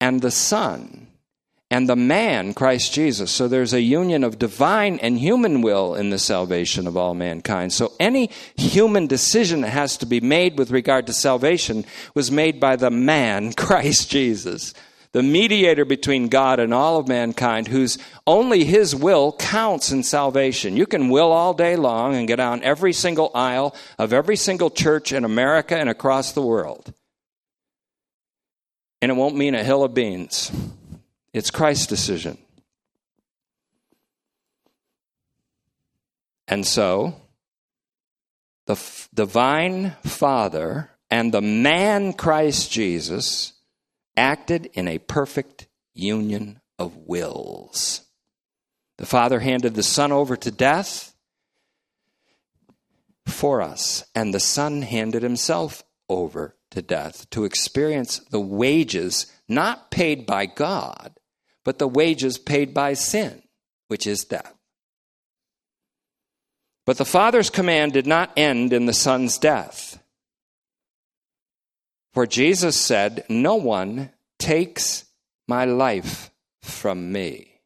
and 0.01 0.23
the 0.23 0.31
Son 0.31 1.09
and 1.71 1.89
the 1.89 1.97
man, 1.97 2.55
Christ 2.55 2.95
Jesus. 2.95 3.31
So 3.31 3.47
there's 3.47 3.75
a 3.75 3.81
union 3.81 4.25
of 4.25 4.39
divine 4.39 4.99
and 5.01 5.19
human 5.19 5.61
will 5.61 5.95
in 5.95 6.11
the 6.11 6.19
salvation 6.19 6.87
of 6.87 6.97
all 6.97 7.15
mankind. 7.15 7.73
So 7.73 7.93
any 8.01 8.31
human 8.57 9.07
decision 9.07 9.61
that 9.61 9.71
has 9.71 9.97
to 9.99 10.07
be 10.07 10.21
made 10.21 10.59
with 10.59 10.71
regard 10.71 11.07
to 11.09 11.13
salvation 11.13 11.85
was 12.15 12.31
made 12.31 12.59
by 12.59 12.77
the 12.77 12.91
man, 12.91 13.53
Christ 13.57 14.11
Jesus, 14.11 14.73
the 15.13 15.23
mediator 15.23 15.85
between 15.85 16.29
God 16.29 16.61
and 16.61 16.75
all 16.75 16.99
of 16.99 17.09
mankind, 17.09 17.69
whose 17.69 17.99
only 18.27 18.65
his 18.65 18.95
will 18.95 19.33
counts 19.33 19.91
in 19.91 20.03
salvation. 20.03 20.77
You 20.77 20.87
can 20.87 21.09
will 21.09 21.33
all 21.33 21.55
day 21.55 21.77
long 21.77 22.15
and 22.15 22.29
get 22.29 22.41
on 22.41 22.63
every 22.63 22.93
single 22.93 23.31
aisle 23.35 23.75
of 23.99 24.13
every 24.13 24.37
single 24.37 24.71
church 24.71 25.13
in 25.13 25.25
America 25.25 25.77
and 25.77 25.89
across 25.89 26.33
the 26.33 26.43
world. 26.43 26.93
And 29.01 29.11
it 29.11 29.15
won't 29.15 29.37
mean 29.37 29.55
a 29.55 29.65
hill 29.65 29.85
of 29.85 29.95
beans. 29.95 30.53
It's 31.33 31.51
Christ's 31.51 31.87
decision. 31.87 32.37
And 36.49 36.67
so, 36.67 37.15
the 38.67 38.73
f- 38.73 39.09
divine 39.15 39.97
Father 40.05 40.91
and 41.11 41.33
the 41.33 41.43
man 41.43 42.13
Christ 42.13 42.71
Jesus 42.71 43.53
acted 44.19 44.67
in 44.75 44.89
a 44.89 44.99
perfect 44.99 45.69
union 45.95 46.61
of 46.79 46.97
wills. 46.97 48.03
The 48.99 49.07
Father 49.07 49.41
handed 49.41 49.75
the 49.75 49.83
Son 49.83 50.13
over 50.13 50.37
to 50.37 50.51
death 50.51 51.15
for 53.27 53.63
us, 53.63 54.05
and 54.15 54.35
the 54.35 54.41
Son 54.41 54.83
handed 54.83 55.23
himself 55.23 55.85
over 56.09 56.57
to 56.71 56.83
death 56.83 57.31
to 57.31 57.45
experience 57.45 58.19
the 58.31 58.41
wages 58.41 59.33
not 59.49 59.91
paid 59.91 60.27
by 60.27 60.47
God, 60.47 61.19
but 61.65 61.79
the 61.79 61.89
wages 61.89 62.39
paid 62.39 62.75
by 62.75 62.95
sin, 62.95 63.43
which 63.87 64.07
is 64.07 64.25
death. 64.25 64.55
But 66.85 66.97
the 66.97 67.05
Father's 67.05 67.51
command 67.51 67.93
did 67.93 68.07
not 68.07 68.33
end 68.37 68.73
in 68.73 68.87
the 68.87 68.95
Son's 68.95 69.39
death. 69.39 69.98
For 72.19 72.27
Jesus 72.27 72.75
said, 72.77 73.25
No 73.29 73.55
one 73.55 74.11
takes 74.41 75.05
my 75.47 75.65
life 75.67 76.33
from 76.61 77.13
me. 77.13 77.61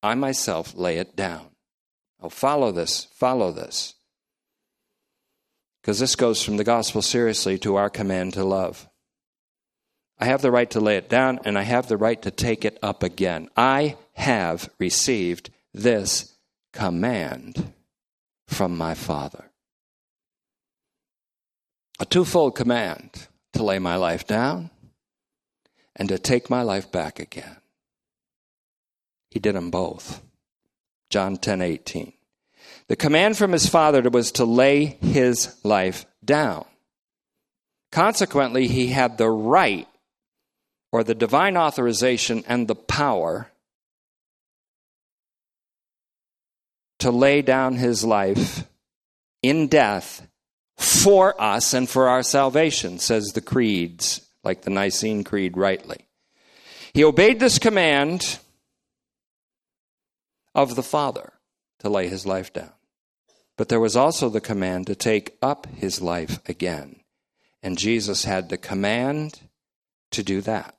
I 0.00 0.14
myself 0.14 0.76
lay 0.76 0.98
it 0.98 1.16
down. 1.16 1.48
Oh, 2.20 2.28
follow 2.28 2.70
this, 2.70 3.08
follow 3.14 3.50
this. 3.50 3.94
Because 5.82 5.98
this 5.98 6.14
goes 6.14 6.40
from 6.40 6.56
the 6.56 6.62
gospel 6.62 7.02
seriously 7.02 7.58
to 7.58 7.74
our 7.74 7.90
command 7.90 8.34
to 8.34 8.44
love. 8.44 8.88
I 10.20 10.26
have 10.26 10.40
the 10.40 10.52
right 10.52 10.70
to 10.70 10.78
lay 10.78 10.94
it 10.96 11.08
down 11.08 11.40
and 11.44 11.58
I 11.58 11.62
have 11.62 11.88
the 11.88 11.96
right 11.96 12.22
to 12.22 12.30
take 12.30 12.64
it 12.64 12.78
up 12.80 13.02
again. 13.02 13.48
I 13.56 13.96
have 14.12 14.70
received 14.78 15.50
this 15.74 16.32
command 16.72 17.72
from 18.46 18.78
my 18.78 18.94
Father. 18.94 19.50
A 21.98 22.04
twofold 22.04 22.54
command 22.54 23.28
to 23.54 23.62
lay 23.62 23.78
my 23.78 23.96
life 23.96 24.26
down 24.26 24.70
and 25.94 26.08
to 26.08 26.18
take 26.18 26.50
my 26.50 26.62
life 26.62 26.92
back 26.92 27.18
again. 27.18 27.56
He 29.30 29.40
did 29.40 29.54
them 29.54 29.70
both. 29.70 30.22
John 31.08 31.36
10 31.36 31.62
18. 31.62 32.12
The 32.88 32.96
command 32.96 33.36
from 33.36 33.52
his 33.52 33.68
Father 33.68 34.02
was 34.10 34.32
to 34.32 34.44
lay 34.44 34.84
his 34.84 35.56
life 35.64 36.04
down. 36.24 36.66
Consequently, 37.90 38.68
he 38.68 38.88
had 38.88 39.16
the 39.16 39.30
right 39.30 39.88
or 40.92 41.02
the 41.02 41.14
divine 41.14 41.56
authorization 41.56 42.44
and 42.46 42.68
the 42.68 42.74
power 42.74 43.50
to 46.98 47.10
lay 47.10 47.42
down 47.42 47.76
his 47.76 48.04
life 48.04 48.64
in 49.42 49.68
death 49.68 50.26
for 50.76 51.40
us 51.40 51.74
and 51.74 51.88
for 51.88 52.08
our 52.08 52.22
salvation, 52.22 52.98
says 52.98 53.28
the 53.28 53.40
creeds, 53.40 54.20
like 54.44 54.62
the 54.62 54.70
Nicene 54.70 55.24
Creed 55.24 55.56
rightly. 55.56 56.06
He 56.92 57.04
obeyed 57.04 57.40
this 57.40 57.58
command 57.58 58.38
of 60.54 60.74
the 60.74 60.82
Father 60.82 61.32
to 61.80 61.88
lay 61.88 62.08
his 62.08 62.26
life 62.26 62.52
down. 62.52 62.72
But 63.56 63.68
there 63.68 63.80
was 63.80 63.96
also 63.96 64.28
the 64.28 64.40
command 64.40 64.86
to 64.86 64.94
take 64.94 65.36
up 65.42 65.66
his 65.76 66.00
life 66.00 66.38
again. 66.48 67.00
And 67.62 67.78
Jesus 67.78 68.24
had 68.24 68.48
the 68.48 68.58
command 68.58 69.40
to 70.12 70.22
do 70.22 70.40
that. 70.42 70.76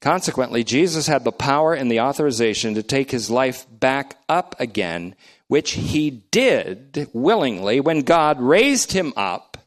Consequently, 0.00 0.64
Jesus 0.64 1.06
had 1.06 1.24
the 1.24 1.32
power 1.32 1.74
and 1.74 1.90
the 1.90 2.00
authorization 2.00 2.74
to 2.74 2.82
take 2.82 3.10
his 3.10 3.30
life 3.30 3.66
back 3.70 4.16
up 4.28 4.58
again, 4.58 5.14
which 5.50 5.72
he 5.72 6.10
did 6.30 7.08
willingly 7.12 7.80
when 7.80 8.02
God 8.02 8.40
raised 8.40 8.92
him 8.92 9.12
up 9.16 9.58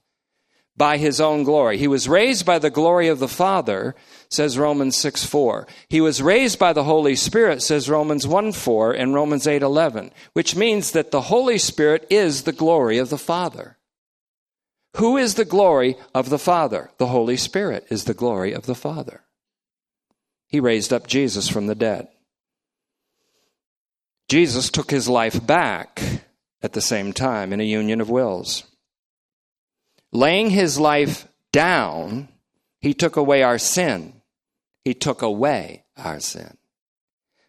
by 0.77 0.95
his 0.95 1.19
own 1.19 1.43
glory. 1.43 1.77
He 1.77 1.89
was 1.89 2.07
raised 2.07 2.45
by 2.45 2.57
the 2.57 2.69
glory 2.69 3.09
of 3.09 3.19
the 3.19 3.27
Father, 3.27 3.93
says 4.29 4.57
Romans 4.57 4.95
6 4.95 5.25
4. 5.25 5.67
He 5.89 5.99
was 5.99 6.21
raised 6.21 6.57
by 6.57 6.71
the 6.71 6.85
Holy 6.85 7.17
Spirit, 7.17 7.61
says 7.61 7.89
Romans 7.89 8.25
1 8.25 8.53
4 8.53 8.93
and 8.93 9.13
Romans 9.13 9.45
8 9.45 9.61
11, 9.61 10.11
which 10.31 10.55
means 10.55 10.91
that 10.91 11.11
the 11.11 11.23
Holy 11.23 11.57
Spirit 11.57 12.07
is 12.09 12.43
the 12.43 12.53
glory 12.53 12.97
of 12.97 13.09
the 13.09 13.17
Father. 13.17 13.77
Who 14.95 15.17
is 15.17 15.35
the 15.35 15.43
glory 15.43 15.97
of 16.15 16.29
the 16.29 16.39
Father? 16.39 16.91
The 16.97 17.07
Holy 17.07 17.35
Spirit 17.35 17.87
is 17.89 18.05
the 18.05 18.13
glory 18.13 18.53
of 18.53 18.67
the 18.67 18.75
Father. 18.75 19.25
He 20.47 20.61
raised 20.61 20.93
up 20.93 21.07
Jesus 21.07 21.49
from 21.49 21.67
the 21.67 21.75
dead. 21.75 22.07
Jesus 24.29 24.69
took 24.69 24.89
his 24.89 25.07
life 25.07 25.45
back 25.45 26.01
at 26.61 26.73
the 26.73 26.81
same 26.81 27.13
time 27.13 27.53
in 27.53 27.59
a 27.59 27.65
union 27.65 28.01
of 28.01 28.09
wills. 28.09 28.63
Laying 30.11 30.49
his 30.49 30.79
life 30.79 31.27
down, 31.51 32.29
he 32.79 32.93
took 32.93 33.15
away 33.15 33.43
our 33.43 33.57
sin. 33.57 34.21
He 34.83 34.93
took 34.93 35.21
away 35.21 35.85
our 35.97 36.19
sin 36.19 36.57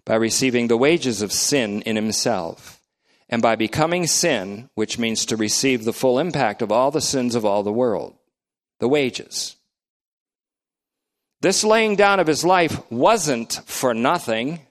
by 0.05 0.14
receiving 0.16 0.68
the 0.68 0.77
wages 0.77 1.22
of 1.22 1.33
sin 1.33 1.83
in 1.83 1.97
himself 1.97 2.81
and 3.29 3.41
by 3.41 3.57
becoming 3.57 4.07
sin, 4.07 4.68
which 4.75 4.99
means 4.99 5.25
to 5.27 5.37
receive 5.37 5.85
the 5.85 5.93
full 5.93 6.18
impact 6.18 6.62
of 6.62 6.70
all 6.70 6.91
the 6.91 7.01
sins 7.01 7.35
of 7.35 7.45
all 7.45 7.62
the 7.62 7.72
world. 7.72 8.16
The 8.81 8.89
wages. 8.89 9.57
This 11.41 11.64
laying 11.64 11.97
down 11.97 12.20
of 12.20 12.27
his 12.27 12.45
life 12.45 12.81
wasn't 12.91 13.61
for 13.66 13.93
nothing, 13.93 14.64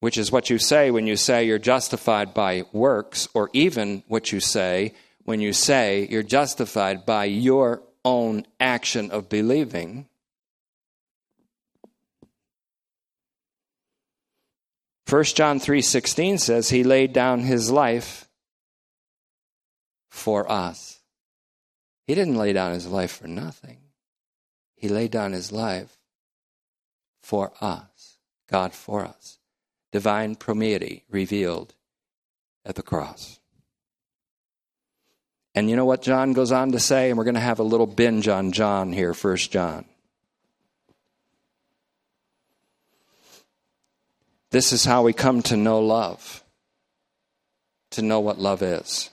which 0.00 0.18
is 0.18 0.30
what 0.30 0.50
you 0.50 0.58
say 0.58 0.90
when 0.90 1.06
you 1.06 1.16
say 1.16 1.44
you're 1.44 1.58
justified 1.58 2.34
by 2.34 2.64
works, 2.72 3.28
or 3.34 3.50
even 3.52 4.02
what 4.08 4.32
you 4.32 4.40
say 4.40 4.94
when 5.24 5.40
you 5.40 5.52
say 5.52 6.06
you're 6.10 6.22
justified 6.22 7.04
by 7.04 7.24
your 7.24 7.82
own 8.04 8.46
action 8.60 9.10
of 9.10 9.28
believing. 9.28 10.08
First 15.06 15.36
John 15.36 15.60
3:16 15.60 16.38
says 16.38 16.68
he 16.68 16.82
laid 16.82 17.12
down 17.12 17.40
his 17.40 17.70
life 17.70 18.28
for 20.08 20.50
us. 20.50 21.00
He 22.06 22.14
didn't 22.14 22.36
lay 22.36 22.52
down 22.52 22.72
his 22.72 22.86
life 22.86 23.12
for 23.12 23.28
nothing. 23.28 23.78
He 24.74 24.88
laid 24.88 25.10
down 25.10 25.32
his 25.32 25.52
life 25.52 25.98
for 27.22 27.52
us. 27.60 28.18
God 28.48 28.72
for 28.72 29.04
us. 29.04 29.35
Divine 29.96 30.36
promeity 30.36 31.04
revealed 31.08 31.72
at 32.66 32.74
the 32.74 32.82
cross. 32.82 33.40
And 35.54 35.70
you 35.70 35.76
know 35.76 35.86
what 35.86 36.02
John 36.02 36.34
goes 36.34 36.52
on 36.52 36.72
to 36.72 36.78
say? 36.78 37.08
And 37.08 37.16
we're 37.16 37.24
going 37.24 37.32
to 37.32 37.40
have 37.40 37.60
a 37.60 37.62
little 37.62 37.86
binge 37.86 38.28
on 38.28 38.52
John 38.52 38.92
here, 38.92 39.14
First 39.14 39.50
John. 39.50 39.86
This 44.50 44.70
is 44.74 44.84
how 44.84 45.02
we 45.02 45.14
come 45.14 45.40
to 45.44 45.56
know 45.56 45.80
love, 45.80 46.44
to 47.92 48.02
know 48.02 48.20
what 48.20 48.38
love 48.38 48.60
is. 48.60 49.08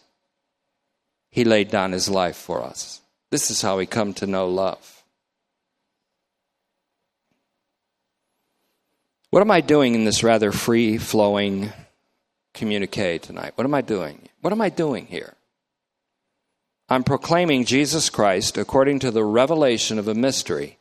He 1.29 1.45
laid 1.45 1.71
down 1.71 1.93
his 1.93 2.09
life 2.09 2.35
for 2.35 2.61
us. 2.61 2.99
This 3.31 3.49
is 3.49 3.61
how 3.61 3.77
we 3.77 3.85
come 3.85 4.13
to 4.15 4.27
know 4.27 4.49
love. 4.49 5.02
What 9.33 9.41
am 9.41 9.49
I 9.49 9.61
doing 9.61 9.95
in 9.95 10.05
this 10.05 10.21
rather 10.21 10.51
free 10.51 10.99
flowing 10.99 11.73
communique 12.53 13.17
tonight? 13.17 13.53
What 13.55 13.65
am 13.65 13.73
I 13.73 13.81
doing? 13.81 14.29
What 14.41 14.53
am 14.53 14.61
I 14.61 14.69
doing 14.69 15.07
here? 15.07 15.33
I'm 16.87 17.03
proclaiming 17.03 17.65
Jesus 17.65 18.11
Christ 18.11 18.59
according 18.59 18.99
to 18.99 19.09
the 19.09 19.23
revelation 19.23 19.97
of 19.97 20.07
a 20.07 20.13
mystery, 20.13 20.77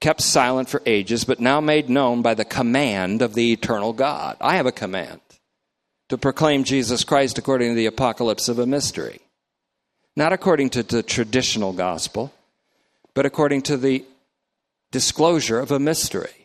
kept 0.00 0.22
silent 0.22 0.70
for 0.70 0.80
ages, 0.86 1.24
but 1.24 1.40
now 1.40 1.60
made 1.60 1.90
known 1.90 2.22
by 2.22 2.32
the 2.32 2.46
command 2.46 3.20
of 3.20 3.34
the 3.34 3.52
eternal 3.52 3.92
God. 3.92 4.38
I 4.40 4.56
have 4.56 4.64
a 4.64 4.72
command 4.72 5.20
to 6.08 6.16
proclaim 6.16 6.64
Jesus 6.64 7.04
Christ 7.04 7.36
according 7.36 7.72
to 7.72 7.76
the 7.76 7.84
apocalypse 7.84 8.48
of 8.48 8.58
a 8.58 8.64
mystery. 8.64 9.20
Not 10.16 10.32
according 10.32 10.70
to 10.70 10.82
the 10.82 11.02
traditional 11.02 11.74
gospel, 11.74 12.32
but 13.12 13.26
according 13.26 13.60
to 13.64 13.76
the 13.76 14.06
disclosure 14.90 15.60
of 15.60 15.70
a 15.70 15.78
mystery 15.78 16.39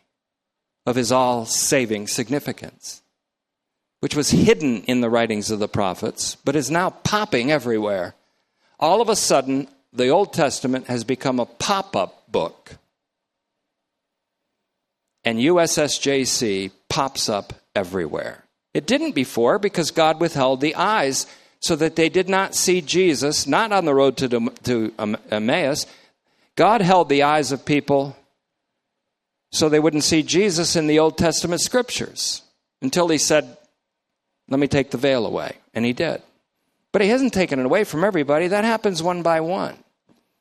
of 0.85 0.95
his 0.95 1.11
all 1.11 1.45
saving 1.45 2.07
significance, 2.07 3.01
which 3.99 4.15
was 4.15 4.31
hidden 4.31 4.83
in 4.83 5.01
the 5.01 5.09
writings 5.09 5.51
of 5.51 5.59
the 5.59 5.67
prophets, 5.67 6.35
but 6.45 6.55
is 6.55 6.69
now 6.69 6.89
popping 6.89 7.51
everywhere 7.51 8.15
all 8.79 9.01
of 9.01 9.09
a 9.09 9.15
sudden, 9.15 9.67
the 9.93 10.09
Old 10.09 10.33
Testament 10.33 10.87
has 10.87 11.03
become 11.03 11.39
a 11.39 11.45
pop 11.45 11.95
up 11.95 12.29
book. 12.31 12.77
And 15.23 15.39
USSJC 15.39 16.71
pops 16.89 17.29
up 17.29 17.53
everywhere. 17.75 18.43
It 18.73 18.85
didn't 18.85 19.13
before 19.13 19.57
because 19.57 19.91
God 19.91 20.19
withheld 20.19 20.61
the 20.61 20.75
eyes 20.75 21.25
so 21.61 21.75
that 21.77 21.95
they 21.95 22.09
did 22.09 22.29
not 22.29 22.53
see 22.53 22.81
Jesus, 22.81 23.47
not 23.47 23.71
on 23.71 23.85
the 23.85 23.95
road 23.95 24.17
to, 24.17 24.49
to 24.63 24.93
Emmaus. 25.31 25.87
God 26.55 26.81
held 26.81 27.09
the 27.09 27.23
eyes 27.23 27.51
of 27.51 27.65
people 27.65 28.15
so 29.55 29.69
they 29.69 29.79
wouldn't 29.79 30.03
see 30.03 30.21
Jesus 30.21 30.75
in 30.75 30.87
the 30.87 30.99
Old 30.99 31.17
Testament 31.17 31.61
scriptures 31.61 32.41
until 32.81 33.07
he 33.07 33.17
said, 33.17 33.55
Let 34.49 34.59
me 34.59 34.67
take 34.67 34.91
the 34.91 34.97
veil 34.97 35.25
away. 35.25 35.55
And 35.73 35.85
he 35.85 35.93
did. 35.93 36.21
But 36.91 37.01
he 37.01 37.07
hasn't 37.07 37.33
taken 37.33 37.59
it 37.59 37.65
away 37.65 37.85
from 37.85 38.03
everybody. 38.03 38.49
That 38.49 38.65
happens 38.65 39.01
one 39.01 39.21
by 39.21 39.39
one. 39.39 39.77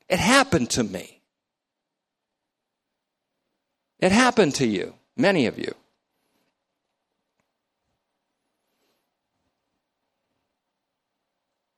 It 0.09 0.19
happened 0.19 0.69
to 0.71 0.83
me. 0.83 1.21
It 4.01 4.11
happened 4.11 4.55
to 4.55 4.67
you, 4.67 4.93
many 5.15 5.45
of 5.45 5.57
you. 5.57 5.73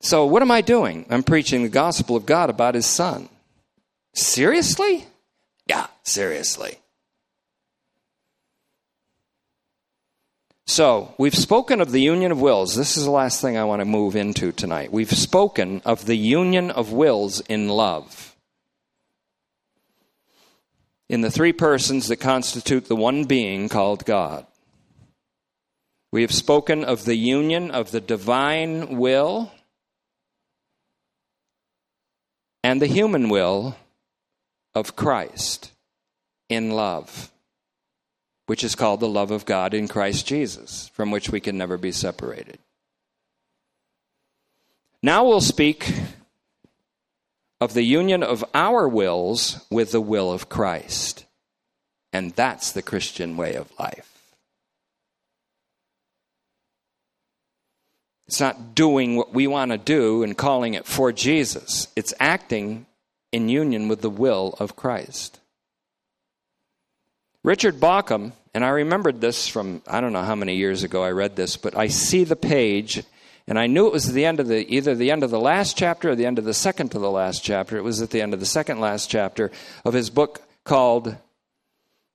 So, 0.01 0.25
what 0.25 0.41
am 0.41 0.49
I 0.49 0.61
doing? 0.61 1.05
I'm 1.11 1.21
preaching 1.21 1.61
the 1.61 1.69
gospel 1.69 2.15
of 2.15 2.25
God 2.25 2.49
about 2.49 2.73
his 2.73 2.87
son. 2.87 3.29
Seriously? 4.13 5.05
Yeah, 5.67 5.85
seriously. 6.01 6.79
So, 10.69 11.15
we've 11.17 11.33
spoken 11.33 11.79
of 11.79 11.93
the 11.93 12.01
union 12.01 12.29
of 12.33 12.41
wills. 12.41 12.75
This 12.75 12.97
is 12.97 13.05
the 13.05 13.11
last 13.11 13.39
thing 13.39 13.57
I 13.57 13.63
want 13.63 13.79
to 13.79 13.85
move 13.85 14.17
into 14.17 14.51
tonight. 14.51 14.91
We've 14.91 15.09
spoken 15.09 15.81
of 15.85 16.05
the 16.05 16.17
union 16.17 16.71
of 16.71 16.91
wills 16.91 17.39
in 17.39 17.69
love. 17.69 18.35
In 21.07 21.21
the 21.21 21.31
three 21.31 21.53
persons 21.53 22.09
that 22.09 22.17
constitute 22.17 22.87
the 22.87 22.97
one 22.97 23.23
being 23.23 23.69
called 23.69 24.03
God. 24.03 24.45
We 26.11 26.21
have 26.21 26.33
spoken 26.33 26.83
of 26.83 27.05
the 27.05 27.15
union 27.15 27.71
of 27.71 27.91
the 27.91 28.01
divine 28.01 28.97
will 28.97 29.53
and 32.61 32.81
the 32.81 32.87
human 32.87 33.29
will 33.29 33.77
of 34.75 34.97
Christ 34.97 35.71
in 36.49 36.71
love 36.71 37.31
which 38.47 38.63
is 38.63 38.75
called 38.75 38.99
the 38.99 39.07
love 39.07 39.31
of 39.31 39.45
God 39.45 39.73
in 39.73 39.87
Christ 39.87 40.25
Jesus, 40.25 40.89
from 40.93 41.11
which 41.11 41.29
we 41.29 41.39
can 41.39 41.57
never 41.57 41.77
be 41.77 41.91
separated. 41.91 42.57
Now 45.03 45.25
we'll 45.25 45.41
speak 45.41 45.93
of 47.61 47.73
the 47.73 47.83
union 47.83 48.23
of 48.23 48.43
our 48.53 48.87
wills 48.87 49.65
with 49.69 49.91
the 49.91 50.01
will 50.01 50.31
of 50.31 50.49
Christ. 50.49 51.25
And 52.13 52.31
that's 52.31 52.71
the 52.71 52.81
Christian 52.81 53.37
way 53.37 53.55
of 53.55 53.71
life. 53.79 54.17
It's 58.27 58.39
not 58.39 58.75
doing 58.75 59.15
what 59.15 59.33
we 59.33 59.47
want 59.47 59.71
to 59.71 59.77
do 59.77 60.23
and 60.23 60.37
calling 60.37 60.73
it 60.73 60.85
for 60.85 61.11
Jesus. 61.11 61.87
It's 61.95 62.13
acting 62.19 62.85
in 63.31 63.49
union 63.49 63.87
with 63.87 64.01
the 64.01 64.09
will 64.09 64.55
of 64.59 64.75
Christ. 64.75 65.39
Richard 67.47 67.79
Bauckham, 67.79 68.33
and 68.53 68.65
I 68.65 68.67
remembered 68.67 69.21
this 69.21 69.47
from 69.47 69.81
I 69.87 70.01
don't 70.01 70.11
know 70.11 70.21
how 70.21 70.35
many 70.35 70.57
years 70.57 70.83
ago 70.83 71.01
I 71.01 71.11
read 71.11 71.37
this, 71.37 71.55
but 71.55 71.77
I 71.77 71.87
see 71.87 72.25
the 72.25 72.35
page 72.35 73.05
and 73.47 73.57
I 73.57 73.67
knew 73.67 73.87
it 73.87 73.93
was 73.93 74.11
the 74.11 74.25
end 74.25 74.41
of 74.41 74.49
the 74.49 74.69
either 74.69 74.93
the 74.95 75.11
end 75.11 75.23
of 75.23 75.29
the 75.29 75.39
last 75.39 75.77
chapter 75.77 76.09
or 76.09 76.15
the 76.17 76.25
end 76.25 76.39
of 76.39 76.43
the 76.43 76.53
second 76.53 76.89
to 76.89 76.99
the 76.99 77.09
last 77.09 77.45
chapter. 77.45 77.77
It 77.77 77.85
was 77.85 78.01
at 78.01 78.09
the 78.09 78.21
end 78.21 78.33
of 78.33 78.41
the 78.41 78.45
second 78.45 78.81
last 78.81 79.09
chapter 79.09 79.49
of 79.85 79.93
his 79.93 80.09
book 80.09 80.41
called 80.65 81.15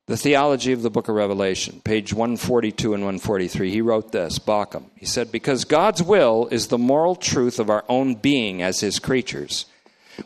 The 0.04 0.18
Theology 0.18 0.72
of 0.72 0.82
the 0.82 0.90
Book 0.90 1.08
of 1.08 1.14
Revelation, 1.14 1.80
page 1.82 2.12
142 2.12 2.92
and 2.92 3.02
143. 3.02 3.70
He 3.70 3.80
wrote 3.80 4.12
this, 4.12 4.38
Bauckham. 4.38 4.90
He 4.96 5.06
said, 5.06 5.32
Because 5.32 5.64
God's 5.64 6.02
will 6.02 6.46
is 6.50 6.66
the 6.66 6.76
moral 6.76 7.16
truth 7.16 7.58
of 7.58 7.70
our 7.70 7.86
own 7.88 8.16
being 8.16 8.60
as 8.60 8.80
his 8.80 8.98
creatures. 8.98 9.64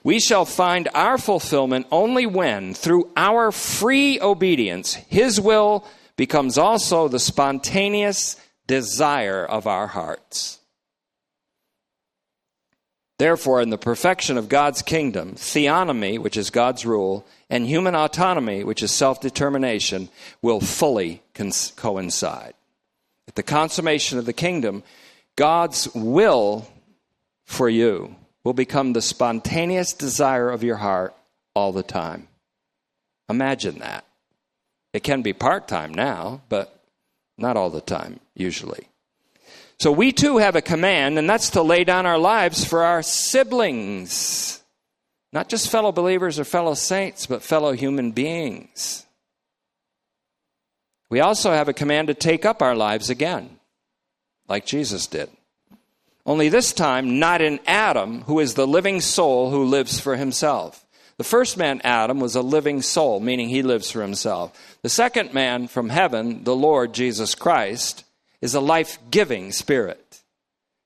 We 0.02 0.20
shall 0.20 0.44
find 0.44 0.88
our 0.94 1.18
fulfillment 1.18 1.86
only 1.90 2.26
when, 2.26 2.74
through 2.74 3.10
our 3.16 3.52
free 3.52 4.20
obedience, 4.20 4.94
His 4.94 5.40
will 5.40 5.84
becomes 6.16 6.58
also 6.58 7.08
the 7.08 7.18
spontaneous 7.18 8.36
desire 8.66 9.44
of 9.44 9.66
our 9.66 9.86
hearts. 9.86 10.60
Therefore, 13.18 13.62
in 13.62 13.70
the 13.70 13.78
perfection 13.78 14.36
of 14.36 14.48
God's 14.48 14.82
kingdom, 14.82 15.34
theonomy, 15.36 16.18
which 16.18 16.36
is 16.36 16.50
God's 16.50 16.84
rule, 16.84 17.26
and 17.48 17.66
human 17.66 17.94
autonomy, 17.94 18.62
which 18.62 18.82
is 18.82 18.90
self 18.90 19.20
determination, 19.20 20.10
will 20.42 20.60
fully 20.60 21.22
coincide. 21.76 22.52
At 23.28 23.34
the 23.34 23.42
consummation 23.42 24.18
of 24.18 24.26
the 24.26 24.32
kingdom, 24.34 24.82
God's 25.34 25.88
will 25.94 26.68
for 27.44 27.68
you 27.68 28.16
will 28.46 28.52
become 28.52 28.92
the 28.92 29.02
spontaneous 29.02 29.92
desire 29.92 30.50
of 30.50 30.62
your 30.62 30.76
heart 30.76 31.12
all 31.56 31.72
the 31.72 31.82
time. 31.82 32.28
Imagine 33.28 33.80
that. 33.80 34.04
It 34.92 35.02
can 35.02 35.22
be 35.22 35.32
part 35.32 35.66
time 35.66 35.92
now, 35.92 36.42
but 36.48 36.80
not 37.36 37.56
all 37.56 37.70
the 37.70 37.80
time, 37.80 38.20
usually. 38.36 38.86
So 39.80 39.90
we 39.90 40.12
too 40.12 40.38
have 40.38 40.54
a 40.54 40.62
command, 40.62 41.18
and 41.18 41.28
that's 41.28 41.50
to 41.50 41.62
lay 41.62 41.82
down 41.82 42.06
our 42.06 42.18
lives 42.18 42.64
for 42.64 42.84
our 42.84 43.02
siblings. 43.02 44.62
Not 45.32 45.48
just 45.48 45.68
fellow 45.68 45.90
believers 45.90 46.38
or 46.38 46.44
fellow 46.44 46.74
saints, 46.74 47.26
but 47.26 47.42
fellow 47.42 47.72
human 47.72 48.12
beings. 48.12 49.04
We 51.10 51.18
also 51.18 51.50
have 51.50 51.66
a 51.68 51.72
command 51.72 52.06
to 52.06 52.14
take 52.14 52.44
up 52.44 52.62
our 52.62 52.76
lives 52.76 53.10
again, 53.10 53.58
like 54.46 54.66
Jesus 54.66 55.08
did. 55.08 55.30
Only 56.26 56.48
this 56.48 56.72
time, 56.72 57.20
not 57.20 57.40
in 57.40 57.60
Adam, 57.66 58.22
who 58.22 58.40
is 58.40 58.54
the 58.54 58.66
living 58.66 59.00
soul 59.00 59.50
who 59.50 59.64
lives 59.64 60.00
for 60.00 60.16
himself. 60.16 60.84
The 61.18 61.24
first 61.24 61.56
man, 61.56 61.80
Adam, 61.84 62.18
was 62.18 62.34
a 62.34 62.42
living 62.42 62.82
soul, 62.82 63.20
meaning 63.20 63.48
he 63.48 63.62
lives 63.62 63.90
for 63.90 64.02
himself. 64.02 64.78
The 64.82 64.88
second 64.88 65.32
man 65.32 65.68
from 65.68 65.88
heaven, 65.88 66.42
the 66.42 66.56
Lord 66.56 66.92
Jesus 66.92 67.34
Christ, 67.36 68.04
is 68.42 68.54
a 68.54 68.60
life 68.60 68.98
giving 69.10 69.52
spirit. 69.52 70.20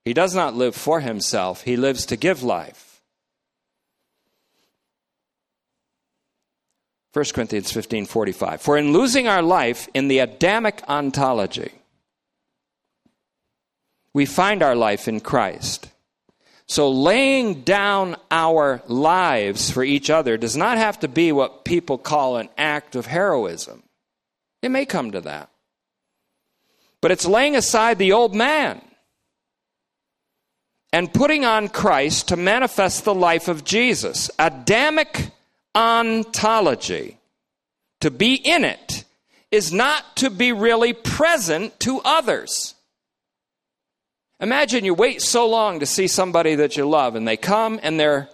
He 0.05 0.13
does 0.13 0.35
not 0.35 0.55
live 0.55 0.75
for 0.75 0.99
himself, 1.01 1.63
he 1.63 1.75
lives 1.75 2.05
to 2.07 2.15
give 2.15 2.43
life. 2.43 3.01
1 7.13 7.25
Corinthians 7.33 7.71
15 7.71 8.05
45. 8.05 8.61
For 8.61 8.77
in 8.77 8.93
losing 8.93 9.27
our 9.27 9.41
life 9.41 9.89
in 9.93 10.07
the 10.07 10.19
Adamic 10.19 10.81
ontology, 10.87 11.71
we 14.13 14.25
find 14.25 14.61
our 14.61 14.75
life 14.75 15.07
in 15.07 15.19
Christ. 15.19 15.89
So 16.67 16.89
laying 16.89 17.63
down 17.63 18.15
our 18.29 18.81
lives 18.87 19.69
for 19.69 19.83
each 19.83 20.09
other 20.09 20.37
does 20.37 20.55
not 20.55 20.77
have 20.77 20.99
to 20.99 21.07
be 21.07 21.31
what 21.31 21.65
people 21.65 21.97
call 21.97 22.37
an 22.37 22.49
act 22.57 22.95
of 22.95 23.07
heroism. 23.07 23.83
It 24.61 24.69
may 24.69 24.85
come 24.85 25.11
to 25.11 25.21
that. 25.21 25.49
But 27.01 27.11
it's 27.11 27.25
laying 27.25 27.55
aside 27.55 27.97
the 27.97 28.13
old 28.13 28.35
man 28.35 28.81
and 30.93 31.13
putting 31.13 31.45
on 31.45 31.67
Christ 31.67 32.27
to 32.29 32.37
manifest 32.37 33.03
the 33.03 33.15
life 33.15 33.47
of 33.47 33.63
Jesus. 33.63 34.29
Adamic 34.37 35.31
ontology, 35.73 37.17
to 38.01 38.11
be 38.11 38.35
in 38.35 38.63
it, 38.63 39.03
is 39.51 39.73
not 39.73 40.15
to 40.17 40.29
be 40.29 40.51
really 40.51 40.93
present 40.93 41.79
to 41.81 42.01
others. 42.05 42.75
Imagine 44.41 44.83
you 44.83 44.95
wait 44.95 45.21
so 45.21 45.47
long 45.47 45.79
to 45.79 45.85
see 45.85 46.07
somebody 46.07 46.55
that 46.55 46.75
you 46.75 46.89
love, 46.89 47.15
and 47.15 47.27
they 47.27 47.37
come 47.37 47.79
and 47.83 47.99
they're 47.99 48.27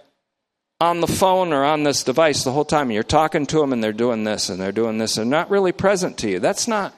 on 0.80 1.00
the 1.00 1.06
phone 1.06 1.52
or 1.52 1.64
on 1.64 1.82
this 1.82 2.02
device 2.02 2.44
the 2.44 2.52
whole 2.52 2.64
time, 2.64 2.86
and 2.86 2.94
you're 2.94 3.02
talking 3.02 3.44
to 3.44 3.58
them, 3.58 3.74
and 3.74 3.84
they're 3.84 3.92
doing 3.92 4.24
this 4.24 4.48
and 4.48 4.58
they're 4.60 4.72
doing 4.72 4.96
this, 4.96 5.18
and 5.18 5.28
not 5.28 5.50
really 5.50 5.72
present 5.72 6.16
to 6.18 6.30
you. 6.30 6.38
That's 6.38 6.66
not, 6.66 6.94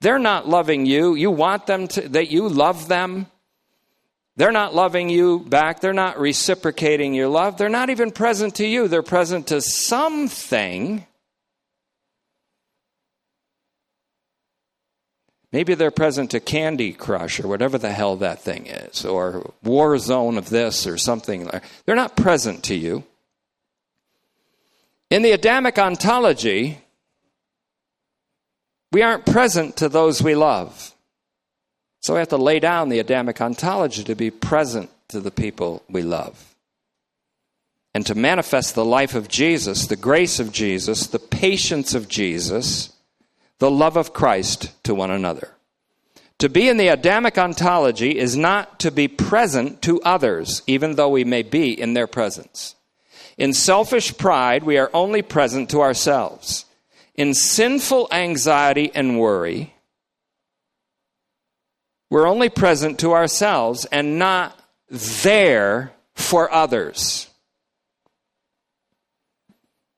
they're 0.00 0.18
not 0.18 0.48
loving 0.48 0.86
you. 0.86 1.14
You 1.14 1.30
want 1.30 1.66
them 1.66 1.86
to, 1.88 2.08
that 2.08 2.30
you 2.30 2.48
love 2.48 2.88
them. 2.88 3.26
They're 4.36 4.52
not 4.52 4.74
loving 4.74 5.10
you 5.10 5.40
back. 5.40 5.80
They're 5.80 5.92
not 5.92 6.18
reciprocating 6.18 7.14
your 7.14 7.28
love. 7.28 7.58
They're 7.58 7.68
not 7.68 7.90
even 7.90 8.10
present 8.10 8.54
to 8.56 8.66
you. 8.66 8.88
They're 8.88 9.02
present 9.02 9.48
to 9.48 9.60
something. 9.60 11.06
Maybe 15.52 15.74
they're 15.74 15.90
present 15.90 16.32
to 16.32 16.40
Candy 16.40 16.92
Crush 16.92 17.40
or 17.40 17.48
whatever 17.48 17.78
the 17.78 17.92
hell 17.92 18.16
that 18.16 18.40
thing 18.40 18.66
is, 18.66 19.04
or 19.04 19.52
War 19.62 19.96
Zone 19.98 20.38
of 20.38 20.50
this 20.50 20.86
or 20.86 20.98
something. 20.98 21.48
They're 21.84 21.96
not 21.96 22.16
present 22.16 22.64
to 22.64 22.74
you. 22.74 23.04
In 25.08 25.22
the 25.22 25.30
Adamic 25.30 25.78
ontology, 25.78 26.80
we 28.92 29.02
aren't 29.02 29.24
present 29.24 29.76
to 29.76 29.88
those 29.88 30.22
we 30.22 30.34
love. 30.34 30.92
So 32.00 32.14
we 32.14 32.18
have 32.18 32.28
to 32.28 32.36
lay 32.36 32.58
down 32.60 32.88
the 32.88 32.98
Adamic 32.98 33.40
ontology 33.40 34.04
to 34.04 34.14
be 34.14 34.30
present 34.30 34.90
to 35.08 35.20
the 35.20 35.30
people 35.30 35.82
we 35.88 36.02
love. 36.02 36.54
And 37.94 38.04
to 38.06 38.14
manifest 38.14 38.74
the 38.74 38.84
life 38.84 39.14
of 39.14 39.28
Jesus, 39.28 39.86
the 39.86 39.96
grace 39.96 40.38
of 40.38 40.52
Jesus, 40.52 41.06
the 41.06 41.18
patience 41.18 41.94
of 41.94 42.08
Jesus, 42.08 42.92
the 43.58 43.70
love 43.70 43.96
of 43.96 44.12
Christ 44.12 44.72
to 44.84 44.94
one 44.94 45.10
another. 45.10 45.50
To 46.38 46.48
be 46.48 46.68
in 46.68 46.76
the 46.76 46.88
Adamic 46.88 47.38
ontology 47.38 48.18
is 48.18 48.36
not 48.36 48.80
to 48.80 48.90
be 48.90 49.08
present 49.08 49.80
to 49.82 50.02
others, 50.02 50.62
even 50.66 50.96
though 50.96 51.08
we 51.08 51.24
may 51.24 51.42
be 51.42 51.78
in 51.78 51.94
their 51.94 52.06
presence. 52.06 52.74
In 53.38 53.52
selfish 53.54 54.16
pride, 54.18 54.62
we 54.62 54.76
are 54.76 54.90
only 54.92 55.22
present 55.22 55.70
to 55.70 55.80
ourselves. 55.80 56.66
In 57.14 57.32
sinful 57.32 58.08
anxiety 58.12 58.90
and 58.94 59.18
worry, 59.18 59.74
we're 62.10 62.28
only 62.28 62.50
present 62.50 63.00
to 63.00 63.12
ourselves 63.14 63.86
and 63.86 64.18
not 64.18 64.58
there 64.90 65.92
for 66.14 66.52
others 66.52 67.25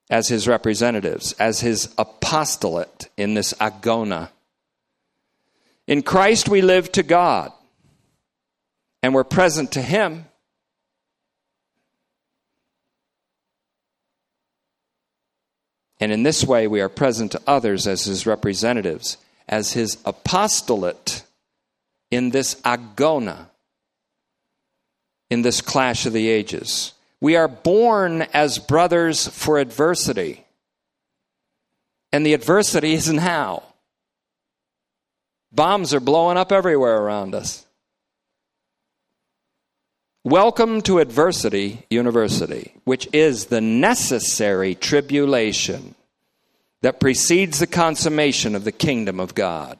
as 0.09 0.27
his 0.27 0.47
representatives, 0.47 1.33
as 1.33 1.59
his 1.59 1.93
apostolate 1.97 3.09
in 3.15 3.35
this 3.35 3.53
agona. 3.53 4.29
In 5.87 6.01
Christ 6.01 6.49
we 6.49 6.61
live 6.61 6.91
to 6.93 7.03
God, 7.03 7.51
and 9.03 9.13
we're 9.13 9.23
present 9.23 9.71
to 9.73 9.81
him. 9.81 10.25
And 15.99 16.11
in 16.11 16.23
this 16.23 16.45
way, 16.45 16.65
we 16.65 16.79
are 16.79 16.89
present 16.89 17.33
to 17.33 17.41
others 17.45 17.85
as 17.85 18.05
his 18.05 18.25
representatives, 18.25 19.17
as 19.49 19.73
his 19.73 19.97
apostolate 20.05 21.23
in 22.09 22.29
this 22.29 22.55
agona, 22.61 23.47
in 25.29 25.41
this 25.41 25.59
clash 25.61 26.05
of 26.05 26.13
the 26.13 26.29
ages. 26.29 26.93
We 27.21 27.35
are 27.35 27.47
born 27.49 28.21
as 28.33 28.59
brothers 28.59 29.27
for 29.27 29.59
adversity. 29.59 30.45
And 32.13 32.25
the 32.25 32.33
adversity 32.33 32.93
is 32.93 33.11
now. 33.11 33.63
Bombs 35.51 35.93
are 35.93 35.99
blowing 35.99 36.37
up 36.37 36.51
everywhere 36.51 36.97
around 36.97 37.35
us. 37.35 37.65
Welcome 40.23 40.81
to 40.83 40.99
Adversity 40.99 41.85
University, 41.89 42.73
which 42.83 43.07
is 43.11 43.45
the 43.45 43.61
necessary 43.61 44.75
tribulation 44.75 45.95
that 46.81 46.99
precedes 46.99 47.59
the 47.59 47.67
consummation 47.67 48.55
of 48.55 48.63
the 48.63 48.71
kingdom 48.71 49.19
of 49.19 49.33
God. 49.35 49.79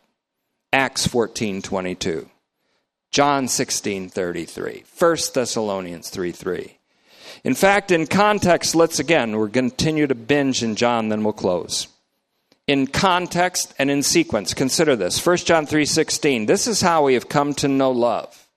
Acts 0.74 1.08
14:22. 1.08 2.30
John 3.12 3.48
16:33. 3.48 4.84
1 4.84 5.34
Thessalonians 5.34 6.10
3:3. 6.10 6.79
In 7.44 7.56
fact, 7.56 7.92
in 7.92 8.08
context, 8.08 8.76
let's 8.76 9.00
again, 9.00 9.38
we're 9.38 9.48
going 9.48 9.70
to 9.70 9.76
continue 9.76 10.08
to 10.08 10.16
binge 10.16 10.64
in 10.64 10.76
John 10.76 11.10
then 11.10 11.24
we'll 11.24 11.34
close. 11.34 11.88
In 12.68 12.86
context 12.86 13.74
and 13.80 13.90
in 13.90 14.04
sequence, 14.04 14.54
consider 14.54 14.96
this. 14.96 15.26
1 15.26 15.38
John 15.38 15.66
3:16. 15.66 16.46
This 16.46 16.68
is 16.68 16.82
how 16.82 17.06
we 17.06 17.16
have 17.16 17.28
come 17.28 17.54
to 17.56 17.68
know 17.68 17.92
love. 17.92 18.48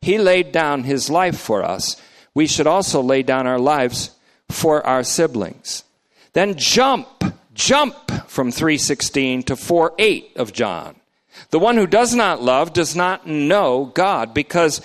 He 0.00 0.18
laid 0.18 0.50
down 0.50 0.84
his 0.84 1.08
life 1.08 1.38
for 1.38 1.62
us. 1.62 1.96
We 2.34 2.46
should 2.46 2.66
also 2.66 3.00
lay 3.00 3.22
down 3.22 3.46
our 3.46 3.58
lives 3.58 4.10
for 4.48 4.84
our 4.86 5.04
siblings. 5.04 5.84
Then 6.32 6.56
jump, 6.56 7.24
jump 7.54 8.10
from 8.28 8.50
3:16 8.50 9.44
to 9.44 9.54
4:8 9.54 10.36
of 10.36 10.52
John. 10.52 10.96
The 11.50 11.58
one 11.58 11.76
who 11.76 11.86
does 11.86 12.14
not 12.14 12.42
love 12.42 12.72
does 12.72 12.96
not 12.96 13.26
know 13.26 13.92
God 13.94 14.34
because 14.34 14.80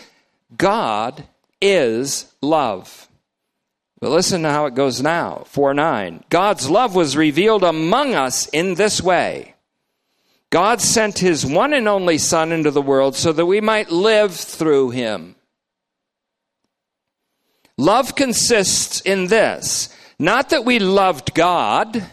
God 0.55 1.23
is 1.61 2.27
love. 2.41 3.07
But 4.05 4.11
listen 4.11 4.43
to 4.43 4.51
how 4.51 4.67
it 4.67 4.75
goes 4.75 5.01
now. 5.01 5.45
4 5.47 5.73
9. 5.73 6.25
God's 6.29 6.69
love 6.69 6.93
was 6.93 7.17
revealed 7.17 7.63
among 7.63 8.13
us 8.13 8.45
in 8.49 8.75
this 8.75 9.01
way 9.01 9.55
God 10.51 10.79
sent 10.79 11.17
his 11.17 11.43
one 11.43 11.73
and 11.73 11.87
only 11.87 12.19
Son 12.19 12.51
into 12.51 12.69
the 12.69 12.83
world 12.83 13.15
so 13.15 13.33
that 13.33 13.47
we 13.47 13.61
might 13.61 13.89
live 13.89 14.35
through 14.35 14.91
him. 14.91 15.35
Love 17.79 18.13
consists 18.13 19.01
in 19.01 19.25
this 19.25 19.89
not 20.19 20.49
that 20.49 20.65
we 20.65 20.77
loved 20.77 21.33
God, 21.33 22.05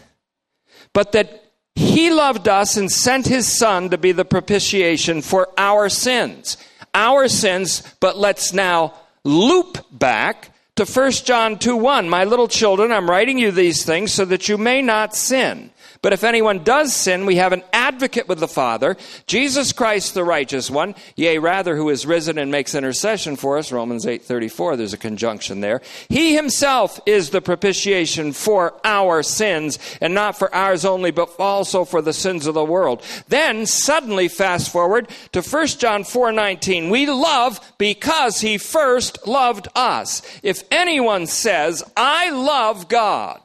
but 0.93 1.11
that 1.11 1.43
he 1.75 2.09
loved 2.09 2.47
us 2.47 2.75
and 2.75 2.91
sent 2.91 3.27
his 3.27 3.47
son 3.47 3.91
to 3.91 3.99
be 3.99 4.13
the 4.13 4.25
propitiation 4.25 5.21
for 5.21 5.47
our 5.59 5.89
sins. 5.89 6.57
Our 6.95 7.27
sins, 7.27 7.83
but 7.99 8.17
let's 8.17 8.51
now 8.51 8.95
loop 9.23 9.77
back 9.91 10.49
to 10.75 10.85
1 10.85 11.11
John 11.11 11.59
2 11.59 11.75
1. 11.75 12.09
My 12.09 12.23
little 12.23 12.47
children, 12.47 12.91
I'm 12.91 13.09
writing 13.09 13.37
you 13.37 13.51
these 13.51 13.85
things 13.85 14.11
so 14.11 14.25
that 14.25 14.49
you 14.49 14.57
may 14.57 14.81
not 14.81 15.15
sin. 15.15 15.69
But 16.03 16.11
if 16.11 16.25
anyone 16.25 16.65
does 16.65 16.93
sin, 16.93 17.25
we 17.25 17.37
have 17.37 17.53
an 17.53 17.63
advocate 17.71 18.27
with 18.27 18.39
the 18.39 18.47
Father, 18.47 18.97
Jesus 19.25 19.71
Christ 19.71 20.13
the 20.13 20.25
righteous 20.25 20.69
one, 20.69 20.95
yea, 21.15 21.37
rather, 21.37 21.77
who 21.77 21.89
is 21.89 22.05
risen 22.05 22.37
and 22.37 22.51
makes 22.51 22.75
intercession 22.75 23.37
for 23.37 23.57
us, 23.57 23.71
Romans 23.71 24.05
8.34, 24.05 24.75
there's 24.75 24.91
a 24.91 24.97
conjunction 24.97 25.61
there. 25.61 25.81
He 26.09 26.35
himself 26.35 26.99
is 27.05 27.29
the 27.29 27.41
propitiation 27.41 28.33
for 28.33 28.73
our 28.83 29.23
sins, 29.23 29.79
and 30.01 30.13
not 30.13 30.37
for 30.37 30.53
ours 30.53 30.83
only, 30.83 31.11
but 31.11 31.33
also 31.39 31.85
for 31.85 32.01
the 32.01 32.11
sins 32.11 32.47
of 32.47 32.53
the 32.53 32.65
world. 32.65 33.01
Then, 33.29 33.65
suddenly, 33.65 34.27
fast 34.27 34.73
forward 34.73 35.07
to 35.31 35.41
1 35.41 35.67
John 35.67 36.03
4.19, 36.03 36.91
we 36.91 37.05
love 37.05 37.61
because 37.77 38.41
he 38.41 38.57
first 38.57 39.25
loved 39.25 39.69
us. 39.73 40.21
If 40.43 40.63
anyone 40.69 41.27
says, 41.27 41.81
I 41.95 42.29
love 42.31 42.89
God, 42.89 43.39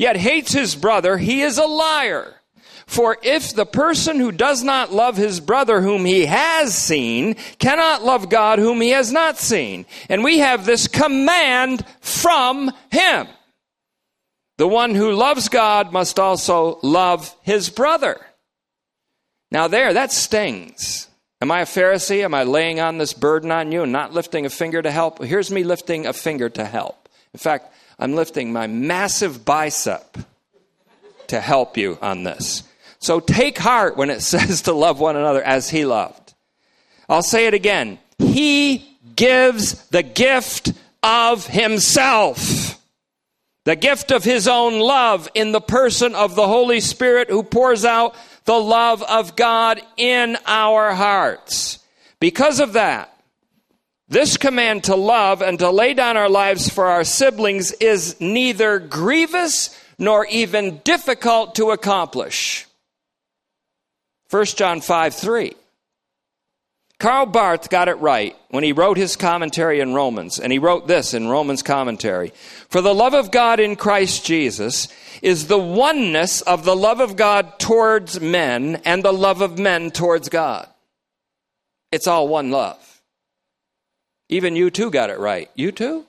yet 0.00 0.16
hates 0.16 0.52
his 0.52 0.74
brother, 0.74 1.18
he 1.18 1.42
is 1.42 1.58
a 1.58 1.66
liar. 1.66 2.34
For 2.86 3.18
if 3.22 3.54
the 3.54 3.66
person 3.66 4.18
who 4.18 4.32
does 4.32 4.64
not 4.64 4.92
love 4.92 5.16
his 5.16 5.38
brother 5.38 5.80
whom 5.80 6.04
he 6.04 6.26
has 6.26 6.74
seen 6.74 7.34
cannot 7.58 8.02
love 8.02 8.28
God 8.28 8.58
whom 8.58 8.80
he 8.80 8.90
has 8.90 9.12
not 9.12 9.38
seen. 9.38 9.86
And 10.08 10.24
we 10.24 10.38
have 10.38 10.64
this 10.64 10.88
command 10.88 11.84
from 12.00 12.72
him. 12.90 13.28
The 14.56 14.66
one 14.66 14.94
who 14.94 15.12
loves 15.12 15.48
God 15.48 15.92
must 15.92 16.18
also 16.18 16.80
love 16.82 17.34
his 17.42 17.70
brother. 17.70 18.20
Now, 19.52 19.68
there, 19.68 19.92
that 19.92 20.12
stings. 20.12 21.08
Am 21.40 21.50
I 21.50 21.60
a 21.60 21.66
Pharisee? 21.66 22.24
Am 22.24 22.34
I 22.34 22.42
laying 22.42 22.80
on 22.80 22.98
this 22.98 23.12
burden 23.12 23.50
on 23.52 23.70
you 23.70 23.82
and 23.82 23.92
not 23.92 24.12
lifting 24.12 24.46
a 24.46 24.50
finger 24.50 24.82
to 24.82 24.90
help? 24.90 25.22
Here's 25.22 25.50
me 25.50 25.62
lifting 25.62 26.06
a 26.06 26.12
finger 26.12 26.48
to 26.48 26.64
help. 26.64 27.08
In 27.32 27.38
fact, 27.38 27.72
I'm 28.00 28.14
lifting 28.14 28.50
my 28.50 28.66
massive 28.66 29.44
bicep 29.44 30.16
to 31.26 31.40
help 31.40 31.76
you 31.76 31.98
on 32.00 32.24
this. 32.24 32.64
So 32.98 33.20
take 33.20 33.58
heart 33.58 33.96
when 33.96 34.08
it 34.08 34.22
says 34.22 34.62
to 34.62 34.72
love 34.72 34.98
one 34.98 35.16
another 35.16 35.42
as 35.42 35.68
he 35.68 35.84
loved. 35.84 36.34
I'll 37.08 37.22
say 37.22 37.46
it 37.46 37.54
again. 37.54 37.98
He 38.18 38.96
gives 39.16 39.84
the 39.88 40.02
gift 40.02 40.72
of 41.02 41.46
himself. 41.46 42.78
The 43.64 43.76
gift 43.76 44.10
of 44.10 44.24
his 44.24 44.48
own 44.48 44.80
love 44.80 45.28
in 45.34 45.52
the 45.52 45.60
person 45.60 46.14
of 46.14 46.34
the 46.34 46.46
Holy 46.46 46.80
Spirit 46.80 47.28
who 47.28 47.42
pours 47.42 47.84
out 47.84 48.16
the 48.46 48.58
love 48.58 49.02
of 49.02 49.36
God 49.36 49.82
in 49.98 50.38
our 50.46 50.94
hearts. 50.94 51.78
Because 52.18 52.60
of 52.60 52.72
that, 52.72 53.14
this 54.10 54.36
command 54.36 54.84
to 54.84 54.96
love 54.96 55.40
and 55.40 55.58
to 55.60 55.70
lay 55.70 55.94
down 55.94 56.16
our 56.16 56.28
lives 56.28 56.68
for 56.68 56.86
our 56.86 57.04
siblings 57.04 57.70
is 57.72 58.20
neither 58.20 58.80
grievous 58.80 59.70
nor 59.98 60.26
even 60.26 60.78
difficult 60.78 61.54
to 61.54 61.70
accomplish. 61.70 62.66
1 64.30 64.44
John 64.46 64.80
5 64.80 65.14
3. 65.14 65.54
Karl 66.98 67.24
Barth 67.24 67.70
got 67.70 67.88
it 67.88 67.94
right 67.94 68.36
when 68.50 68.62
he 68.62 68.72
wrote 68.72 68.98
his 68.98 69.16
commentary 69.16 69.80
in 69.80 69.94
Romans, 69.94 70.38
and 70.38 70.52
he 70.52 70.58
wrote 70.58 70.86
this 70.86 71.14
in 71.14 71.28
Romans 71.28 71.62
commentary 71.62 72.32
For 72.68 72.82
the 72.82 72.94
love 72.94 73.14
of 73.14 73.30
God 73.30 73.60
in 73.60 73.76
Christ 73.76 74.26
Jesus 74.26 74.88
is 75.22 75.46
the 75.46 75.58
oneness 75.58 76.42
of 76.42 76.64
the 76.64 76.76
love 76.76 77.00
of 77.00 77.16
God 77.16 77.58
towards 77.58 78.20
men 78.20 78.82
and 78.84 79.04
the 79.04 79.12
love 79.12 79.40
of 79.40 79.58
men 79.58 79.92
towards 79.92 80.28
God. 80.28 80.68
It's 81.92 82.06
all 82.06 82.28
one 82.28 82.50
love. 82.50 82.89
Even 84.30 84.54
U2 84.54 84.92
got 84.92 85.10
it 85.10 85.18
right. 85.18 85.50
U2? 85.58 86.04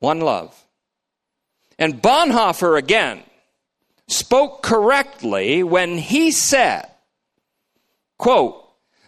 One 0.00 0.20
love. 0.20 0.54
And 1.78 2.02
Bonhoeffer 2.02 2.76
again 2.76 3.22
spoke 4.08 4.62
correctly 4.62 5.62
when 5.62 5.96
he 5.96 6.32
said, 6.32 6.88
quote, 8.18 8.64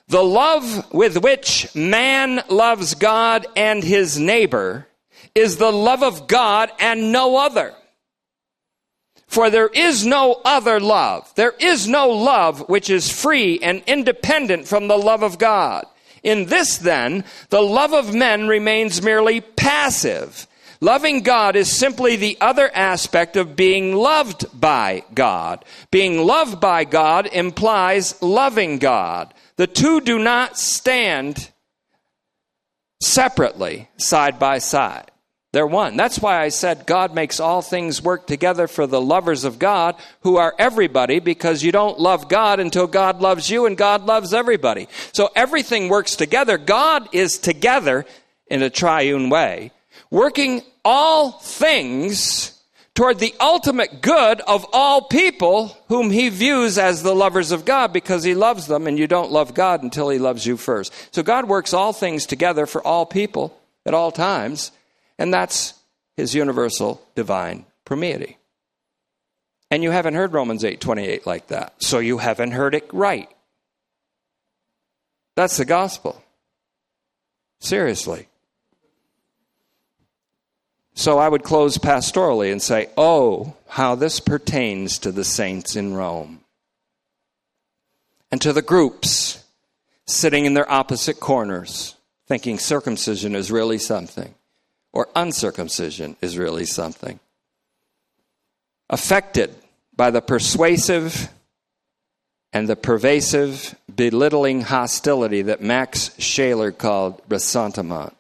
the 0.07 0.23
love 0.23 0.93
with 0.93 1.23
which 1.23 1.75
man 1.75 2.43
loves 2.49 2.95
God 2.95 3.47
and 3.57 3.83
his 3.83 4.19
neighbor 4.19 4.87
is 5.35 5.57
the 5.57 5.73
love 5.73 6.03
of 6.03 6.27
God 6.27 6.71
and 6.79 7.13
no 7.13 7.37
other. 7.37 7.75
For 9.27 9.51
there 9.51 9.69
is 9.69 10.05
no 10.05 10.41
other 10.45 10.81
love. 10.81 11.33
There 11.37 11.55
is 11.61 11.87
no 11.87 12.09
love 12.09 12.69
which 12.69 12.91
is 12.91 13.11
free 13.11 13.61
and 13.61 13.83
independent 13.87 14.67
from 14.67 14.89
the 14.89 14.99
love 14.99 15.23
of 15.23 15.39
God. 15.39 15.87
In 16.23 16.47
this, 16.47 16.79
then, 16.79 17.25
the 17.49 17.63
love 17.63 17.93
of 17.93 18.15
men 18.15 18.49
remains 18.49 19.03
merely 19.03 19.41
passive. 19.41 20.47
Loving 20.81 21.21
God 21.21 21.57
is 21.57 21.71
simply 21.71 22.17
the 22.17 22.39
other 22.41 22.71
aspect 22.75 23.37
of 23.37 23.55
being 23.55 23.95
loved 23.95 24.47
by 24.59 25.05
God. 25.13 25.65
Being 25.91 26.25
loved 26.25 26.59
by 26.61 26.85
God 26.85 27.27
implies 27.27 28.21
loving 28.23 28.79
God. 28.79 29.35
The 29.57 29.67
two 29.67 30.01
do 30.01 30.19
not 30.19 30.57
stand 30.57 31.51
separately, 33.01 33.91
side 33.99 34.39
by 34.39 34.59
side. 34.59 35.10
They're 35.53 35.67
one. 35.67 35.97
That's 35.97 36.21
why 36.21 36.41
I 36.41 36.49
said 36.49 36.87
God 36.87 37.13
makes 37.13 37.41
all 37.41 37.61
things 37.61 38.01
work 38.01 38.27
together 38.27 38.69
for 38.69 38.87
the 38.87 39.01
lovers 39.01 39.45
of 39.45 39.59
God, 39.59 39.97
who 40.21 40.37
are 40.37 40.55
everybody, 40.59 41.19
because 41.19 41.65
you 41.65 41.73
don't 41.73 41.99
love 41.99 42.29
God 42.29 42.61
until 42.61 42.87
God 42.87 43.21
loves 43.21 43.51
you, 43.51 43.67
and 43.67 43.77
God 43.77 44.05
loves 44.07 44.33
everybody. 44.33 44.87
So 45.13 45.31
everything 45.35 45.89
works 45.89 46.15
together. 46.15 46.57
God 46.57 47.09
is 47.13 47.39
together 47.39 48.07
in 48.47 48.63
a 48.63 48.71
triune 48.71 49.29
way, 49.29 49.73
working 50.11 50.63
all 50.85 51.33
things 51.33 52.57
toward 52.95 53.19
the 53.19 53.35
ultimate 53.41 54.03
good 54.03 54.41
of 54.43 54.67
all 54.73 55.03
people 55.03 55.77
whom 55.89 56.11
he 56.11 56.29
views 56.29 56.79
as 56.79 57.03
the 57.03 57.15
lovers 57.15 57.51
of 57.51 57.65
God 57.65 57.93
because 57.93 58.25
he 58.25 58.35
loves 58.35 58.67
them 58.67 58.87
and 58.87 58.99
you 58.99 59.07
don't 59.07 59.33
love 59.33 59.55
God 59.55 59.83
until 59.83 60.11
he 60.11 60.19
loves 60.19 60.45
you 60.45 60.57
first. 60.57 60.93
So 61.15 61.23
God 61.23 61.49
works 61.49 61.73
all 61.73 61.93
things 61.93 62.27
together 62.27 62.67
for 62.67 62.87
all 62.87 63.07
people 63.07 63.57
at 63.87 63.95
all 63.95 64.13
times, 64.13 64.73
and 65.21 65.33
that's 65.33 65.75
his 66.17 66.35
universal 66.35 67.07
divine 67.15 67.67
premiety. 67.85 68.37
And 69.71 69.85
you 69.85 69.91
haven't 69.93 70.15
heard 70.15 70.33
Romans 70.33 70.65
8:28 70.65 71.27
like 71.27 71.49
that. 71.49 71.75
So 71.81 71.99
you 71.99 72.19
haven't 72.19 72.53
heard 72.53 72.75
it 72.75 72.89
right. 72.93 73.29
That's 75.37 75.59
the 75.59 75.67
gospel. 75.67 76.25
Seriously. 77.61 78.29
So 80.95 81.19
I 81.19 81.29
would 81.29 81.45
close 81.45 81.79
pastorally 81.79 82.51
and 82.51 82.61
say, 82.61 82.89
Oh, 82.97 83.55
how 83.69 83.95
this 83.95 84.21
pertains 84.21 84.99
to 85.01 85.13
the 85.13 85.25
saints 85.25 85.77
in 85.77 85.95
Rome 85.95 86.41
and 88.33 88.41
to 88.41 88.53
the 88.55 88.63
groups 88.63 89.45
sitting 90.07 90.47
in 90.47 90.55
their 90.55 90.71
opposite 90.71 91.21
corners, 91.21 91.95
thinking 92.27 92.59
circumcision 92.59 93.35
is 93.35 93.53
really 93.53 93.79
something 93.79 94.35
or 94.93 95.09
uncircumcision 95.15 96.17
is 96.21 96.39
really 96.39 96.65
something. 96.65 97.21
Affected 98.89 99.55
by 99.95 100.11
the 100.11 100.21
persuasive 100.21 101.31
and 102.53 102.69
the 102.69 102.77
pervasive, 102.77 103.77
belittling 103.95 104.63
hostility 104.63 105.43
that 105.43 105.63
Max 105.63 106.11
Scheler 106.19 106.73
called 106.73 107.23
ressentiment 107.29 108.17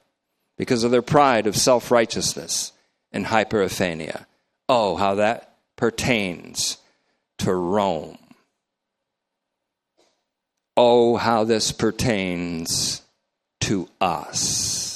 because 0.56 0.84
of 0.84 0.90
their 0.90 1.02
pride 1.02 1.46
of 1.46 1.56
self 1.56 1.90
righteousness 1.90 2.72
and 3.12 3.26
hyperephania. 3.26 4.26
Oh, 4.68 4.96
how 4.96 5.16
that 5.16 5.56
pertains 5.76 6.78
to 7.38 7.52
Rome. 7.52 8.18
Oh, 10.76 11.16
how 11.16 11.44
this 11.44 11.72
pertains 11.72 13.02
to 13.60 13.88
us. 14.00 14.89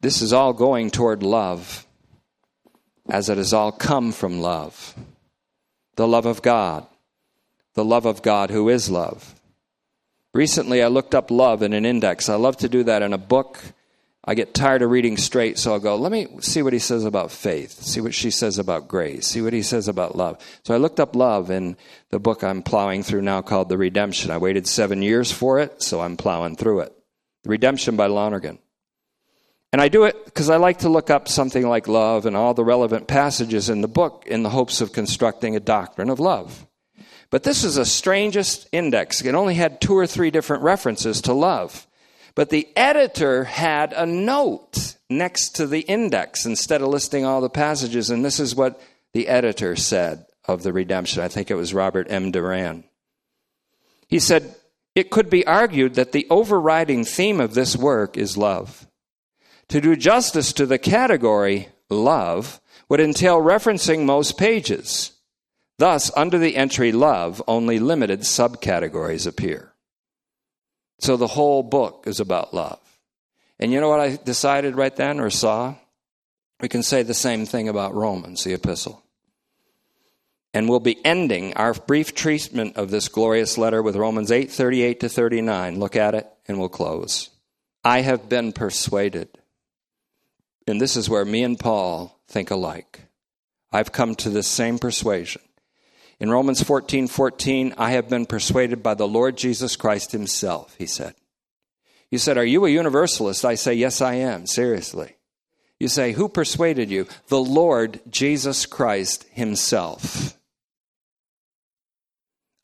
This 0.00 0.22
is 0.22 0.32
all 0.32 0.52
going 0.52 0.90
toward 0.90 1.22
love, 1.22 1.86
as 3.08 3.28
it 3.28 3.36
has 3.36 3.52
all 3.52 3.70
come 3.70 4.12
from 4.12 4.40
love. 4.40 4.94
The 5.96 6.08
love 6.08 6.24
of 6.24 6.40
God, 6.40 6.86
the 7.74 7.84
love 7.84 8.06
of 8.06 8.22
God 8.22 8.50
who 8.50 8.68
is 8.68 8.90
love. 8.90 9.34
Recently, 10.32 10.82
I 10.82 10.86
looked 10.86 11.14
up 11.14 11.30
love 11.30 11.62
in 11.62 11.72
an 11.72 11.84
index. 11.84 12.28
I 12.28 12.36
love 12.36 12.56
to 12.58 12.68
do 12.68 12.84
that 12.84 13.02
in 13.02 13.12
a 13.12 13.18
book. 13.18 13.60
I 14.24 14.34
get 14.34 14.54
tired 14.54 14.82
of 14.82 14.90
reading 14.90 15.16
straight, 15.16 15.58
so 15.58 15.72
I'll 15.72 15.80
go, 15.80 15.96
let 15.96 16.12
me 16.12 16.28
see 16.40 16.62
what 16.62 16.72
he 16.72 16.78
says 16.78 17.04
about 17.04 17.32
faith, 17.32 17.82
see 17.82 18.00
what 18.00 18.14
she 18.14 18.30
says 18.30 18.58
about 18.58 18.86
grace, 18.86 19.26
see 19.26 19.42
what 19.42 19.52
he 19.52 19.62
says 19.62 19.88
about 19.88 20.14
love. 20.14 20.38
So 20.62 20.74
I 20.74 20.76
looked 20.76 21.00
up 21.00 21.16
love 21.16 21.50
in 21.50 21.76
the 22.10 22.18
book 22.18 22.44
I'm 22.44 22.62
plowing 22.62 23.02
through 23.02 23.22
now 23.22 23.42
called 23.42 23.68
The 23.68 23.78
Redemption. 23.78 24.30
I 24.30 24.38
waited 24.38 24.66
seven 24.66 25.02
years 25.02 25.32
for 25.32 25.58
it, 25.58 25.82
so 25.82 26.00
I'm 26.00 26.16
plowing 26.16 26.56
through 26.56 26.80
it. 26.80 26.92
The 27.42 27.50
Redemption 27.50 27.96
by 27.96 28.06
Lonergan. 28.06 28.58
And 29.72 29.80
I 29.80 29.88
do 29.88 30.04
it 30.04 30.24
because 30.24 30.50
I 30.50 30.56
like 30.56 30.80
to 30.80 30.88
look 30.88 31.10
up 31.10 31.28
something 31.28 31.66
like 31.66 31.86
love 31.86 32.26
and 32.26 32.36
all 32.36 32.54
the 32.54 32.64
relevant 32.64 33.06
passages 33.06 33.68
in 33.68 33.82
the 33.82 33.88
book 33.88 34.24
in 34.26 34.42
the 34.42 34.50
hopes 34.50 34.80
of 34.80 34.92
constructing 34.92 35.54
a 35.54 35.60
doctrine 35.60 36.10
of 36.10 36.18
love. 36.18 36.66
But 37.30 37.44
this 37.44 37.62
is 37.62 37.76
the 37.76 37.84
strangest 37.84 38.68
index. 38.72 39.22
It 39.22 39.34
only 39.36 39.54
had 39.54 39.80
two 39.80 39.96
or 39.96 40.06
three 40.06 40.32
different 40.32 40.64
references 40.64 41.22
to 41.22 41.32
love. 41.32 41.86
But 42.34 42.50
the 42.50 42.68
editor 42.76 43.44
had 43.44 43.92
a 43.92 44.06
note 44.06 44.96
next 45.08 45.50
to 45.56 45.66
the 45.66 45.80
index 45.80 46.44
instead 46.44 46.82
of 46.82 46.88
listing 46.88 47.24
all 47.24 47.40
the 47.40 47.50
passages. 47.50 48.10
And 48.10 48.24
this 48.24 48.40
is 48.40 48.56
what 48.56 48.80
the 49.12 49.28
editor 49.28 49.76
said 49.76 50.26
of 50.44 50.64
the 50.64 50.72
redemption. 50.72 51.22
I 51.22 51.28
think 51.28 51.50
it 51.50 51.56
was 51.56 51.74
Robert 51.74 52.10
M. 52.10 52.32
Doran. 52.32 52.84
He 54.08 54.18
said, 54.18 54.56
It 54.96 55.10
could 55.10 55.30
be 55.30 55.46
argued 55.46 55.94
that 55.94 56.10
the 56.10 56.26
overriding 56.30 57.04
theme 57.04 57.40
of 57.40 57.54
this 57.54 57.76
work 57.76 58.16
is 58.16 58.36
love. 58.36 58.88
To 59.70 59.80
do 59.80 59.94
justice 59.94 60.52
to 60.54 60.66
the 60.66 60.78
category 60.78 61.68
love 61.88 62.60
would 62.88 62.98
entail 62.98 63.40
referencing 63.40 64.04
most 64.04 64.36
pages. 64.36 65.12
Thus, 65.78 66.10
under 66.16 66.38
the 66.38 66.56
entry 66.56 66.90
love, 66.90 67.40
only 67.46 67.78
limited 67.78 68.20
subcategories 68.20 69.28
appear. 69.28 69.72
So 70.98 71.16
the 71.16 71.28
whole 71.28 71.62
book 71.62 72.04
is 72.06 72.18
about 72.18 72.52
love. 72.52 72.80
And 73.60 73.70
you 73.70 73.80
know 73.80 73.88
what 73.88 74.00
I 74.00 74.16
decided 74.16 74.74
right 74.74 74.94
then 74.94 75.20
or 75.20 75.30
saw? 75.30 75.76
We 76.60 76.68
can 76.68 76.82
say 76.82 77.04
the 77.04 77.14
same 77.14 77.46
thing 77.46 77.68
about 77.68 77.94
Romans, 77.94 78.42
the 78.42 78.54
epistle. 78.54 79.04
And 80.52 80.68
we'll 80.68 80.80
be 80.80 81.02
ending 81.06 81.54
our 81.54 81.74
brief 81.74 82.12
treatment 82.12 82.76
of 82.76 82.90
this 82.90 83.06
glorious 83.06 83.56
letter 83.56 83.84
with 83.84 83.94
Romans 83.94 84.32
8 84.32 84.50
38 84.50 84.98
to 85.00 85.08
39. 85.08 85.78
Look 85.78 85.94
at 85.94 86.16
it 86.16 86.26
and 86.48 86.58
we'll 86.58 86.68
close. 86.68 87.30
I 87.84 88.00
have 88.00 88.28
been 88.28 88.52
persuaded. 88.52 89.39
And 90.66 90.80
this 90.80 90.96
is 90.96 91.08
where 91.08 91.24
me 91.24 91.42
and 91.42 91.58
Paul 91.58 92.20
think 92.28 92.50
alike. 92.50 93.00
I've 93.72 93.92
come 93.92 94.14
to 94.16 94.30
the 94.30 94.42
same 94.42 94.78
persuasion 94.78 95.42
in 96.20 96.30
Romans 96.30 96.62
14 96.62 97.08
14, 97.08 97.74
I 97.78 97.92
have 97.92 98.10
been 98.10 98.26
persuaded 98.26 98.82
by 98.82 98.94
the 98.94 99.08
Lord 99.08 99.38
Jesus 99.38 99.74
Christ 99.74 100.12
himself, 100.12 100.76
he 100.78 100.86
said. 100.86 101.14
You 102.10 102.18
said, 102.18 102.36
Are 102.36 102.44
you 102.44 102.66
a 102.66 102.70
universalist? 102.70 103.44
I 103.44 103.54
say, 103.54 103.72
Yes, 103.72 104.02
I 104.02 104.14
am, 104.14 104.46
seriously. 104.46 105.16
You 105.78 105.88
say, 105.88 106.12
Who 106.12 106.28
persuaded 106.28 106.90
you? 106.90 107.06
The 107.28 107.40
Lord 107.40 108.00
Jesus 108.10 108.66
Christ 108.66 109.24
himself. 109.32 110.36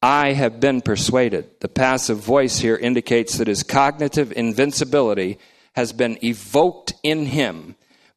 I 0.03 0.35
have 0.35 0.61
been 0.61 0.83
persuaded. 0.83 1.49
The 1.61 1.69
passive 1.69 2.19
voice 2.19 2.59
here 2.59 2.77
indicates 2.77 3.39
that 3.39 3.49
his 3.49 3.63
cognitive 3.63 4.33
invincibility 4.37 5.39
has 5.75 5.95
been 5.95 6.23
evoked 6.23 6.93
in 7.03 7.27
him 7.27 7.75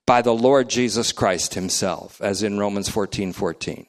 by 0.10 0.24
the 0.24 0.34
Lord 0.34 0.68
Jesus 0.68 1.12
Christ 1.12 1.54
himself, 1.54 2.20
as 2.20 2.42
in 2.42 2.58
Romans 2.58 2.90
14 2.90 3.32
14. 3.32 3.86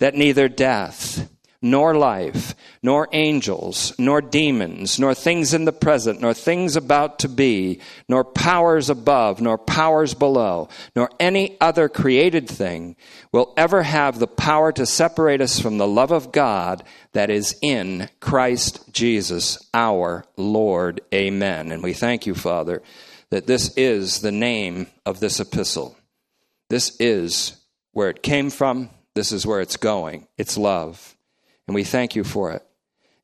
That 0.00 0.16
neither 0.16 0.48
death, 0.48 1.30
nor 1.62 1.94
life, 1.94 2.56
nor 2.82 3.08
angels, 3.12 3.92
nor 3.96 4.20
demons, 4.20 4.98
nor 4.98 5.14
things 5.14 5.54
in 5.54 5.66
the 5.66 5.72
present, 5.72 6.20
nor 6.20 6.34
things 6.34 6.74
about 6.74 7.20
to 7.20 7.28
be, 7.28 7.78
nor 8.08 8.24
powers 8.24 8.90
above, 8.90 9.40
nor 9.40 9.56
powers 9.56 10.12
below, 10.12 10.68
nor 10.96 11.08
any 11.20 11.56
other 11.60 11.88
created 11.88 12.48
thing 12.48 12.96
will 13.30 13.54
ever 13.56 13.84
have 13.84 14.18
the 14.18 14.26
power 14.26 14.72
to 14.72 14.84
separate 14.84 15.40
us 15.40 15.60
from 15.60 15.78
the 15.78 15.86
love 15.86 16.10
of 16.10 16.32
God 16.32 16.82
that 17.12 17.30
is 17.30 17.56
in 17.62 18.08
Christ 18.18 18.92
Jesus 18.92 19.68
our 19.72 20.24
Lord. 20.36 21.00
Amen. 21.14 21.70
And 21.70 21.80
we 21.80 21.92
thank 21.92 22.26
you, 22.26 22.34
Father, 22.34 22.82
that 23.30 23.46
this 23.46 23.72
is 23.76 24.20
the 24.20 24.32
name 24.32 24.88
of 25.06 25.20
this 25.20 25.40
epistle. 25.40 25.96
This 26.68 26.96
is 27.00 27.56
where 27.92 28.10
it 28.10 28.22
came 28.22 28.50
from. 28.50 28.90
This 29.14 29.32
is 29.32 29.46
where 29.46 29.60
it's 29.60 29.76
going. 29.76 30.26
It's 30.36 30.56
love. 30.56 31.16
And 31.66 31.74
we 31.74 31.84
thank 31.84 32.16
you 32.16 32.24
for 32.24 32.52
it. 32.52 32.64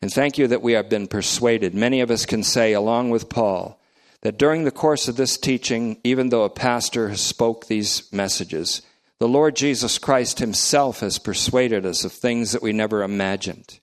And 0.02 0.12
thank 0.12 0.38
you 0.38 0.46
that 0.48 0.62
we 0.62 0.72
have 0.72 0.88
been 0.88 1.09
persuaded. 1.09 1.74
Many 1.74 2.00
of 2.00 2.11
us 2.11 2.26
can 2.26 2.42
say, 2.42 2.72
along 2.72 3.11
with 3.11 3.28
Paul, 3.28 3.80
that 4.22 4.38
during 4.38 4.64
the 4.64 4.70
course 4.70 5.09
of 5.09 5.16
this 5.16 5.36
teaching, 5.36 5.98
even 6.04 6.28
though 6.28 6.44
a 6.44 6.50
pastor 6.50 7.09
has 7.09 7.20
spoke 7.20 7.66
these 7.66 8.12
messages, 8.12 8.82
the 9.18 9.28
Lord 9.28 9.57
Jesus 9.57 9.98
Christ 9.98 10.38
himself 10.38 11.00
has 11.00 11.18
persuaded 11.18 11.86
us 11.86 12.04
of 12.04 12.12
things 12.12 12.52
that 12.52 12.62
we 12.62 12.72
never 12.72 13.02
imagined. 13.02 13.80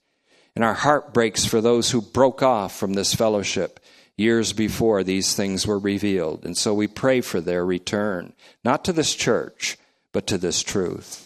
And 0.54 0.64
our 0.64 0.74
heart 0.74 1.12
breaks 1.12 1.44
for 1.44 1.60
those 1.60 1.90
who 1.90 2.00
broke 2.00 2.42
off 2.42 2.76
from 2.76 2.94
this 2.94 3.14
fellowship 3.14 3.80
years 4.16 4.52
before 4.52 5.02
these 5.02 5.34
things 5.34 5.66
were 5.66 5.78
revealed. 5.78 6.44
And 6.44 6.56
so 6.56 6.72
we 6.72 6.86
pray 6.86 7.20
for 7.20 7.40
their 7.40 7.64
return, 7.64 8.32
not 8.64 8.84
to 8.84 8.92
this 8.92 9.14
church, 9.14 9.76
but 10.12 10.26
to 10.28 10.38
this 10.38 10.62
truth. 10.62 11.23